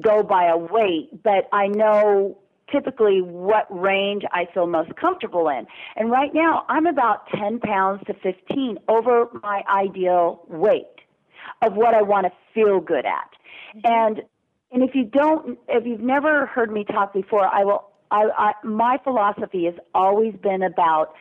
go 0.00 0.22
by 0.22 0.46
a 0.46 0.56
weight, 0.56 1.22
but 1.22 1.48
I 1.52 1.68
know 1.68 2.38
typically 2.72 3.20
what 3.20 3.66
range 3.70 4.22
I 4.32 4.46
feel 4.52 4.66
most 4.66 4.96
comfortable 4.96 5.48
in. 5.48 5.66
And 5.96 6.10
right 6.10 6.32
now, 6.34 6.64
I'm 6.68 6.86
about 6.86 7.28
10 7.28 7.60
pounds 7.60 8.02
to 8.06 8.14
15 8.14 8.78
over 8.88 9.26
my 9.42 9.62
ideal 9.68 10.44
weight. 10.48 10.86
of 11.60 11.74
what 11.74 11.94
I 11.94 12.02
want 12.02 12.26
to 12.26 12.32
feel 12.54 12.80
good 12.80 13.04
at. 13.06 13.30
Mm-hmm. 13.76 13.80
And 13.84 14.22
and 14.72 14.82
if 14.82 14.94
you 14.94 15.04
don't, 15.04 15.58
if 15.68 15.86
you've 15.86 16.00
never 16.00 16.46
heard 16.46 16.72
me 16.72 16.84
talk 16.84 17.12
before, 17.12 17.46
I 17.46 17.64
will. 17.64 17.88
I, 18.10 18.28
I 18.36 18.52
my 18.66 18.98
philosophy 19.04 19.64
has 19.66 19.74
always 19.94 20.34
been 20.42 20.62
about 20.62 21.14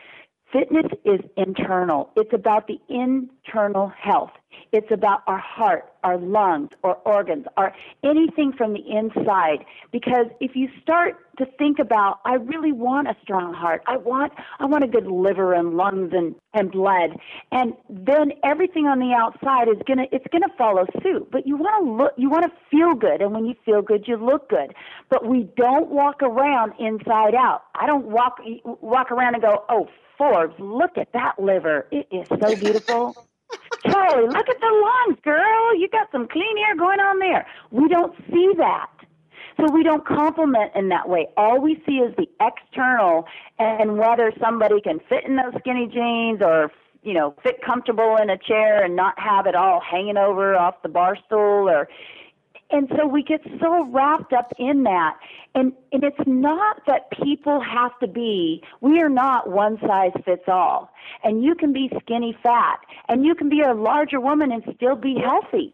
fitness 0.51 0.85
is 1.05 1.19
internal. 1.37 2.11
It's 2.15 2.33
about 2.33 2.67
the 2.67 2.79
internal 2.89 3.91
health. 4.01 4.31
It's 4.71 4.91
about 4.91 5.21
our 5.27 5.37
heart, 5.39 5.91
our 6.03 6.17
lungs, 6.17 6.69
our 6.83 6.95
organs, 7.05 7.45
our 7.57 7.73
anything 8.03 8.53
from 8.53 8.73
the 8.73 8.83
inside. 8.89 9.65
Because 9.91 10.27
if 10.39 10.55
you 10.55 10.69
start 10.81 11.17
to 11.37 11.45
think 11.57 11.79
about, 11.79 12.19
I 12.25 12.35
really 12.35 12.71
want 12.71 13.07
a 13.07 13.15
strong 13.21 13.53
heart. 13.53 13.81
I 13.87 13.97
want 13.97 14.33
I 14.59 14.65
want 14.65 14.83
a 14.83 14.87
good 14.87 15.07
liver 15.07 15.53
and 15.53 15.75
lungs 15.75 16.11
and, 16.13 16.35
and 16.53 16.71
blood. 16.71 17.11
And 17.51 17.73
then 17.89 18.33
everything 18.43 18.85
on 18.87 18.99
the 18.99 19.13
outside 19.13 19.67
is 19.67 19.81
gonna 19.87 20.05
it's 20.11 20.25
gonna 20.31 20.53
follow 20.57 20.85
suit. 21.03 21.29
But 21.31 21.47
you 21.47 21.57
wanna 21.57 21.89
look 21.91 22.13
you 22.17 22.29
wanna 22.29 22.51
feel 22.69 22.93
good 22.93 23.21
and 23.21 23.33
when 23.33 23.45
you 23.45 23.55
feel 23.65 23.81
good 23.81 24.07
you 24.07 24.17
look 24.17 24.49
good. 24.49 24.73
But 25.09 25.27
we 25.27 25.49
don't 25.57 25.89
walk 25.89 26.21
around 26.21 26.73
inside 26.79 27.35
out. 27.35 27.63
I 27.75 27.87
don't 27.87 28.07
walk 28.07 28.39
walk 28.65 29.11
around 29.11 29.35
and 29.35 29.43
go, 29.43 29.63
Oh 29.69 29.87
Forbes, 30.17 30.53
look 30.59 30.97
at 30.97 31.13
that 31.13 31.39
liver. 31.39 31.87
It 31.91 32.07
is 32.11 32.27
so 32.41 32.55
beautiful. 32.55 33.15
Charlie, 33.85 34.27
look 34.27 34.49
at 34.49 34.59
the 34.59 34.83
lungs, 35.07 35.19
girl. 35.23 35.75
You 35.75 35.87
got 35.89 36.11
some 36.11 36.27
clean 36.27 36.57
air 36.67 36.75
going 36.75 36.99
on 36.99 37.19
there. 37.19 37.47
We 37.71 37.87
don't 37.87 38.15
see 38.31 38.53
that. 38.57 38.89
So 39.59 39.71
we 39.71 39.83
don't 39.83 40.05
compliment 40.05 40.71
in 40.75 40.89
that 40.89 41.09
way. 41.09 41.27
All 41.37 41.59
we 41.59 41.81
see 41.85 41.97
is 41.97 42.15
the 42.15 42.27
external 42.39 43.25
and 43.59 43.97
whether 43.97 44.31
somebody 44.39 44.81
can 44.81 44.99
fit 45.09 45.25
in 45.25 45.35
those 45.35 45.53
skinny 45.59 45.87
jeans 45.87 46.41
or 46.41 46.71
you 47.03 47.13
know, 47.13 47.33
fit 47.43 47.59
comfortable 47.65 48.17
in 48.21 48.29
a 48.29 48.37
chair 48.37 48.83
and 48.83 48.95
not 48.95 49.17
have 49.17 49.47
it 49.47 49.55
all 49.55 49.81
hanging 49.81 50.17
over 50.17 50.55
off 50.55 50.75
the 50.83 50.89
bar 50.89 51.17
stool 51.25 51.67
or 51.67 51.87
and 52.71 52.91
so 52.97 53.05
we 53.07 53.23
get 53.23 53.41
so 53.61 53.85
wrapped 53.85 54.33
up 54.33 54.53
in 54.57 54.83
that 54.83 55.17
and 55.55 55.73
and 55.91 56.03
it's 56.03 56.27
not 56.27 56.81
that 56.87 57.09
people 57.23 57.61
have 57.61 57.97
to 57.99 58.07
be 58.07 58.63
we 58.81 59.01
are 59.01 59.09
not 59.09 59.49
one 59.49 59.77
size 59.87 60.11
fits 60.25 60.43
all 60.47 60.91
and 61.23 61.43
you 61.43 61.55
can 61.55 61.73
be 61.73 61.89
skinny 62.01 62.35
fat 62.43 62.79
and 63.09 63.25
you 63.25 63.35
can 63.35 63.49
be 63.49 63.61
a 63.61 63.73
larger 63.73 64.19
woman 64.19 64.51
and 64.51 64.63
still 64.75 64.95
be 64.95 65.15
healthy 65.23 65.73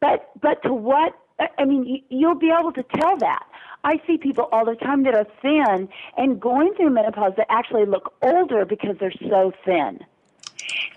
but 0.00 0.30
but 0.40 0.62
to 0.62 0.72
what 0.72 1.12
i 1.58 1.64
mean 1.64 1.84
you, 1.84 1.98
you'll 2.08 2.38
be 2.38 2.50
able 2.56 2.72
to 2.72 2.84
tell 2.94 3.16
that 3.18 3.44
I 3.84 4.00
see 4.06 4.16
people 4.16 4.48
all 4.52 4.64
the 4.64 4.76
time 4.76 5.02
that 5.04 5.14
are 5.14 5.26
thin 5.42 5.88
and 6.16 6.40
going 6.40 6.72
through 6.74 6.90
menopause 6.90 7.32
that 7.36 7.46
actually 7.50 7.84
look 7.84 8.14
older 8.22 8.64
because 8.64 8.96
they're 9.00 9.12
so 9.28 9.52
thin. 9.64 9.98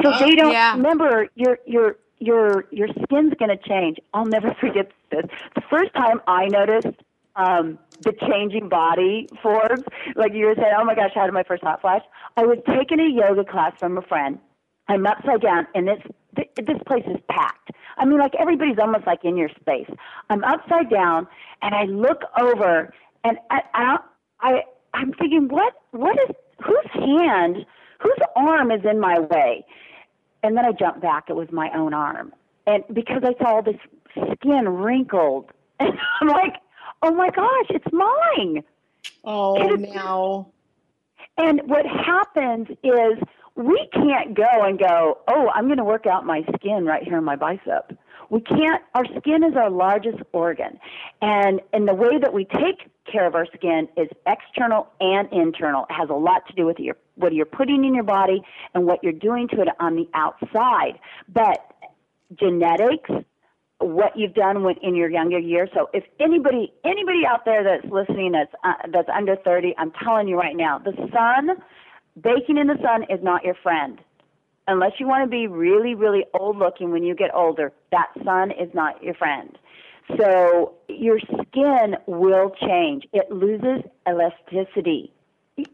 So 0.03 0.11
Oh, 0.13 0.19
they 0.19 0.35
don't 0.35 0.51
yeah. 0.51 0.73
remember 0.75 1.27
your 1.35 1.57
your 1.65 1.97
your 2.19 2.65
your 2.71 2.87
skin's 3.03 3.33
going 3.39 3.49
to 3.49 3.57
change. 3.57 3.97
I'll 4.13 4.25
never 4.25 4.53
forget 4.61 4.91
this. 5.11 5.25
The 5.55 5.61
first 5.69 5.93
time 5.93 6.21
I 6.27 6.45
noticed 6.45 7.01
um, 7.35 7.77
the 8.01 8.13
changing 8.29 8.69
body 8.69 9.27
Forbes, 9.43 9.83
like 10.15 10.33
you 10.33 10.45
were 10.45 10.55
saying, 10.55 10.73
oh 10.77 10.85
my 10.85 10.95
gosh, 10.95 11.11
I 11.15 11.23
had 11.23 11.33
my 11.33 11.43
first 11.43 11.63
hot 11.63 11.81
flash. 11.81 12.01
I 12.37 12.45
was 12.45 12.57
taking 12.67 12.99
a 12.99 13.09
yoga 13.09 13.43
class 13.43 13.73
from 13.79 13.97
a 13.97 14.01
friend. 14.01 14.39
I'm 14.87 15.05
upside 15.05 15.41
down, 15.41 15.67
and 15.73 15.89
it's 15.89 16.03
th- 16.35 16.51
this 16.57 16.77
place 16.87 17.03
is 17.07 17.17
packed. 17.29 17.71
I 17.97 18.05
mean, 18.05 18.19
like 18.19 18.35
everybody's 18.39 18.77
almost 18.79 19.07
like 19.07 19.23
in 19.23 19.35
your 19.35 19.49
space. 19.59 19.89
I'm 20.29 20.43
upside 20.43 20.89
down, 20.89 21.27
and 21.61 21.73
I 21.73 21.83
look 21.85 22.21
over, 22.39 22.93
and 23.23 23.37
I, 23.49 23.61
I, 23.73 23.97
I 24.41 24.61
I'm 24.93 25.11
thinking, 25.13 25.47
what, 25.49 25.73
what 25.91 26.17
is, 26.29 26.35
whose 26.63 26.91
hand, 26.93 27.65
whose 27.99 28.17
arm 28.35 28.71
is 28.71 28.81
in 28.89 28.99
my 28.99 29.19
way? 29.19 29.65
And 30.43 30.57
then 30.57 30.65
I 30.65 30.71
jumped 30.71 31.01
back. 31.01 31.25
It 31.29 31.35
was 31.35 31.47
my 31.51 31.69
own 31.75 31.93
arm. 31.93 32.33
And 32.67 32.83
because 32.93 33.23
I 33.23 33.33
saw 33.41 33.55
all 33.55 33.63
this 33.63 33.79
skin 34.33 34.67
wrinkled, 34.69 35.51
and 35.79 35.93
I'm 36.21 36.27
like, 36.27 36.55
oh 37.01 37.11
my 37.11 37.29
gosh, 37.29 37.67
it's 37.69 37.91
mine. 37.91 38.63
Oh, 39.23 39.55
And 39.55 39.81
now. 39.93 40.47
And 41.37 41.61
what 41.65 41.85
happens 41.85 42.67
is 42.83 43.19
we 43.55 43.89
can't 43.93 44.35
go 44.35 44.63
and 44.63 44.79
go, 44.79 45.19
oh, 45.27 45.49
I'm 45.53 45.65
going 45.65 45.77
to 45.77 45.83
work 45.83 46.05
out 46.05 46.25
my 46.25 46.43
skin 46.55 46.85
right 46.85 47.03
here 47.03 47.17
in 47.17 47.23
my 47.23 47.35
bicep. 47.35 47.97
We 48.29 48.41
can't, 48.41 48.81
our 48.93 49.05
skin 49.17 49.43
is 49.43 49.55
our 49.55 49.69
largest 49.69 50.19
organ. 50.31 50.79
And, 51.21 51.61
and 51.73 51.87
the 51.87 51.93
way 51.93 52.17
that 52.21 52.33
we 52.33 52.45
take 52.45 52.89
care 53.11 53.25
of 53.25 53.35
our 53.35 53.45
skin 53.55 53.87
is 53.97 54.07
external 54.25 54.87
and 54.99 55.31
internal. 55.31 55.85
It 55.89 55.93
has 55.93 56.09
a 56.09 56.13
lot 56.13 56.47
to 56.47 56.53
do 56.53 56.65
with 56.65 56.79
your, 56.79 56.95
what 57.15 57.33
you're 57.33 57.45
putting 57.45 57.85
in 57.85 57.93
your 57.93 58.03
body 58.03 58.41
and 58.73 58.85
what 58.85 59.03
you're 59.03 59.13
doing 59.13 59.47
to 59.49 59.61
it 59.61 59.69
on 59.79 59.95
the 59.95 60.07
outside. 60.13 60.99
But 61.27 61.59
genetics, 62.37 63.09
what 63.79 64.17
you've 64.17 64.33
done 64.33 64.63
when, 64.63 64.75
in 64.81 64.95
your 64.95 65.09
younger 65.09 65.39
years. 65.39 65.69
So 65.73 65.89
if 65.93 66.03
anybody 66.19 66.73
anybody 66.83 67.21
out 67.27 67.45
there 67.45 67.63
that's 67.63 67.91
listening 67.91 68.31
that's 68.31 68.53
uh, 68.63 68.87
that's 68.91 69.09
under 69.09 69.35
30, 69.35 69.75
I'm 69.77 69.91
telling 70.03 70.27
you 70.27 70.37
right 70.37 70.55
now, 70.55 70.79
the 70.79 70.93
sun, 71.13 71.57
baking 72.19 72.57
in 72.57 72.67
the 72.67 72.77
sun 72.81 73.03
is 73.03 73.23
not 73.23 73.43
your 73.43 73.55
friend. 73.55 73.99
Unless 74.67 74.93
you 74.99 75.07
want 75.07 75.23
to 75.23 75.29
be 75.29 75.47
really 75.47 75.93
really 75.93 76.25
old 76.33 76.57
looking 76.57 76.91
when 76.91 77.03
you 77.03 77.15
get 77.15 77.33
older, 77.33 77.71
that 77.91 78.07
sun 78.23 78.51
is 78.51 78.73
not 78.73 79.03
your 79.03 79.13
friend. 79.13 79.57
So 80.17 80.75
your 80.87 81.19
skin 81.19 81.95
will 82.05 82.51
change. 82.61 83.05
It 83.13 83.31
loses 83.31 83.83
elasticity. 84.07 85.11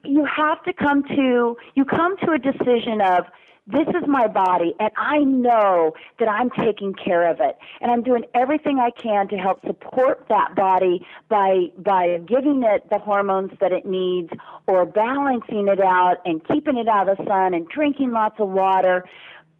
You 0.03 0.25
have 0.25 0.63
to 0.63 0.73
come 0.73 1.03
to 1.03 1.57
you 1.75 1.85
come 1.85 2.17
to 2.17 2.31
a 2.31 2.39
decision 2.39 3.01
of 3.01 3.25
this 3.67 3.87
is 3.89 4.07
my 4.07 4.27
body 4.27 4.73
and 4.79 4.89
I 4.97 5.19
know 5.19 5.93
that 6.19 6.27
I'm 6.27 6.49
taking 6.49 6.93
care 6.93 7.29
of 7.29 7.39
it 7.39 7.57
and 7.79 7.91
I'm 7.91 8.01
doing 8.01 8.23
everything 8.33 8.79
I 8.79 8.89
can 8.89 9.27
to 9.29 9.37
help 9.37 9.61
support 9.65 10.25
that 10.29 10.55
body 10.55 11.05
by 11.29 11.67
by 11.77 12.19
giving 12.27 12.63
it 12.63 12.89
the 12.89 12.97
hormones 12.97 13.51
that 13.59 13.71
it 13.71 13.85
needs 13.85 14.29
or 14.67 14.85
balancing 14.85 15.67
it 15.67 15.79
out 15.79 16.17
and 16.25 16.45
keeping 16.47 16.77
it 16.77 16.87
out 16.87 17.07
of 17.07 17.17
the 17.17 17.25
sun 17.25 17.53
and 17.53 17.67
drinking 17.69 18.11
lots 18.11 18.39
of 18.39 18.49
water. 18.49 19.05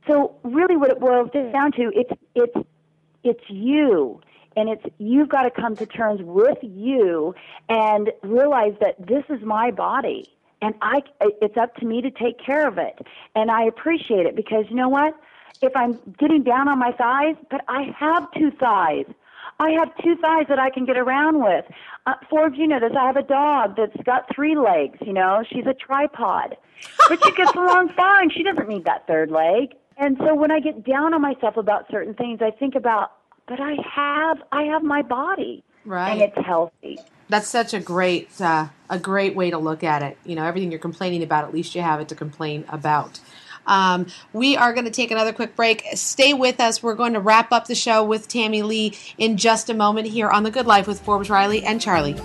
So 0.07 0.35
really 0.43 0.77
what 0.77 0.91
it 0.91 0.99
boils 0.99 1.29
down 1.31 1.71
to 1.73 1.91
it's 1.93 2.11
it's 2.35 2.67
it's 3.23 3.43
you 3.49 4.19
and 4.55 4.69
it's 4.69 4.83
you've 4.97 5.29
got 5.29 5.43
to 5.43 5.51
come 5.51 5.75
to 5.77 5.85
terms 5.85 6.21
with 6.23 6.57
you 6.61 7.33
and 7.69 8.11
realize 8.23 8.73
that 8.81 8.95
this 9.05 9.23
is 9.29 9.41
my 9.43 9.71
body 9.71 10.27
and 10.61 10.75
I 10.81 11.01
it's 11.19 11.57
up 11.57 11.75
to 11.77 11.85
me 11.85 12.01
to 12.01 12.11
take 12.11 12.43
care 12.43 12.67
of 12.67 12.77
it 12.77 12.99
and 13.35 13.49
I 13.51 13.63
appreciate 13.63 14.25
it 14.25 14.35
because 14.35 14.65
you 14.69 14.75
know 14.75 14.89
what 14.89 15.13
if 15.61 15.75
I'm 15.75 15.99
getting 16.17 16.43
down 16.43 16.67
on 16.67 16.79
my 16.79 16.91
thighs 16.91 17.35
but 17.49 17.61
I 17.67 17.93
have 17.97 18.31
two 18.33 18.51
thighs 18.51 19.05
I 19.61 19.71
have 19.71 19.95
two 20.03 20.15
thighs 20.15 20.47
that 20.49 20.57
I 20.57 20.71
can 20.71 20.85
get 20.85 20.97
around 20.97 21.43
with. 21.43 21.65
Uh, 22.07 22.15
Forbes, 22.31 22.57
you 22.57 22.65
know 22.65 22.79
this. 22.79 22.93
I 22.97 23.05
have 23.05 23.15
a 23.15 23.21
dog 23.21 23.75
that's 23.77 23.95
got 24.03 24.25
three 24.33 24.55
legs. 24.55 24.97
You 25.01 25.13
know, 25.13 25.43
she's 25.47 25.67
a 25.67 25.75
tripod, 25.75 26.57
but 27.07 27.23
she 27.23 27.31
gets 27.33 27.53
along 27.53 27.89
fine. 27.95 28.31
She 28.31 28.41
doesn't 28.41 28.67
need 28.67 28.85
that 28.85 29.05
third 29.05 29.29
leg. 29.29 29.75
And 29.97 30.17
so 30.17 30.33
when 30.33 30.49
I 30.49 30.59
get 30.59 30.83
down 30.83 31.13
on 31.13 31.21
myself 31.21 31.57
about 31.57 31.85
certain 31.91 32.15
things, 32.15 32.39
I 32.41 32.49
think 32.49 32.73
about, 32.73 33.11
but 33.51 33.59
I 33.59 33.75
have, 33.93 34.41
I 34.53 34.63
have 34.63 34.81
my 34.81 35.01
body, 35.01 35.61
Right. 35.83 36.11
and 36.11 36.21
it's 36.21 36.47
healthy. 36.47 36.97
That's 37.27 37.49
such 37.49 37.73
a 37.73 37.81
great 37.81 38.29
uh, 38.39 38.67
a 38.89 38.97
great 38.97 39.35
way 39.35 39.51
to 39.51 39.57
look 39.57 39.83
at 39.83 40.01
it. 40.03 40.17
You 40.25 40.37
know, 40.37 40.45
everything 40.45 40.71
you're 40.71 40.79
complaining 40.79 41.21
about, 41.21 41.43
at 41.43 41.53
least 41.53 41.75
you 41.75 41.81
have 41.81 41.99
it 41.99 42.07
to 42.09 42.15
complain 42.15 42.63
about. 42.69 43.19
Um, 43.67 44.07
we 44.31 44.55
are 44.55 44.71
going 44.73 44.85
to 44.85 44.91
take 44.91 45.11
another 45.11 45.33
quick 45.33 45.57
break. 45.57 45.83
Stay 45.95 46.33
with 46.33 46.61
us. 46.61 46.81
We're 46.81 46.95
going 46.95 47.11
to 47.13 47.19
wrap 47.19 47.51
up 47.51 47.67
the 47.67 47.75
show 47.75 48.05
with 48.05 48.29
Tamilee 48.29 48.97
in 49.17 49.35
just 49.35 49.69
a 49.69 49.73
moment 49.73 50.07
here 50.07 50.29
on 50.29 50.43
The 50.43 50.51
Good 50.51 50.65
Life 50.65 50.87
with 50.87 51.01
Forbes 51.01 51.29
Riley 51.29 51.61
and 51.61 51.81
Charlie. 51.81 52.15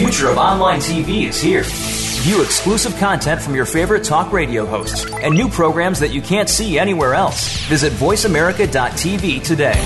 Future 0.00 0.30
of 0.30 0.38
online 0.38 0.78
TV 0.80 1.28
is 1.28 1.38
here. 1.42 1.62
View 1.62 2.42
exclusive 2.42 2.96
content 2.96 3.38
from 3.38 3.54
your 3.54 3.66
favorite 3.66 4.02
talk 4.02 4.32
radio 4.32 4.64
hosts 4.64 5.04
and 5.04 5.34
new 5.34 5.46
programs 5.46 6.00
that 6.00 6.08
you 6.08 6.22
can't 6.22 6.48
see 6.48 6.78
anywhere 6.78 7.12
else. 7.12 7.58
Visit 7.66 7.92
VoiceAmerica.tv 7.92 9.44
today. 9.44 9.78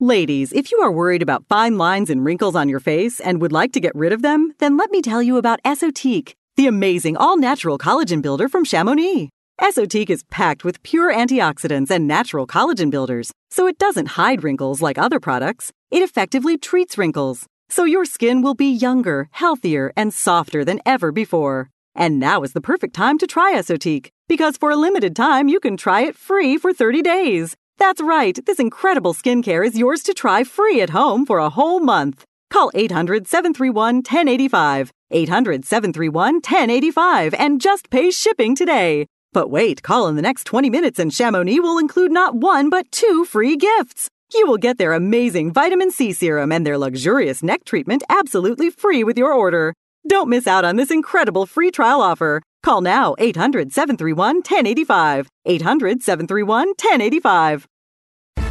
Ladies, 0.00 0.52
if 0.52 0.72
you 0.72 0.78
are 0.78 0.90
worried 0.90 1.22
about 1.22 1.46
fine 1.46 1.78
lines 1.78 2.10
and 2.10 2.24
wrinkles 2.24 2.56
on 2.56 2.68
your 2.68 2.80
face 2.80 3.20
and 3.20 3.40
would 3.40 3.52
like 3.52 3.70
to 3.74 3.78
get 3.78 3.94
rid 3.94 4.12
of 4.12 4.20
them, 4.20 4.52
then 4.58 4.76
let 4.76 4.90
me 4.90 5.00
tell 5.00 5.22
you 5.22 5.36
about 5.36 5.62
Esotique, 5.62 6.32
the 6.56 6.66
amazing 6.66 7.16
all 7.16 7.36
natural 7.36 7.78
collagen 7.78 8.20
builder 8.20 8.48
from 8.48 8.64
Chamonix. 8.64 9.28
Esotique 9.60 10.10
is 10.10 10.24
packed 10.24 10.64
with 10.64 10.82
pure 10.82 11.14
antioxidants 11.14 11.88
and 11.88 12.08
natural 12.08 12.48
collagen 12.48 12.90
builders, 12.90 13.30
so 13.52 13.68
it 13.68 13.78
doesn't 13.78 14.18
hide 14.18 14.42
wrinkles 14.42 14.82
like 14.82 14.98
other 14.98 15.20
products. 15.20 15.70
It 15.92 16.02
effectively 16.02 16.58
treats 16.58 16.98
wrinkles, 16.98 17.46
so 17.72 17.84
your 17.84 18.04
skin 18.04 18.42
will 18.42 18.54
be 18.54 18.70
younger, 18.70 19.30
healthier, 19.30 19.94
and 19.96 20.12
softer 20.12 20.62
than 20.62 20.78
ever 20.84 21.10
before. 21.10 21.70
And 21.94 22.20
now 22.20 22.42
is 22.42 22.52
the 22.52 22.60
perfect 22.60 22.94
time 22.94 23.16
to 23.16 23.26
try 23.26 23.54
Esotique, 23.54 24.10
because 24.28 24.58
for 24.58 24.70
a 24.70 24.76
limited 24.76 25.16
time 25.16 25.48
you 25.48 25.58
can 25.58 25.78
try 25.78 26.02
it 26.02 26.14
free 26.14 26.58
for 26.58 26.74
30 26.74 27.00
days. 27.00 27.56
That's 27.78 28.02
right, 28.02 28.38
this 28.44 28.60
incredible 28.60 29.14
skincare 29.14 29.66
is 29.66 29.78
yours 29.78 30.02
to 30.02 30.12
try 30.12 30.44
free 30.44 30.82
at 30.82 30.90
home 30.90 31.24
for 31.24 31.38
a 31.38 31.48
whole 31.48 31.80
month. 31.80 32.26
Call 32.50 32.70
800 32.74 33.26
731 33.26 33.96
1085. 33.96 34.92
800 35.10 35.64
731 35.64 36.34
1085 36.34 37.34
and 37.38 37.58
just 37.58 37.88
pay 37.88 38.10
shipping 38.10 38.54
today. 38.54 39.06
But 39.32 39.48
wait, 39.48 39.82
call 39.82 40.08
in 40.08 40.16
the 40.16 40.28
next 40.28 40.44
20 40.44 40.68
minutes 40.68 40.98
and 40.98 41.10
Chamonix 41.10 41.58
will 41.58 41.78
include 41.78 42.12
not 42.12 42.34
one 42.34 42.68
but 42.68 42.92
two 42.92 43.24
free 43.24 43.56
gifts. 43.56 44.10
You 44.34 44.46
will 44.46 44.56
get 44.56 44.78
their 44.78 44.94
amazing 44.94 45.52
vitamin 45.52 45.90
C 45.90 46.12
serum 46.12 46.52
and 46.52 46.66
their 46.66 46.78
luxurious 46.78 47.42
neck 47.42 47.64
treatment 47.64 48.02
absolutely 48.08 48.70
free 48.70 49.04
with 49.04 49.18
your 49.18 49.32
order. 49.32 49.74
Don't 50.08 50.28
miss 50.28 50.46
out 50.46 50.64
on 50.64 50.76
this 50.76 50.90
incredible 50.90 51.44
free 51.44 51.70
trial 51.70 52.00
offer. 52.00 52.42
Call 52.62 52.80
now 52.80 53.14
800 53.18 53.72
731 53.72 54.36
1085. 54.36 55.28
800 55.44 56.02
731 56.02 56.68
1085. 56.68 57.66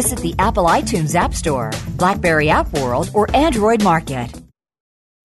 Visit 0.00 0.20
the 0.20 0.34
Apple 0.38 0.64
iTunes 0.64 1.14
App 1.14 1.34
Store, 1.34 1.70
Blackberry 1.98 2.48
App 2.48 2.72
World, 2.72 3.10
or 3.12 3.26
Android 3.36 3.84
Market. 3.84 4.34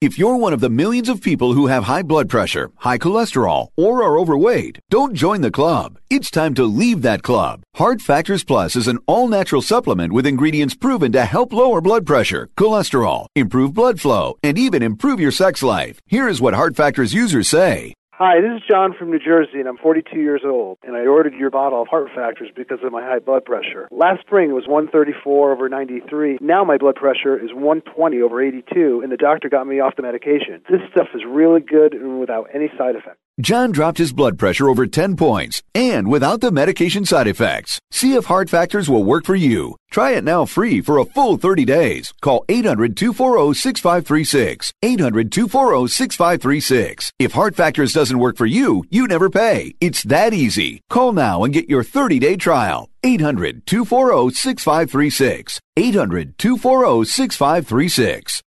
If 0.02 0.20
you're 0.20 0.36
one 0.36 0.52
of 0.52 0.60
the 0.60 0.70
millions 0.70 1.08
of 1.08 1.22
people 1.22 1.54
who 1.54 1.68
have 1.68 1.86
high 1.86 2.04
blood 2.04 2.28
pressure, 2.28 2.70
high 2.76 2.98
cholesterol, 2.98 3.70
or 3.78 4.04
are 4.04 4.20
overweight, 4.20 4.80
don't 4.90 5.16
join 5.16 5.40
the 5.40 5.58
club. 5.60 5.98
It's 6.10 6.30
time 6.30 6.54
to 6.56 6.66
leave 6.66 7.04
that 7.04 7.24
club. 7.24 7.62
Heart 7.76 8.02
Factors 8.02 8.44
Plus 8.44 8.76
is 8.76 8.90
an 8.90 9.00
all 9.08 9.30
natural 9.30 9.62
supplement 9.62 10.12
with 10.12 10.28
ingredients 10.28 10.76
proven 10.76 11.14
to 11.14 11.24
help 11.24 11.54
lower 11.54 11.80
blood 11.80 12.06
pressure, 12.06 12.50
cholesterol, 12.58 13.28
improve 13.34 13.74
blood 13.74 14.02
flow, 14.02 14.38
and 14.44 14.58
even 14.58 14.84
improve 14.84 15.22
your 15.22 15.32
sex 15.32 15.64
life. 15.64 16.02
Here 16.06 16.28
is 16.28 16.42
what 16.42 16.54
Heart 16.54 16.76
Factors 16.76 17.14
users 17.14 17.48
say. 17.48 17.94
Hi, 18.18 18.40
this 18.40 18.56
is 18.56 18.64
John 18.66 18.94
from 18.98 19.12
New 19.12 19.20
Jersey, 19.20 19.60
and 19.60 19.68
I'm 19.68 19.76
42 19.76 20.18
years 20.18 20.44
old, 20.46 20.78
and 20.84 20.96
I 20.96 21.06
ordered 21.06 21.34
your 21.34 21.50
bottle 21.50 21.82
of 21.82 21.90
Heart 21.90 22.12
Factors 22.16 22.50
because 22.56 22.80
of 22.82 22.94
my 22.94 23.02
high 23.02 23.20
blood 23.20 23.44
pressure. 23.44 23.90
Last 23.92 24.22
spring 24.22 24.52
it 24.52 24.54
was 24.54 24.70
134 24.70 25.52
over 25.52 25.68
93. 25.68 26.38
Now 26.40 26.64
my 26.64 26.78
blood 26.78 26.96
pressure 26.96 27.36
is 27.38 27.54
120 27.54 28.22
over 28.22 28.42
82, 28.42 29.02
and 29.04 29.12
the 29.12 29.18
doctor 29.18 29.50
got 29.50 29.68
me 29.68 29.82
off 29.82 29.98
the 29.98 30.02
medication. 30.02 30.62
This 30.70 30.80
stuff 30.94 31.10
is 31.14 31.24
really 31.28 31.60
good 31.60 31.94
and 31.94 32.22
without 32.22 32.48
any 32.54 32.70
side 32.78 32.96
effects. 32.96 33.20
John 33.42 33.74
dropped 33.74 33.98
his 33.98 34.14
blood 34.14 34.40
pressure 34.40 34.70
over 34.70 34.88
10 34.88 35.18
points 35.18 35.62
and 35.74 36.08
without 36.08 36.40
the 36.40 36.54
medication 36.54 37.04
side 37.04 37.28
effects. 37.28 37.82
See 37.92 38.14
if 38.14 38.24
Heart 38.28 38.50
Factors 38.50 38.90
will 38.90 39.04
work 39.04 39.26
for 39.26 39.36
you. 39.36 39.76
Try 39.96 40.12
it 40.18 40.26
now 40.26 40.44
free 40.44 40.82
for 40.82 40.98
a 40.98 41.06
full 41.06 41.38
30 41.38 41.64
days. 41.64 42.14
Call 42.20 42.44
800 42.50 42.98
240 42.98 43.54
6536. 43.54 44.74
800 44.84 45.32
240 45.32 45.88
6536. 45.88 47.12
If 47.18 47.32
Heart 47.32 47.56
Factors 47.56 47.94
doesn't 47.94 48.20
work 48.20 48.36
for 48.36 48.46
you, 48.46 48.84
you 48.90 49.08
never 49.08 49.30
pay. 49.30 49.74
It's 49.80 50.04
that 50.04 50.34
easy. 50.34 50.82
Call 50.90 51.14
now 51.14 51.46
and 51.46 51.54
get 51.54 51.70
your 51.70 51.82
30 51.82 52.20
day 52.20 52.36
trial. 52.36 52.90
800 53.06 53.66
240 53.66 54.36
6536. 54.36 55.62
800 55.78 56.38
240 56.38 57.06
6536. 57.06 58.42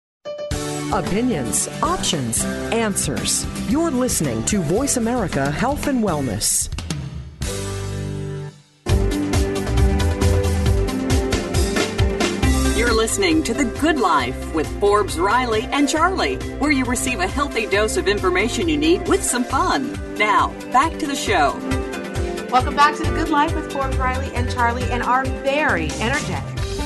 Opinions, 0.91 1.68
options, 1.84 2.43
answers. 2.74 3.46
You're 3.70 3.91
listening 3.91 4.43
to 4.46 4.64
Voice 4.64 4.98
America 4.98 5.52
Health 5.52 5.86
and 5.86 6.04
Wellness. 6.04 6.72
You're 12.76 12.94
listening 12.94 13.42
to 13.44 13.54
The 13.54 13.64
Good 13.80 14.00
Life 14.00 14.54
with 14.54 14.68
Forbes, 14.82 15.18
Riley, 15.18 15.62
and 15.72 15.88
Charlie, 15.88 16.36
where 16.60 16.72
you 16.72 16.84
receive 16.84 17.22
a 17.22 17.28
healthy 17.28 17.68
dose 17.68 17.96
of 17.96 18.10
information 18.10 18.68
you 18.68 18.76
need 18.76 19.08
with 19.08 19.24
some 19.24 19.46
fun. 19.46 19.98
Now, 20.16 20.50
back 20.74 21.00
to 21.00 21.08
the 21.08 21.16
show. 21.16 21.58
Welcome 22.52 22.76
back 22.76 22.98
to 22.98 23.04
The 23.04 23.12
Good 23.12 23.30
Life 23.30 23.56
with 23.56 23.72
Forbes, 23.72 23.96
Riley, 23.96 24.30
and 24.36 24.52
Charlie, 24.52 24.84
and 24.92 25.02
our 25.04 25.24
very 25.24 25.90
energetic, 26.02 26.44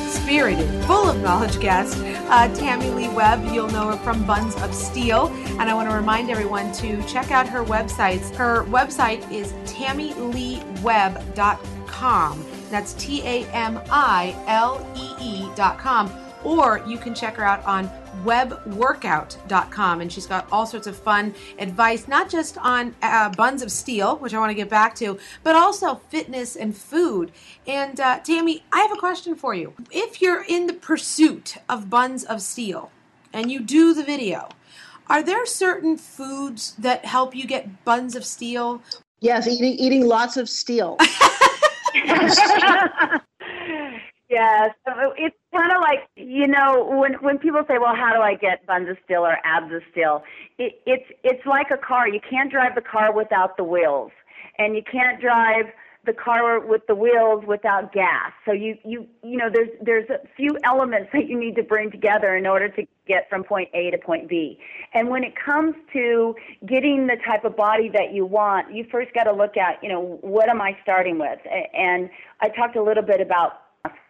spirited, 0.10 0.70
full 0.86 1.10
of 1.10 1.20
knowledge 1.24 1.60
guest, 1.60 1.98
uh, 1.98 2.48
Tamilee 2.50 3.12
Webb. 3.12 3.52
You'll 3.52 3.72
know 3.72 3.88
her 3.88 3.98
from 4.04 4.24
Buns 4.28 4.54
of 4.58 4.76
Steel. 4.76 5.34
And 5.60 5.72
I 5.72 5.74
want 5.74 5.90
to 5.90 5.96
remind 5.96 6.30
everyone 6.30 6.72
to 6.74 7.02
check 7.08 7.32
out 7.32 7.50
her 7.50 7.66
websites. 7.66 8.30
Her 8.36 8.64
website 8.66 9.28
is 9.32 9.54
tamileewebb.com. 9.74 12.49
That's 12.70 12.94
T 12.94 13.22
A 13.22 13.46
M 13.52 13.82
I 13.90 14.36
L 14.48 14.86
E 14.96 15.24
E 15.24 15.50
dot 15.56 15.78
com. 15.78 16.12
Or 16.44 16.82
you 16.88 16.98
can 16.98 17.14
check 17.14 17.36
her 17.36 17.44
out 17.44 17.64
on 17.66 17.90
webworkout.com. 18.24 20.02
And 20.02 20.12
she's 20.12 20.26
got 20.26 20.48
all 20.52 20.66
sorts 20.66 20.88
of 20.88 20.96
fun 20.96 21.34
advice, 21.58 22.08
not 22.08 22.30
just 22.30 22.58
on 22.60 22.96
uh, 23.02 23.30
buns 23.32 23.62
of 23.62 23.72
steel, 23.72 24.18
which 24.18 24.34
I 24.34 24.40
want 24.40 24.50
to 24.50 24.56
get 24.56 24.70
back 24.70 24.96
to, 24.96 25.20
but 25.44 25.56
also 25.56 25.96
fitness 25.96 26.56
and 26.56 26.76
food. 26.76 27.32
And 27.68 28.00
uh, 28.00 28.20
Tammy, 28.20 28.64
I 28.72 28.80
have 28.82 28.92
a 28.92 28.98
question 28.98 29.36
for 29.36 29.54
you. 29.54 29.74
If 29.92 30.22
you're 30.22 30.44
in 30.48 30.68
the 30.68 30.74
pursuit 30.74 31.58
of 31.68 31.90
buns 31.90 32.24
of 32.24 32.42
steel 32.42 32.92
and 33.34 33.52
you 33.52 33.60
do 33.60 33.94
the 33.94 34.04
video, 34.04 34.50
are 35.10 35.24
there 35.24 35.46
certain 35.46 35.98
foods 35.98 36.76
that 36.78 37.04
help 37.04 37.36
you 37.36 37.46
get 37.46 37.84
buns 37.84 38.16
of 38.16 38.24
steel? 38.24 38.82
Yes, 39.22 39.48
eating 39.48 39.74
eating 39.74 40.06
lots 40.06 40.38
of 40.38 40.48
steel. 40.48 40.98
Yes, 44.30 44.76
uh, 44.86 45.10
it's 45.18 45.36
kind 45.56 45.72
of 45.72 45.82
like 45.82 46.08
you 46.16 46.48
know 46.48 46.86
when 46.86 47.14
when 47.16 47.40
people 47.40 47.64
say, 47.68 47.80
"Well, 47.80 47.96
how 47.96 48.14
do 48.14 48.22
I 48.22 48.36
get 48.36 48.66
buns 48.68 48.88
of 48.88 48.98
steel 49.04 49.22
or 49.26 49.38
abs 49.44 49.74
of 49.74 49.82
steel?" 49.92 50.24
It, 50.60 50.80
it's 50.86 51.06
it's 51.24 51.44
like 51.48 51.72
a 51.72 51.78
car. 51.78 52.08
You 52.08 52.20
can't 52.30 52.52
drive 52.52 52.76
the 52.76 52.82
car 52.82 53.12
without 53.12 53.58
the 53.58 53.64
wheels, 53.64 54.12
and 54.60 54.76
you 54.76 54.84
can't 54.84 55.20
drive 55.20 55.66
the 56.10 56.14
car 56.14 56.60
with 56.60 56.82
the 56.88 56.96
wheels 56.96 57.44
without 57.46 57.94
gas. 57.94 58.32
So 58.44 58.52
you 58.52 58.76
you 58.84 59.08
you 59.24 59.38
know 59.38 59.48
there's 59.54 59.70
there's 59.80 60.10
a 60.10 60.20
few 60.36 60.58
elements 60.64 61.10
that 61.14 61.28
you 61.28 61.40
need 61.40 61.56
to 61.56 61.64
bring 61.64 61.92
together 61.92 62.36
in 62.36 62.48
order 62.48 62.68
to 62.68 62.88
get 63.08 63.30
from 63.30 63.44
point 63.44 63.70
A 63.76 63.92
to 63.92 63.98
point 64.00 64.28
B. 64.28 64.58
And 64.96 65.10
when 65.10 65.24
it 65.24 65.34
comes 65.36 65.76
to 65.94 66.36
getting 66.66 67.06
the 67.06 67.18
type 67.26 67.46
of 67.46 67.56
body 67.56 67.90
that 67.90 68.12
you 68.12 68.26
want, 68.26 68.74
you 68.74 68.86
first 68.92 69.14
got 69.14 69.26
to 69.26 69.32
look 69.32 69.56
at, 69.56 69.82
you 69.84 69.90
know, 69.90 70.20
what 70.22 70.50
am 70.50 70.62
I 70.62 70.78
starting 70.82 71.20
with? 71.20 71.40
And 71.74 72.10
I 72.42 72.50
talked 72.50 72.76
a 72.76 72.84
little 72.84 73.04
bit 73.04 73.22
about 73.22 73.62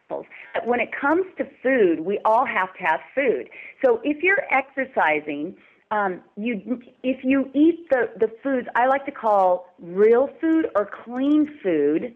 muscles. 0.10 0.26
when 0.66 0.80
it 0.80 0.90
comes 0.92 1.26
to 1.38 1.46
food, 1.64 2.02
we 2.02 2.20
all 2.26 2.46
have 2.46 2.74
to 2.76 2.84
have 2.84 3.00
food. 3.14 3.50
So 3.84 4.02
if 4.04 4.24
you're 4.24 4.44
exercising, 4.52 5.56
um, 5.92 6.22
you 6.38 6.82
if 7.04 7.24
you 7.24 7.50
eat 7.54 7.90
the 7.90 8.10
the 8.20 8.32
foods 8.44 8.68
I 8.76 8.88
like 8.88 9.06
to 9.06 9.12
call 9.12 9.74
real 9.80 10.30
food 10.40 10.68
or 10.76 10.90
clean 11.04 11.60
food, 11.64 12.16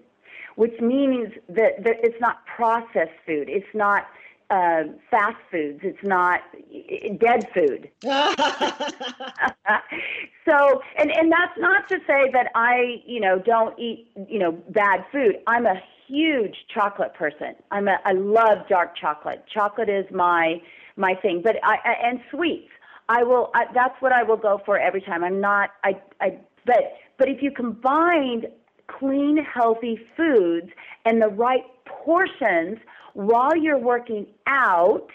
which 0.55 0.79
means 0.79 1.33
that, 1.49 1.83
that 1.83 1.97
it's 2.03 2.19
not 2.21 2.45
processed 2.45 3.17
food. 3.25 3.49
It's 3.49 3.65
not 3.73 4.07
uh, 4.49 4.83
fast 5.09 5.37
foods. 5.49 5.79
It's 5.83 6.03
not 6.03 6.41
dead 7.19 7.47
food. 7.53 7.89
so, 10.47 10.81
and 10.97 11.11
and 11.11 11.31
that's 11.31 11.57
not 11.57 11.87
to 11.89 11.97
say 12.05 12.29
that 12.31 12.51
I, 12.55 13.01
you 13.05 13.19
know, 13.19 13.39
don't 13.39 13.77
eat, 13.79 14.11
you 14.29 14.39
know, 14.39 14.51
bad 14.51 15.05
food. 15.11 15.39
I'm 15.47 15.65
a 15.65 15.81
huge 16.07 16.55
chocolate 16.73 17.13
person. 17.15 17.55
I'm 17.71 17.87
a, 17.87 17.97
I 18.05 18.11
love 18.11 18.67
dark 18.67 18.95
chocolate. 18.95 19.43
Chocolate 19.51 19.89
is 19.89 20.05
my 20.11 20.61
my 20.95 21.15
thing. 21.15 21.41
But 21.43 21.55
I, 21.63 21.77
I 21.83 21.93
and 22.07 22.19
sweets. 22.29 22.69
I 23.09 23.23
will. 23.23 23.51
I, 23.53 23.65
that's 23.73 23.99
what 24.01 24.11
I 24.11 24.23
will 24.23 24.37
go 24.37 24.61
for 24.65 24.79
every 24.79 25.01
time. 25.01 25.23
I'm 25.23 25.41
not. 25.41 25.71
I. 25.83 26.01
I. 26.21 26.37
But 26.65 26.93
but 27.17 27.29
if 27.29 27.41
you 27.41 27.51
combined 27.51 28.47
clean, 28.87 29.37
healthy 29.37 29.99
foods 30.15 30.69
and 31.05 31.21
the 31.21 31.27
right 31.27 31.63
portions 31.85 32.77
while 33.13 33.55
you're 33.55 33.77
working 33.77 34.27
out, 34.47 35.07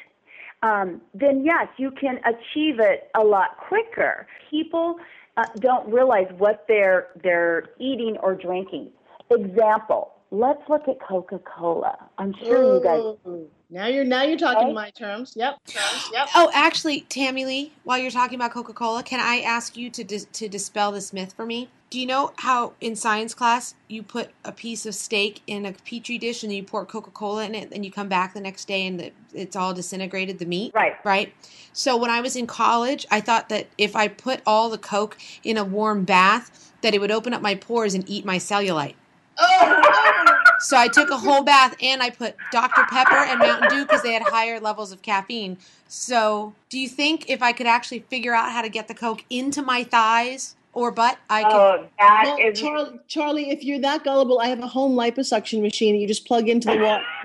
um, 0.63 1.01
then 1.15 1.45
yes, 1.45 1.69
you 1.77 1.91
can 1.91 2.19
achieve 2.25 2.81
it 2.81 3.11
a 3.17 3.23
lot 3.23 3.57
quicker. 3.69 4.27
People 4.51 4.97
uh, 5.37 5.45
don't 5.61 5.93
realize 5.93 6.27
what 6.37 6.65
they're 6.69 7.09
they're 7.23 7.71
eating 7.79 8.17
or 8.23 8.35
drinking. 8.35 8.91
Example: 9.31 10.13
Let's 10.31 10.61
look 10.69 10.89
at 10.89 11.01
Coca-Cola. 11.01 11.97
I'm 12.19 12.35
sure 12.35 12.75
you 12.75 12.83
guys. 12.83 13.47
Now 13.71 13.87
you're 13.87 14.05
now 14.05 14.23
you're 14.23 14.39
talking 14.39 14.75
my 14.75 14.91
terms. 14.91 15.35
Yep. 15.37 15.65
Terms. 15.67 16.11
Yep. 16.13 16.29
Oh, 16.35 16.51
actually, 16.53 17.03
Tamilee, 17.03 17.71
while 17.85 17.99
you're 17.99 18.11
talking 18.11 18.37
about 18.37 18.53
Coca 18.53 18.73
Cola, 18.73 19.03
can 19.03 19.21
I 19.21 19.41
ask 19.41 19.77
you 19.77 19.89
to 19.91 20.05
dis- 20.05 20.27
to 20.33 20.49
dispel 20.49 20.93
this 20.93 21.13
myth 21.13 21.33
for 21.35 21.47
me? 21.47 21.71
Do 21.91 21.99
you 21.99 22.07
know 22.07 22.33
how 22.37 22.75
in 22.83 22.97
science 22.97 23.33
class 23.33 23.75
you 23.89 24.03
put 24.03 24.31
a 24.45 24.53
piece 24.53 24.85
of 24.85 24.95
steak 24.95 25.41
in 25.47 25.65
a 25.65 25.73
petri 25.73 26.19
dish 26.19 26.43
and 26.43 26.53
you 26.53 26.63
pour 26.63 26.85
Coca 26.85 27.11
Cola 27.11 27.45
in 27.45 27.55
it, 27.55 27.73
and 27.73 27.85
you 27.85 27.91
come 27.91 28.09
back 28.09 28.35
the 28.35 28.41
next 28.41 28.69
day 28.69 28.87
and 28.87 29.01
the, 29.01 29.13
it's 29.33 29.57
all 29.57 29.73
disintegrated, 29.73 30.39
the 30.39 30.47
meat? 30.47 30.73
Right. 30.75 30.97
Right. 31.05 31.33
So 31.73 31.97
when 31.97 32.11
I 32.11 32.21
was 32.21 32.37
in 32.37 32.47
college, 32.47 33.07
I 33.11 33.23
thought 33.23 33.49
that 33.49 33.69
if 33.79 33.97
I 33.97 34.09
put 34.09 34.43
all 34.47 34.69
the 34.69 34.79
Coke 34.79 35.17
in 35.43 35.57
a 35.57 35.65
warm 35.65 36.05
bath, 36.05 36.73
that 36.83 36.95
it 36.95 37.01
would 37.01 37.11
open 37.11 37.33
up 37.33 37.41
my 37.41 37.55
pores 37.55 37.95
and 37.95 38.05
eat 38.07 38.27
my 38.27 38.37
cellulite. 38.37 38.95
So 40.61 40.77
I 40.77 40.89
took 40.89 41.11
a 41.11 41.17
whole 41.17 41.45
bath 41.45 41.77
and 41.81 42.03
I 42.03 42.11
put 42.11 42.35
Dr. 42.51 42.83
Pepper 42.91 43.15
and 43.15 43.39
Mountain 43.39 43.69
Dew 43.71 43.85
because 43.85 44.03
they 44.03 44.13
had 44.13 44.23
higher 44.23 44.59
levels 44.59 44.91
of 44.91 45.03
caffeine. 45.03 45.57
So, 45.87 46.53
do 46.69 46.81
you 46.81 46.89
think 46.89 47.31
if 47.31 47.43
I 47.43 47.53
could 47.53 47.69
actually 47.69 48.01
figure 48.01 48.35
out 48.35 48.51
how 48.51 48.63
to 48.63 48.69
get 48.69 48.89
the 48.89 48.95
Coke 48.95 49.25
into 49.31 49.63
my 49.63 49.85
thighs 49.85 50.57
or 50.73 50.91
butt, 50.91 51.17
I 51.31 51.45
could? 51.45 51.53
Oh, 51.53 51.89
that 52.01 52.23
Well, 52.27 52.39
is 52.39 52.61
Charlie, 52.61 52.99
Charlie, 53.07 53.51
if 53.51 53.63
you're 53.63 53.79
that 53.79 54.03
gullible, 54.03 54.41
I 54.41 54.49
have 54.49 54.59
a 54.59 54.67
home 54.67 54.97
liposuction 54.97 55.63
machine 55.63 55.95
that 55.95 56.01
you 56.01 56.09
just 56.09 56.27
plug 56.27 56.49
into 56.49 56.69
the 56.73 56.77
wall. 56.79 57.01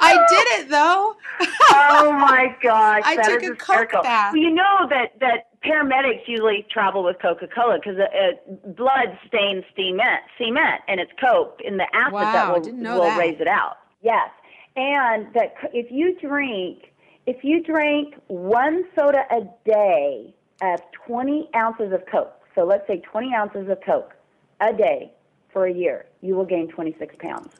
I 0.00 0.14
did 0.28 0.60
it 0.60 0.70
though. 0.70 1.16
oh 1.72 2.12
my 2.12 2.54
gosh! 2.62 3.02
I 3.04 3.16
that 3.16 3.24
took 3.24 3.42
is 3.42 3.48
a 3.50 3.54
Coke 3.56 3.58
hysterical. 3.58 4.02
bath. 4.04 4.32
Well, 4.32 4.42
you 4.42 4.52
know 4.54 4.86
that 4.88 5.18
that 5.18 5.48
paramedics 5.64 6.26
usually 6.26 6.66
travel 6.70 7.04
with 7.04 7.16
Coca-Cola 7.20 7.78
because 7.78 7.98
uh, 7.98 8.04
uh, 8.04 8.72
blood 8.72 9.18
stains 9.26 9.64
cement, 9.76 10.22
cement, 10.38 10.80
and 10.88 11.00
it's 11.00 11.12
Coke 11.20 11.60
in 11.64 11.76
the 11.76 11.86
acid 11.94 12.12
Wow, 12.12 12.32
that 12.32 12.64
will 12.66 12.94
will 12.94 13.00
that. 13.02 13.18
raise 13.18 13.40
it 13.40 13.48
out. 13.48 13.78
Yes, 14.02 14.30
and 14.76 15.32
that 15.34 15.54
if 15.72 15.90
you 15.90 16.18
drink 16.20 16.92
if 17.26 17.44
you 17.44 17.62
drink 17.62 18.14
one 18.28 18.84
soda 18.94 19.24
a 19.30 19.42
day 19.68 20.34
of 20.62 20.80
20 21.06 21.50
ounces 21.54 21.92
of 21.92 22.04
Coke, 22.10 22.40
so 22.54 22.64
let's 22.64 22.86
say 22.86 23.00
20 23.00 23.34
ounces 23.34 23.68
of 23.68 23.78
Coke 23.84 24.14
a 24.60 24.72
day 24.72 25.12
for 25.52 25.66
a 25.66 25.72
year, 25.72 26.06
you 26.22 26.34
will 26.34 26.44
gain 26.44 26.68
26 26.68 27.14
pounds. 27.18 27.52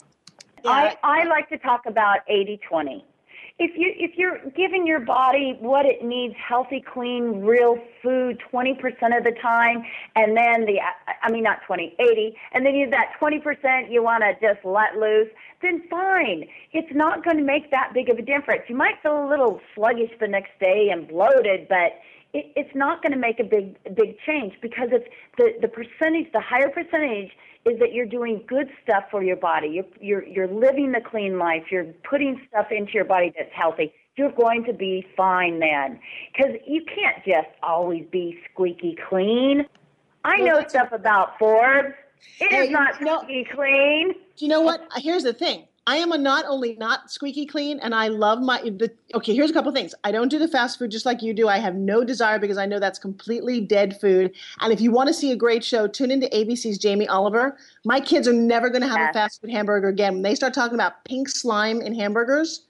I, 0.67 0.97
I 1.03 1.25
like 1.25 1.49
to 1.51 1.59
talk 1.59 1.87
about 1.87 2.19
80-20. 2.31 3.03
If 3.63 3.73
you 3.77 3.93
if 3.95 4.13
you're 4.17 4.39
giving 4.57 4.87
your 4.87 5.01
body 5.01 5.55
what 5.61 5.85
it 5.85 6.03
needs, 6.03 6.35
healthy, 6.49 6.81
clean, 6.81 7.43
real 7.45 7.77
food 8.03 8.41
20% 8.51 8.75
of 9.15 9.23
the 9.23 9.35
time, 9.43 9.85
and 10.17 10.35
then 10.35 10.65
the 10.65 10.81
I 11.23 11.31
mean 11.31 11.43
not 11.43 11.59
20, 11.67 11.95
80, 11.99 12.37
and 12.53 12.65
then 12.65 12.75
you 12.75 12.89
that 12.89 13.13
20% 13.21 13.93
you 13.93 14.03
want 14.03 14.25
to 14.25 14.33
just 14.41 14.65
let 14.65 14.97
loose, 14.97 15.29
then 15.61 15.83
fine. 15.91 16.49
It's 16.73 16.89
not 16.95 17.23
going 17.23 17.37
to 17.37 17.45
make 17.45 17.71
that 17.71 17.93
big 17.93 18.09
of 18.09 18.17
a 18.17 18.23
difference. 18.23 18.63
You 18.67 18.77
might 18.77 18.95
feel 19.03 19.27
a 19.27 19.29
little 19.29 19.61
sluggish 19.75 20.11
the 20.19 20.29
next 20.29 20.59
day 20.59 20.89
and 20.91 21.07
bloated, 21.07 21.69
but 21.69 22.01
it, 22.33 22.51
it's 22.57 22.75
not 22.75 23.03
going 23.03 23.13
to 23.13 23.19
make 23.19 23.41
a 23.41 23.45
big 23.45 23.77
big 23.95 24.17
change 24.27 24.55
because 24.63 24.89
it's 24.91 25.07
the 25.37 25.53
the 25.61 25.69
percentage, 25.69 26.33
the 26.33 26.41
higher 26.41 26.71
percentage 26.71 27.31
is 27.67 27.79
that 27.79 27.93
you're 27.93 28.07
doing 28.07 28.43
good 28.47 28.69
stuff 28.83 29.05
for 29.11 29.23
your 29.23 29.37
body. 29.37 29.69
You're 29.69 29.85
you're 30.01 30.27
you're 30.27 30.49
living 30.49 30.93
the 30.93 31.01
clean 31.01 31.39
life. 31.39 31.65
You're 31.71 31.93
putting 32.09 32.41
stuff 32.49 32.67
into 32.71 32.93
your 32.93 33.05
body 33.05 33.33
that's 33.37 33.53
healthy. 33.53 33.93
You're 34.17 34.33
going 34.33 34.65
to 34.65 34.73
be 34.73 35.07
fine 35.17 35.61
then, 35.61 36.01
because 36.33 36.57
you 36.67 36.85
can't 36.85 37.25
just 37.25 37.49
always 37.63 38.05
be 38.11 38.39
squeaky 38.51 38.97
clean. 39.09 39.67
I 40.25 40.39
know 40.39 40.63
stuff 40.67 40.93
about 40.93 41.39
Forbes. 41.39 41.95
It 42.39 42.53
is 42.53 42.71
not 42.71 43.01
no. 43.01 43.23
squeaky 43.23 43.49
clean. 43.55 44.13
Do 44.37 44.45
you 44.45 44.49
know 44.49 44.61
what? 44.61 44.83
Here's 44.97 45.23
the 45.23 45.33
thing. 45.33 45.65
I 45.91 45.97
am 45.97 46.13
a 46.13 46.19
not 46.19 46.45
only 46.47 46.77
not 46.77 47.11
squeaky 47.11 47.45
clean, 47.45 47.81
and 47.81 47.97
I 47.97 48.07
love 48.07 48.41
my. 48.41 48.61
The, 48.63 48.93
okay, 49.13 49.35
here's 49.35 49.51
a 49.51 49.53
couple 49.53 49.73
things. 49.73 49.93
I 50.05 50.13
don't 50.13 50.29
do 50.29 50.39
the 50.39 50.47
fast 50.47 50.79
food 50.79 50.93
just 50.93 51.05
like 51.05 51.21
you 51.21 51.35
do. 51.35 51.49
I 51.49 51.59
have 51.59 51.75
no 51.75 52.05
desire 52.05 52.39
because 52.39 52.59
I 52.59 52.67
know 52.67 52.79
that's 52.79 53.01
completely 53.01 53.61
dead 53.61 54.01
food. 54.01 54.33
And 54.61 54.73
if 54.73 54.81
you 54.81 54.93
want 54.93 55.09
to 55.09 55.13
see 55.13 55.33
a 55.33 55.37
great 55.37 55.65
show, 55.65 55.89
tune 55.89 56.13
into 56.13 56.29
ABC's 56.29 56.79
Jamie 56.79 57.09
Oliver. 57.09 57.59
My 57.85 57.99
kids 57.99 58.29
are 58.29 58.33
never 58.33 58.71
going 58.71 58.83
to 58.83 58.89
have 58.89 59.11
a 59.11 59.13
fast 59.13 59.41
food 59.41 59.51
hamburger 59.51 59.89
again. 59.89 60.13
When 60.13 60.23
they 60.23 60.37
start 60.37 60.55
talking 60.55 60.77
about 60.77 61.05
pink 61.07 61.29
slime 61.29 61.81
in 61.81 61.93
hamburgers, 61.93 62.67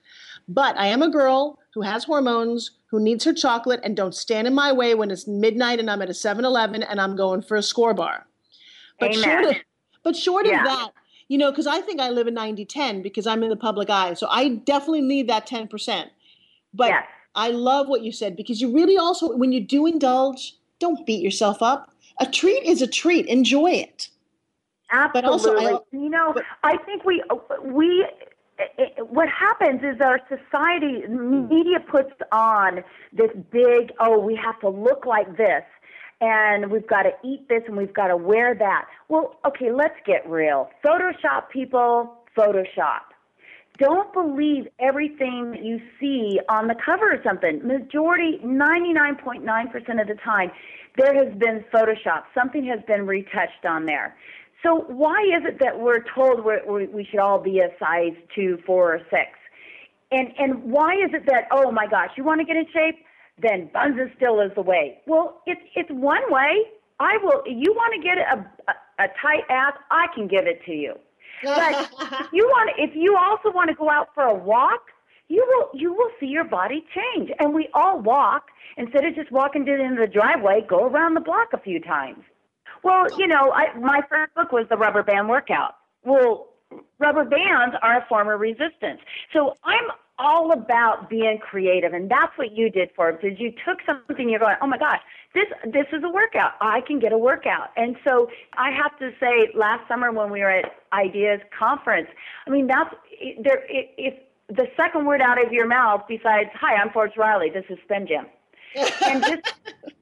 but 0.49 0.75
I 0.79 0.87
am 0.87 1.03
a 1.03 1.11
girl 1.11 1.59
who 1.75 1.83
has 1.83 2.05
hormones, 2.05 2.71
who 2.87 3.01
needs 3.01 3.23
her 3.25 3.35
chocolate, 3.35 3.81
and 3.85 3.95
don't 3.95 4.15
stand 4.15 4.47
in 4.47 4.55
my 4.55 4.73
way 4.73 4.95
when 4.95 5.11
it's 5.11 5.29
midnight 5.29 5.79
and 5.79 5.91
I'm 5.91 6.01
at 6.01 6.09
a 6.09 6.15
7 6.15 6.43
Eleven 6.43 6.83
and 6.85 6.99
I'm 6.99 7.17
going 7.17 7.43
for 7.43 7.59
a 7.59 7.61
Skor 7.61 7.95
bar. 7.95 8.27
But 8.99 9.11
Amen. 9.11 9.23
short 9.23 9.45
of, 9.45 9.57
but 10.05 10.17
short 10.17 10.47
Yeah. 10.47 10.61
of 10.61 10.65
that, 10.65 10.93
you 11.31 11.39
know, 11.39 11.53
because 11.53 11.69
I 11.69 11.81
think 11.81 12.01
I 12.01 12.11
live 12.11 12.27
in 12.27 12.35
90 12.35 12.65
10 12.65 13.03
because 13.03 13.25
I'm 13.25 13.45
in 13.45 13.51
the 13.51 13.57
public 13.57 13.89
eye. 13.89 14.15
So 14.15 14.27
I 14.29 14.49
definitely 14.49 15.03
need 15.03 15.29
that 15.29 15.47
10%. 15.47 16.11
But 16.75 16.89
Yes. 16.89 17.07
I 17.37 17.51
love 17.51 17.87
what 17.89 18.03
you 18.03 18.11
said 18.11 18.35
because 18.35 18.61
you 18.61 18.75
really 18.75 18.99
also, 18.99 19.37
when 19.37 19.53
you 19.53 19.61
do 19.61 19.87
indulge, 19.87 20.57
don't 20.81 21.07
beat 21.07 21.23
yourself 21.23 21.63
up. 21.63 21.93
A 22.19 22.27
treat 22.27 22.65
is 22.65 22.83
a 22.83 22.87
treat. 22.89 23.27
Enjoy 23.27 23.71
it. 23.71 24.09
But 24.91 25.25
also, 25.25 25.53
Absolutely. 25.53 25.75
I- 25.75 26.03
you 26.03 26.11
know, 26.11 26.35
I 26.65 26.77
think 26.79 27.05
we 27.05 27.23
uh, 27.31 27.37
we 27.63 28.05
it, 28.59 29.09
what 29.09 29.29
happens 29.29 29.83
is 29.85 30.01
our 30.01 30.21
society 30.29 31.07
media 31.07 31.79
puts 31.79 32.13
on 32.33 32.83
this 33.13 33.31
big 33.51 33.93
oh 34.01 34.19
we 34.19 34.35
have 34.35 34.59
to 34.61 34.69
look 34.69 35.07
like 35.07 35.37
this 35.37 35.63
and 36.21 36.71
we've 36.71 36.87
got 36.87 37.03
to 37.03 37.13
eat 37.25 37.49
this 37.49 37.63
and 37.67 37.77
we've 37.77 37.95
got 37.95 38.09
to 38.09 38.17
wear 38.17 38.55
that. 38.55 38.87
Well, 39.09 39.37
okay, 39.47 39.73
let's 39.73 39.97
get 40.07 40.29
real. 40.29 40.71
Photoshop 40.85 41.49
people, 41.51 42.15
Photoshop. 42.37 43.01
Don't 43.79 44.13
believe 44.13 44.69
everything 44.79 45.59
you 45.63 45.81
see 45.99 46.39
on 46.51 46.67
the 46.69 46.75
cover 46.85 47.13
of 47.13 47.21
something. 47.25 47.67
Majority, 47.67 48.39
99.9% 48.45 50.01
of 50.01 50.07
the 50.07 50.17
time, 50.23 50.51
there 50.99 51.15
has 51.15 51.33
been 51.39 51.65
Photoshop. 51.73 52.25
Something 52.35 52.67
has 52.67 52.81
been 52.87 53.07
retouched 53.07 53.65
on 53.67 53.87
there. 53.87 54.15
So 54.63 54.85
why 54.89 55.23
is 55.23 55.45
it 55.47 55.59
that 55.61 55.81
we're 55.81 56.05
told 56.15 56.45
we're, 56.45 56.61
we 56.71 56.87
we 56.89 57.05
should 57.05 57.19
all 57.21 57.41
be 57.41 57.61
a 57.61 57.69
size 57.79 58.13
two, 58.35 58.59
four, 58.67 58.95
or 58.95 59.01
six? 59.09 59.31
And 60.13 60.29
and 60.39 60.65
why 60.65 60.93
is 60.95 61.15
it 61.15 61.25
that 61.27 61.49
oh 61.51 61.73
my 61.73 61.87
gosh, 61.87 62.11
you 62.17 62.25
want 62.25 62.41
to 62.41 62.45
get 62.45 62.57
in 62.57 62.67
shape? 62.73 63.05
Then 63.41 63.71
buns 63.73 63.97
and 63.99 64.11
still 64.17 64.41
is 64.41 64.53
the 64.55 64.63
way. 64.63 64.99
Well, 65.07 65.43
it's 65.47 65.61
it's 65.75 65.91
one 65.91 66.23
way. 66.31 66.65
I 66.99 67.17
will. 67.23 67.43
You 67.47 67.73
want 67.73 67.95
to 67.95 68.03
get 68.03 68.19
a, 68.19 68.47
a 68.71 69.05
a 69.05 69.09
tight 69.23 69.45
ass? 69.49 69.75
I 69.91 70.07
can 70.15 70.29
give 70.29 70.47
it 70.47 70.61
to 70.67 70.73
you. 70.73 70.95
But 71.43 71.91
you 72.33 72.45
want, 72.47 72.71
if 72.77 72.91
you 72.95 73.17
also 73.17 73.51
want 73.55 73.71
to 73.71 73.75
go 73.75 73.89
out 73.89 74.09
for 74.15 74.25
a 74.25 74.35
walk, 74.35 74.83
you 75.29 75.45
will 75.49 75.71
you 75.81 75.93
will 75.93 76.11
see 76.19 76.27
your 76.27 76.45
body 76.45 76.85
change. 76.95 77.31
And 77.39 77.55
we 77.55 77.69
all 77.73 78.01
walk 78.01 78.49
instead 78.77 79.05
of 79.05 79.15
just 79.15 79.31
walking 79.33 79.65
to 79.65 79.77
the 79.77 79.83
end 79.83 79.99
of 79.99 80.07
the 80.09 80.13
driveway. 80.13 80.63
Go 80.69 80.87
around 80.87 81.15
the 81.15 81.21
block 81.21 81.49
a 81.53 81.59
few 81.59 81.81
times. 81.81 82.23
Well, 82.83 83.07
you 83.19 83.27
know, 83.27 83.53
I, 83.53 83.79
my 83.79 84.01
first 84.09 84.35
book 84.35 84.53
was 84.53 84.67
the 84.71 84.77
rubber 84.77 85.03
band 85.03 85.29
workout. 85.29 85.75
Well, 86.05 86.49
rubber 86.99 87.25
bands 87.25 87.77
are 87.83 87.99
a 87.99 88.07
form 88.09 88.29
of 88.29 88.41
resistance. 88.41 89.01
So 89.33 89.55
I'm 89.65 89.85
all 90.21 90.53
about 90.53 91.09
being 91.09 91.39
creative, 91.39 91.95
and 91.95 92.11
that's 92.11 92.37
what 92.37 92.53
you 92.53 92.71
did, 92.71 92.91
Forbes. 92.95 93.25
Is 93.25 93.41
you 93.41 93.53
took 93.65 93.79
something, 93.87 94.29
you're 94.29 94.39
going, 94.39 94.57
oh 94.61 94.67
my 94.67 94.77
gosh, 94.77 95.01
this 95.35 95.47
this 95.65 95.87
is 95.93 96.05
a 96.05 96.11
workout. 96.11 96.53
I 96.61 96.83
can 96.83 96.99
get 97.01 97.13
a 97.13 97.19
workout. 97.19 97.71
And 97.77 97.97
so 98.07 98.29
I 98.59 98.71
have 98.71 98.99
to 98.99 99.13
say, 99.19 99.51
last 99.55 99.89
summer 99.89 100.13
when 100.13 100.31
we 100.31 100.41
were 100.41 100.51
at 100.51 100.73
Ideas 100.93 101.41
Conference, 101.59 102.09
I 102.47 102.51
mean 102.51 102.67
that's 102.67 102.95
there. 103.43 103.65
If 103.69 104.15
the 104.49 104.67
second 104.77 105.07
word 105.07 105.23
out 105.23 105.43
of 105.45 105.53
your 105.53 105.67
mouth 105.67 106.03
besides 106.07 106.51
"Hi, 106.55 106.75
I'm 106.75 106.91
Forbes 106.91 107.17
Riley. 107.17 107.51
This 107.51 107.65
is 107.71 107.79
Spin 107.85 108.07
Gym," 108.07 108.27
and 109.07 109.25
just 109.25 109.55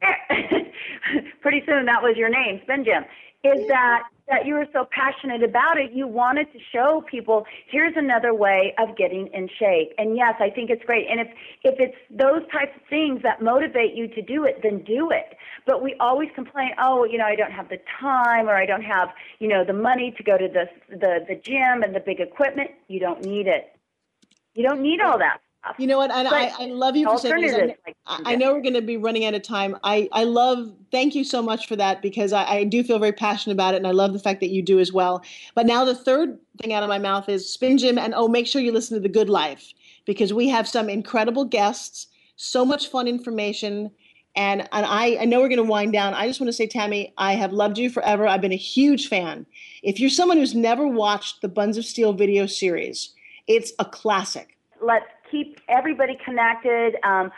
pretty 1.41 1.63
soon 1.65 1.87
that 1.87 2.03
was 2.03 2.17
your 2.17 2.29
name, 2.29 2.61
Spin 2.65 2.85
Gym, 2.85 3.05
is 3.45 3.67
that 3.69 4.05
that 4.29 4.45
you 4.45 4.55
were 4.55 4.67
so 4.75 4.87
passionate 4.91 5.43
about 5.43 5.79
it, 5.79 5.93
you 5.93 6.07
wanted 6.07 6.53
to 6.53 6.59
show 6.71 7.03
people 7.11 7.47
here's 7.71 7.95
another 7.97 8.35
way 8.35 8.75
of 8.79 8.95
getting 8.95 9.29
in 9.29 9.49
shape. 9.59 9.93
And 9.97 10.17
yes, 10.17 10.35
I 10.39 10.51
think 10.51 10.69
it's 10.69 10.85
great. 10.85 11.07
And 11.11 11.21
if 11.21 11.29
if 11.65 11.81
it's 11.81 11.97
those 12.11 12.43
types 12.53 12.73
of 12.77 12.83
things 12.91 13.23
that 13.23 13.41
motivate 13.41 13.95
you 13.95 14.07
to 14.09 14.23
do 14.23 14.45
it, 14.45 14.61
then 14.63 14.85
do 14.85 15.11
it. 15.11 15.37
But 15.67 15.83
we 15.83 15.95
always 15.99 16.29
complain, 16.35 16.73
oh, 16.79 17.05
you 17.05 17.17
know, 17.17 17.25
I 17.25 17.37
don't 17.37 17.53
have 17.53 17.69
the 17.69 17.79
time 18.01 18.49
or 18.49 18.55
I 18.55 18.67
don't 18.67 18.85
have, 18.85 19.09
you 19.39 19.49
know, 19.49 19.65
the 19.65 19.73
money 19.73 20.13
to 20.17 20.23
go 20.23 20.37
to 20.37 20.49
the 20.49 20.69
the 20.91 21.25
the 21.27 21.37
gym 21.37 21.83
and 21.83 21.95
the 21.95 22.01
big 22.01 22.21
equipment. 22.21 22.71
You 22.89 23.01
don't 23.01 23.25
need 23.25 23.47
it. 23.47 23.75
You 24.55 24.63
don't 24.63 24.83
need 24.83 25.01
all 25.01 25.19
that. 25.19 25.39
You 25.79 25.87
know 25.87 25.99
what? 25.99 26.11
And 26.11 26.27
I, 26.29 26.53
I 26.59 26.67
love 26.67 26.97
you 26.97 27.07
for 27.07 27.19
saying 27.19 27.43
this. 27.43 27.73
I 28.07 28.37
know 28.37 28.55
we're 28.55 28.63
going 28.63 28.75
to 28.75 28.83
be 28.83 28.97
running 28.97 29.25
out 29.25 29.35
of 29.35 29.43
time. 29.43 29.77
I, 29.85 30.09
I 30.13 30.25
love, 30.25 30.73
thank 30.91 31.15
you 31.15 31.25
so 31.25 31.43
much 31.43 31.67
for 31.67 31.77
that 31.77 32.01
because 32.01 32.33
I, 32.33 32.45
I 32.45 32.65
do 32.65 32.83
feel 32.83 32.99
very 32.99 33.13
passionate 33.13 33.55
about 33.55 33.75
it 33.75 33.79
and 33.79 33.87
I 33.87 33.91
love 33.91 34.13
the 34.13 34.19
fact 34.19 34.41
that 34.41 34.51
you 34.51 34.63
do 34.63 34.79
as 34.79 34.93
well. 34.93 35.23
But 35.55 35.67
now 35.67 35.85
the 35.85 35.95
third 35.95 36.39
thing 36.61 36.73
out 36.73 36.83
of 36.83 36.89
my 36.89 36.99
mouth 36.99 37.29
is 37.29 37.53
Spin 37.53 37.77
Gym 37.77 37.99
and 37.99 38.15
oh, 38.15 38.29
make 38.29 38.47
sure 38.47 38.63
you 38.63 38.73
listen 38.73 38.97
to 38.97 39.01
The 39.01 39.09
Good 39.09 39.29
Life 39.29 39.73
because 40.07 40.33
we 40.33 40.49
have 40.49 40.67
some 40.67 40.89
incredible 40.89 41.45
guests, 41.45 42.07
so 42.37 42.65
much 42.65 42.89
fun 42.89 43.07
information. 43.07 43.91
And, 44.37 44.63
and 44.73 44.87
I, 44.87 45.19
I 45.21 45.25
know 45.25 45.41
we're 45.41 45.49
going 45.49 45.59
to 45.59 45.65
wind 45.65 45.93
down. 45.93 46.15
I 46.15 46.29
just 46.29 46.41
want 46.41 46.49
to 46.49 46.53
say, 46.53 46.67
Tammy, 46.67 47.13
I 47.19 47.35
have 47.35 47.53
loved 47.53 47.79
you 47.79 47.91
forever. 47.91 48.27
I've 48.27 48.41
been 48.41 48.53
a 48.53 48.57
huge 48.57 49.09
fan. 49.09 49.45
If 49.83 50.01
you're 50.01 50.11
someone 50.11 50.39
who's 50.39 50.55
never 50.55 50.87
watched 50.87 51.43
the 51.43 51.49
Buns 51.49 51.77
of 51.77 51.85
Steel 51.85 52.13
video 52.13 52.47
series, 52.47 53.13
it's 53.49 53.73
a 53.79 53.85
classic. 53.85 54.57
let's 54.81 55.07
keep 55.31 55.61
everybody 55.69 56.19
connected. 56.25 56.97
Um, 57.05 57.31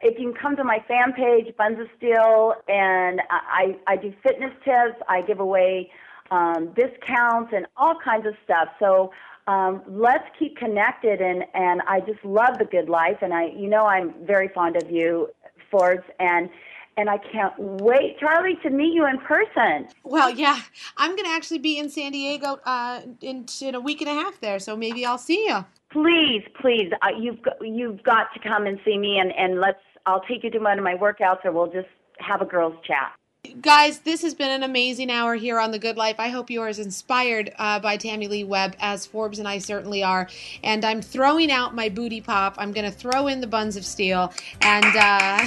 if 0.00 0.18
you 0.18 0.32
can 0.32 0.40
come 0.40 0.56
to 0.56 0.64
my 0.64 0.78
fan 0.86 1.12
page, 1.12 1.54
Buns 1.56 1.78
of 1.80 1.86
Steel, 1.96 2.54
and 2.68 3.20
I, 3.30 3.76
I 3.86 3.96
do 3.96 4.12
fitness 4.22 4.52
tips. 4.64 5.00
I 5.08 5.22
give 5.22 5.40
away 5.40 5.90
um, 6.30 6.72
discounts 6.74 7.52
and 7.54 7.66
all 7.76 7.96
kinds 8.02 8.26
of 8.26 8.34
stuff. 8.44 8.68
So 8.78 9.12
um, 9.46 9.82
let's 9.86 10.24
keep 10.38 10.56
connected. 10.56 11.20
And, 11.20 11.44
and 11.54 11.82
I 11.86 12.00
just 12.00 12.24
love 12.24 12.58
the 12.58 12.64
good 12.64 12.88
life. 12.88 13.18
And 13.22 13.32
I, 13.34 13.46
you 13.46 13.68
know, 13.68 13.86
I'm 13.86 14.14
very 14.24 14.48
fond 14.48 14.76
of 14.76 14.90
you, 14.90 15.28
Forbes. 15.70 16.04
And 16.18 16.48
and 16.96 17.10
I 17.10 17.18
can't 17.18 17.52
wait, 17.58 18.18
Charlie, 18.20 18.56
to 18.62 18.70
meet 18.70 18.94
you 18.94 19.06
in 19.06 19.18
person. 19.18 19.88
Well, 20.04 20.30
yeah, 20.30 20.60
I'm 20.96 21.10
going 21.16 21.24
to 21.24 21.30
actually 21.30 21.58
be 21.58 21.78
in 21.78 21.90
San 21.90 22.12
Diego 22.12 22.60
uh, 22.64 23.00
in, 23.20 23.46
in 23.60 23.74
a 23.74 23.80
week 23.80 24.00
and 24.00 24.08
a 24.08 24.14
half 24.14 24.40
there, 24.40 24.58
so 24.58 24.76
maybe 24.76 25.04
I'll 25.04 25.18
see 25.18 25.46
you. 25.46 25.64
Please, 25.94 26.42
please, 26.60 26.90
uh, 27.02 27.16
you've 27.16 27.40
got, 27.40 27.54
you've 27.62 28.02
got 28.02 28.26
to 28.34 28.40
come 28.40 28.66
and 28.66 28.80
see 28.84 28.98
me, 28.98 29.20
and 29.20 29.32
and 29.32 29.60
let's. 29.60 29.78
I'll 30.06 30.22
take 30.22 30.42
you 30.42 30.50
to 30.50 30.58
one 30.58 30.76
of 30.76 30.82
my 30.82 30.96
workouts, 30.96 31.44
or 31.44 31.52
we'll 31.52 31.70
just 31.70 31.86
have 32.18 32.42
a 32.42 32.44
girls' 32.44 32.74
chat. 32.84 33.12
Guys, 33.60 34.00
this 34.00 34.22
has 34.22 34.34
been 34.34 34.50
an 34.50 34.62
amazing 34.62 35.10
hour 35.10 35.34
here 35.34 35.60
on 35.60 35.70
The 35.70 35.78
Good 35.78 35.96
Life. 35.96 36.16
I 36.18 36.28
hope 36.28 36.50
you 36.50 36.62
are 36.62 36.68
as 36.68 36.78
inspired 36.78 37.52
uh, 37.58 37.78
by 37.78 37.96
Tamilee 37.96 38.46
Webb 38.46 38.74
as 38.80 39.06
Forbes 39.06 39.38
and 39.38 39.46
I 39.46 39.58
certainly 39.58 40.02
are. 40.02 40.28
And 40.62 40.84
I'm 40.84 41.00
throwing 41.00 41.52
out 41.52 41.74
my 41.74 41.88
booty 41.88 42.20
pop. 42.20 42.54
I'm 42.58 42.72
going 42.72 42.90
to 42.90 42.96
throw 42.96 43.28
in 43.28 43.40
the 43.40 43.46
buns 43.46 43.76
of 43.76 43.84
steel. 43.84 44.32
And 44.62 44.96
uh, 44.96 45.46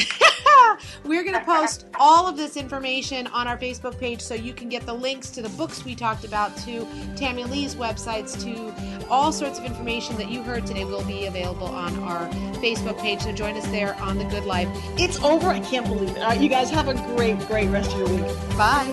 we're 1.05 1.23
going 1.23 1.37
to 1.37 1.45
post 1.45 1.87
all 1.99 2.27
of 2.27 2.37
this 2.37 2.55
information 2.55 3.27
on 3.27 3.47
our 3.47 3.57
Facebook 3.57 3.99
page 3.99 4.21
so 4.21 4.35
you 4.35 4.53
can 4.53 4.69
get 4.69 4.85
the 4.85 4.93
links 4.93 5.29
to 5.31 5.41
the 5.41 5.49
books 5.49 5.83
we 5.83 5.95
talked 5.95 6.23
about, 6.23 6.55
to 6.57 6.85
Tamilee's 7.15 7.75
websites, 7.75 8.39
to 8.43 8.71
all 9.09 9.31
sorts 9.31 9.57
of 9.57 9.65
information 9.65 10.17
that 10.17 10.29
you 10.29 10.43
heard 10.43 10.67
today 10.67 10.85
will 10.85 11.03
be 11.05 11.25
available 11.25 11.67
on 11.67 11.97
our 12.03 12.27
Facebook 12.59 12.99
page. 12.99 13.21
So 13.21 13.31
join 13.31 13.55
us 13.57 13.67
there 13.67 13.95
on 13.95 14.17
The 14.17 14.25
Good 14.25 14.45
Life. 14.45 14.69
It's 14.97 15.19
over. 15.23 15.47
I 15.47 15.59
can't 15.61 15.87
believe 15.87 16.09
it. 16.09 16.19
All 16.19 16.29
right, 16.29 16.39
you 16.39 16.49
guys 16.49 16.69
have 16.69 16.87
a 16.87 16.93
great, 17.15 17.39
great 17.47 17.69
rest 17.69 17.87
rest 17.87 17.93
of 17.93 17.99
your 17.99 18.09
week. 18.09 18.57
Bye. 18.57 18.91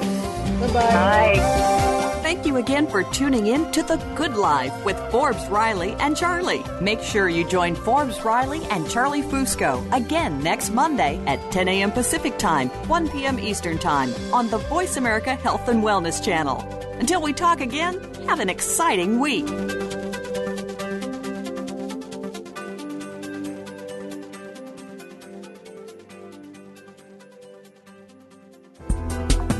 Bye-bye. 0.60 1.36
Bye. 1.36 2.20
Thank 2.22 2.46
you 2.46 2.56
again 2.56 2.86
for 2.86 3.02
tuning 3.04 3.48
in 3.48 3.70
to 3.72 3.82
The 3.82 3.96
Good 4.14 4.34
Life 4.34 4.84
with 4.84 4.98
Forbes 5.10 5.46
Riley 5.48 5.92
and 5.98 6.16
Charlie. 6.16 6.64
Make 6.80 7.00
sure 7.00 7.28
you 7.28 7.46
join 7.46 7.74
Forbes 7.74 8.24
Riley 8.24 8.62
and 8.70 8.88
Charlie 8.88 9.22
Fusco 9.22 9.84
again 9.94 10.42
next 10.42 10.70
Monday 10.70 11.20
at 11.26 11.52
10 11.52 11.68
a.m. 11.68 11.92
Pacific 11.92 12.38
Time, 12.38 12.68
1 12.88 13.10
p.m. 13.10 13.38
Eastern 13.38 13.78
Time 13.78 14.12
on 14.32 14.48
the 14.48 14.58
Voice 14.58 14.96
America 14.96 15.34
Health 15.34 15.68
and 15.68 15.82
Wellness 15.82 16.22
Channel. 16.24 16.60
Until 16.98 17.20
we 17.20 17.32
talk 17.32 17.60
again, 17.60 18.00
have 18.26 18.40
an 18.40 18.48
exciting 18.48 19.18
week. 19.20 19.46